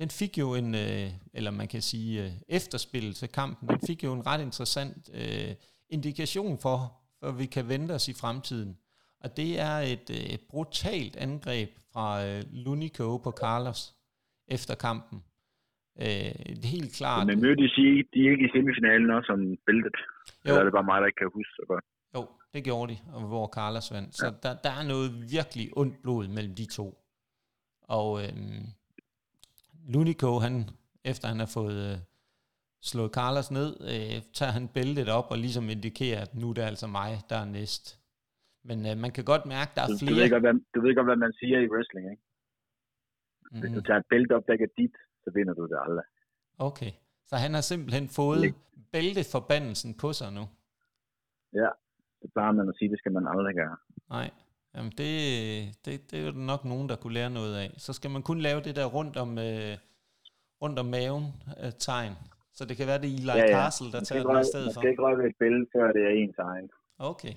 den 0.00 0.10
fik 0.20 0.38
jo 0.38 0.54
en, 0.54 0.74
øh, 0.74 1.08
eller 1.34 1.50
man 1.50 1.68
kan 1.68 1.82
sige 1.82 2.24
øh, 2.24 2.30
efterspil 2.48 3.14
til 3.14 3.28
kampen, 3.28 3.68
den 3.68 3.80
fik 3.86 4.04
jo 4.04 4.12
en 4.12 4.26
ret 4.26 4.42
interessant 4.48 5.10
øh, 5.20 5.52
indikation 5.88 6.58
for, 6.58 6.78
hvad 7.20 7.32
vi 7.38 7.46
kan 7.46 7.68
vente 7.68 7.92
os 7.92 8.08
i 8.08 8.14
fremtiden. 8.22 8.72
Og 9.24 9.36
det 9.36 9.60
er 9.60 9.76
et, 9.94 10.06
øh, 10.18 10.34
et 10.34 10.42
brutalt 10.50 11.16
angreb 11.16 11.70
fra 11.92 12.06
øh, 12.26 12.42
Lunico 12.64 13.16
på 13.16 13.30
Carlos 13.42 13.80
efter 14.48 14.74
kampen. 14.74 15.18
Øh, 16.02 16.32
det 16.60 16.64
er 16.64 16.76
helt 16.78 16.92
klart. 16.98 17.26
Men 17.26 17.40
mødte 17.40 17.62
de 17.62 17.68
sige, 17.68 18.04
de 18.12 18.18
er 18.26 18.30
ikke 18.30 18.46
i 18.48 18.52
semifinalen 18.54 19.10
også 19.10 19.26
som 19.26 19.40
bæltet? 19.66 19.96
Eller 20.44 20.60
er 20.60 20.64
det 20.64 20.72
bare 20.72 20.90
mig, 20.90 21.00
der 21.00 21.06
ikke 21.06 21.20
kan 21.22 21.30
huske 21.34 21.52
så 21.60 21.64
godt? 21.68 21.84
Jo, 22.14 22.22
det 22.54 22.64
gjorde 22.64 22.92
de, 22.92 22.98
og 23.14 23.22
hvor 23.32 23.46
Carlos 23.56 23.92
vandt. 23.94 24.14
Så 24.16 24.26
ja. 24.26 24.32
der, 24.44 24.52
der 24.64 24.72
er 24.80 24.84
noget 24.92 25.08
virkelig 25.36 25.66
ondt 25.80 26.02
blod 26.02 26.28
mellem 26.28 26.54
de 26.54 26.66
to. 26.78 26.86
Og 27.98 28.08
øh, 28.22 28.32
Lunico, 29.92 30.30
han, 30.46 30.54
efter 31.04 31.26
han 31.28 31.38
har 31.44 31.50
fået 31.58 31.78
øh, 31.88 31.98
slået 32.90 33.12
Carlos 33.18 33.50
ned, 33.58 33.70
øh, 33.92 34.16
tager 34.38 34.52
han 34.58 34.68
bæltet 34.76 35.08
op 35.18 35.28
og 35.32 35.38
ligesom 35.38 35.64
indikerer, 35.74 36.20
at 36.26 36.34
nu 36.40 36.46
er 36.50 36.54
det 36.54 36.62
altså 36.72 36.86
mig, 36.86 37.10
der 37.30 37.36
er 37.44 37.48
næst. 37.58 37.84
Men 38.68 38.78
øh, 38.88 38.94
man 39.04 39.10
kan 39.16 39.24
godt 39.32 39.44
mærke, 39.54 39.70
der 39.76 39.82
er 39.82 39.90
flere... 40.00 40.14
Du 40.14 40.20
ved, 40.20 40.30
godt, 40.34 40.44
hvad, 40.46 40.54
du 40.74 40.78
ved 40.84 40.94
godt, 40.98 41.08
hvad 41.10 41.20
man 41.26 41.32
siger 41.40 41.58
i 41.66 41.68
wrestling, 41.72 42.04
ikke? 42.12 42.22
Mm. 43.52 43.60
Hvis 43.60 43.72
du 43.76 43.80
tager 43.86 44.00
et 44.02 44.08
bælte 44.12 44.32
op, 44.36 44.44
der 44.46 44.52
ikke 44.52 44.68
er 44.70 44.74
dit, 44.82 44.96
så 45.22 45.28
vinder 45.36 45.54
du 45.54 45.64
det 45.72 45.78
aldrig. 45.86 46.06
Okay, 46.68 46.92
så 47.28 47.34
han 47.44 47.54
har 47.54 47.60
simpelthen 47.60 48.08
fået 48.08 48.42
ja. 48.44 48.52
bælteforbandelsen 48.92 49.92
på 50.02 50.08
sig 50.12 50.32
nu? 50.38 50.44
Ja, 51.60 51.70
det 52.22 52.28
plejer 52.34 52.52
man 52.52 52.68
at 52.68 52.74
sige, 52.78 52.90
det 52.90 52.98
skal 52.98 53.12
man 53.12 53.26
aldrig 53.34 53.54
gøre. 53.54 53.76
Nej, 54.16 54.30
Jamen 54.74 54.92
det, 54.98 55.84
det, 55.84 56.10
det 56.10 56.20
er 56.20 56.26
jo 56.26 56.32
nok 56.32 56.64
nogen, 56.64 56.88
der 56.88 56.96
kunne 56.96 57.14
lære 57.14 57.30
noget 57.30 57.56
af. 57.56 57.74
Så 57.76 57.92
skal 57.92 58.10
man 58.10 58.22
kun 58.22 58.40
lave 58.40 58.60
det 58.60 58.76
der 58.76 58.84
rundt 58.84 59.16
om, 59.16 59.38
øh, 59.38 59.76
rundt 60.62 60.78
om 60.78 60.86
maven 60.86 61.24
øh, 61.64 61.72
tegn. 61.78 62.12
Så 62.52 62.64
det 62.64 62.76
kan 62.76 62.86
være, 62.86 62.98
det 62.98 63.10
er 63.10 63.14
Eli 63.14 63.26
ja, 63.26 63.36
ja. 63.36 63.46
Castle, 63.46 63.92
der 63.92 64.00
tager 64.00 64.22
det 64.22 64.40
i 64.40 64.44
stedet 64.44 64.74
for. 64.74 64.80
Man 64.80 64.94
skal 64.96 65.14
ikke 65.14 65.26
et 65.28 65.36
billede, 65.38 65.66
før 65.74 65.92
det 65.92 66.02
er 66.02 66.14
en 66.22 66.32
tegn. 66.32 66.70
Okay. 66.98 67.34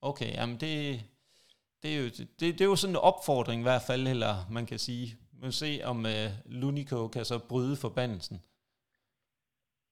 Okay, 0.00 0.34
jamen 0.34 0.56
det, 0.60 1.00
det, 1.82 1.94
er 1.94 1.98
jo, 2.02 2.04
det, 2.04 2.28
det 2.40 2.60
er 2.60 2.64
jo 2.64 2.76
sådan 2.76 2.96
en 2.96 3.00
opfordring 3.10 3.60
i 3.60 3.62
hvert 3.62 3.82
fald, 3.86 4.08
eller 4.08 4.34
man 4.50 4.66
kan 4.66 4.78
sige. 4.78 5.16
Man 5.32 5.46
må 5.46 5.50
se, 5.50 5.80
om 5.84 5.98
uh, 5.98 6.52
Lunico 6.60 7.08
kan 7.08 7.24
så 7.24 7.38
bryde 7.48 7.76
forbandelsen. 7.76 8.42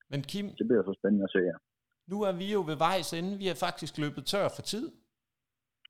Men 0.09 0.21
Kim... 0.21 0.45
Det 0.49 0.67
bliver 0.67 0.83
så 0.83 0.93
spændende 0.99 1.23
at 1.23 1.31
se, 1.31 1.39
ja. 1.39 1.57
Nu 2.07 2.21
er 2.21 2.31
vi 2.31 2.51
jo 2.51 2.63
ved 2.67 2.75
vejs 2.75 3.13
ende. 3.13 3.37
Vi 3.37 3.47
er 3.47 3.53
faktisk 3.53 3.97
løbet 3.97 4.25
tør 4.25 4.49
for 4.55 4.61
tid. 4.61 4.91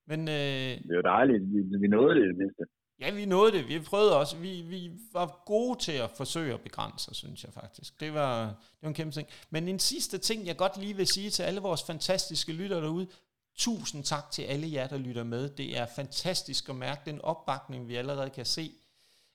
Men, 0.08 0.28
øh, 0.28 0.34
det 0.34 0.96
jo 0.96 1.02
dejligt. 1.02 1.44
Vi, 1.54 1.78
vi 1.78 1.88
nåede 1.88 2.16
det 2.16 2.26
i 2.26 2.28
det 2.28 2.38
mindste. 2.38 2.64
Ja, 3.02 3.12
vi 3.12 3.26
nåede 3.26 3.52
det. 3.52 3.68
Vi 3.68 3.80
prøvede 3.80 4.18
også. 4.18 4.38
Vi, 4.38 4.62
vi 4.62 4.92
var 5.14 5.44
gode 5.46 5.80
til 5.80 5.92
at 5.92 6.12
forsøge 6.12 6.54
at 6.54 6.62
begrænse, 6.62 7.14
synes 7.14 7.44
jeg 7.44 7.54
faktisk. 7.54 8.00
Det 8.00 8.14
var, 8.14 8.46
det 8.48 8.82
var 8.82 8.88
en 8.88 8.94
kæmpe 8.94 9.14
ting. 9.14 9.28
Men 9.50 9.68
en 9.68 9.80
sidste 9.80 10.18
ting, 10.18 10.46
jeg 10.48 10.58
godt 10.58 10.78
lige 10.78 10.96
vil 10.96 11.08
sige 11.08 11.30
til 11.30 11.44
alle 11.44 11.62
vores 11.62 11.84
fantastiske 11.84 12.54
lyttere 12.54 12.82
derude. 12.82 13.08
Tusind 13.56 14.04
tak 14.04 14.32
til 14.32 14.44
alle 14.44 14.72
jer, 14.74 14.88
der 14.88 14.98
lytter 14.98 15.24
med. 15.24 15.50
Det 15.50 15.78
er 15.78 15.86
fantastisk 15.96 16.70
at 16.70 16.76
mærke 16.76 17.02
den 17.06 17.22
opbakning, 17.22 17.88
vi 17.88 17.96
allerede 17.96 18.30
kan 18.30 18.46
se 18.46 18.72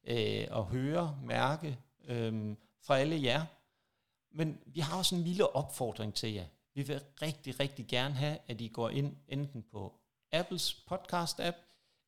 øh, 0.08 0.46
og 0.50 0.66
høre, 0.66 1.18
mærke 1.24 1.78
øh, 2.08 2.56
fra 2.86 2.98
alle 2.98 3.22
jer. 3.22 3.42
Men 4.34 4.58
vi 4.66 4.80
har 4.80 4.98
også 4.98 5.14
en 5.14 5.22
lille 5.22 5.56
opfordring 5.56 6.14
til 6.14 6.32
jer. 6.32 6.44
Vi 6.74 6.82
vil 6.82 7.00
rigtig, 7.22 7.60
rigtig 7.60 7.86
gerne 7.88 8.14
have, 8.14 8.38
at 8.48 8.60
I 8.60 8.68
går 8.68 8.90
ind 8.90 9.16
enten 9.28 9.64
på 9.72 9.94
Apples 10.32 10.72
podcast-app, 10.72 11.56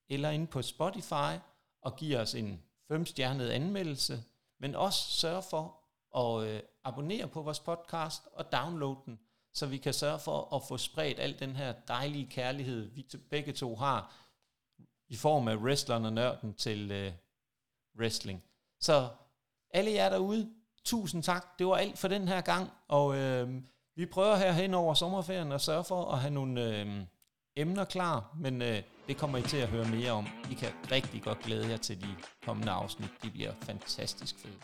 eller 0.09 0.31
inde 0.31 0.47
på 0.47 0.63
Spotify, 0.63 1.39
og 1.83 1.97
giver 1.97 2.21
os 2.21 2.35
en 2.35 2.63
femstjernet 2.89 3.49
anmeldelse, 3.51 4.25
men 4.61 4.75
også 4.75 5.11
sørge 5.11 5.43
for 5.43 5.81
at 6.17 6.49
øh, 6.49 6.63
abonnere 6.85 7.29
på 7.29 7.43
vores 7.43 7.61
podcast 7.61 8.23
og 8.33 8.53
downloade 8.53 8.99
den, 9.07 9.19
så 9.55 9.67
vi 9.67 9.77
kan 9.79 9.95
sørge 9.95 10.19
for 10.19 10.57
at 10.57 10.63
få 10.69 10.77
spredt 10.77 11.21
al 11.21 11.39
den 11.39 11.57
her 11.57 11.73
dejlige 11.89 12.27
kærlighed, 12.27 12.87
vi 12.87 13.07
begge 13.31 13.53
to 13.53 13.77
har, 13.77 14.15
i 15.09 15.17
form 15.17 15.49
af 15.49 15.57
wrestleren 15.57 16.05
og 16.05 16.13
nørden 16.13 16.55
til 16.55 16.91
øh, 16.91 17.13
wrestling. 17.99 18.45
Så 18.81 19.09
alle 19.71 19.93
jer 19.93 20.09
derude, 20.09 20.53
tusind 20.85 21.23
tak. 21.23 21.59
Det 21.59 21.67
var 21.67 21.77
alt 21.77 21.99
for 21.99 22.09
den 22.09 22.29
her 22.29 22.41
gang, 22.41 22.71
og 22.89 23.17
øh, 23.17 23.63
vi 23.95 24.07
prøver 24.07 24.37
her 24.37 24.53
hen 24.53 24.75
over 24.75 24.95
sommerferien 24.95 25.53
at 25.53 25.61
sørge 25.61 25.85
for 25.85 26.13
at 26.13 26.19
have 26.19 26.35
nogle... 26.35 26.81
Øh, 26.81 27.05
emner 27.59 27.85
klar, 27.85 28.37
men 28.41 28.63
øh, 28.63 28.83
det 29.09 29.17
kommer 29.17 29.39
I 29.39 29.43
til 29.43 29.57
at 29.57 29.69
høre 29.69 29.89
mere 29.89 30.11
om. 30.11 30.27
I 30.51 30.55
kan 30.55 30.69
rigtig 30.93 31.23
godt 31.23 31.39
glæde 31.39 31.69
jer 31.69 31.77
til 31.77 32.01
de 32.01 32.09
kommende 32.47 32.73
afsnit. 32.73 33.11
De 33.23 33.31
bliver 33.31 33.53
fantastisk 33.63 34.35
fede. 34.39 34.55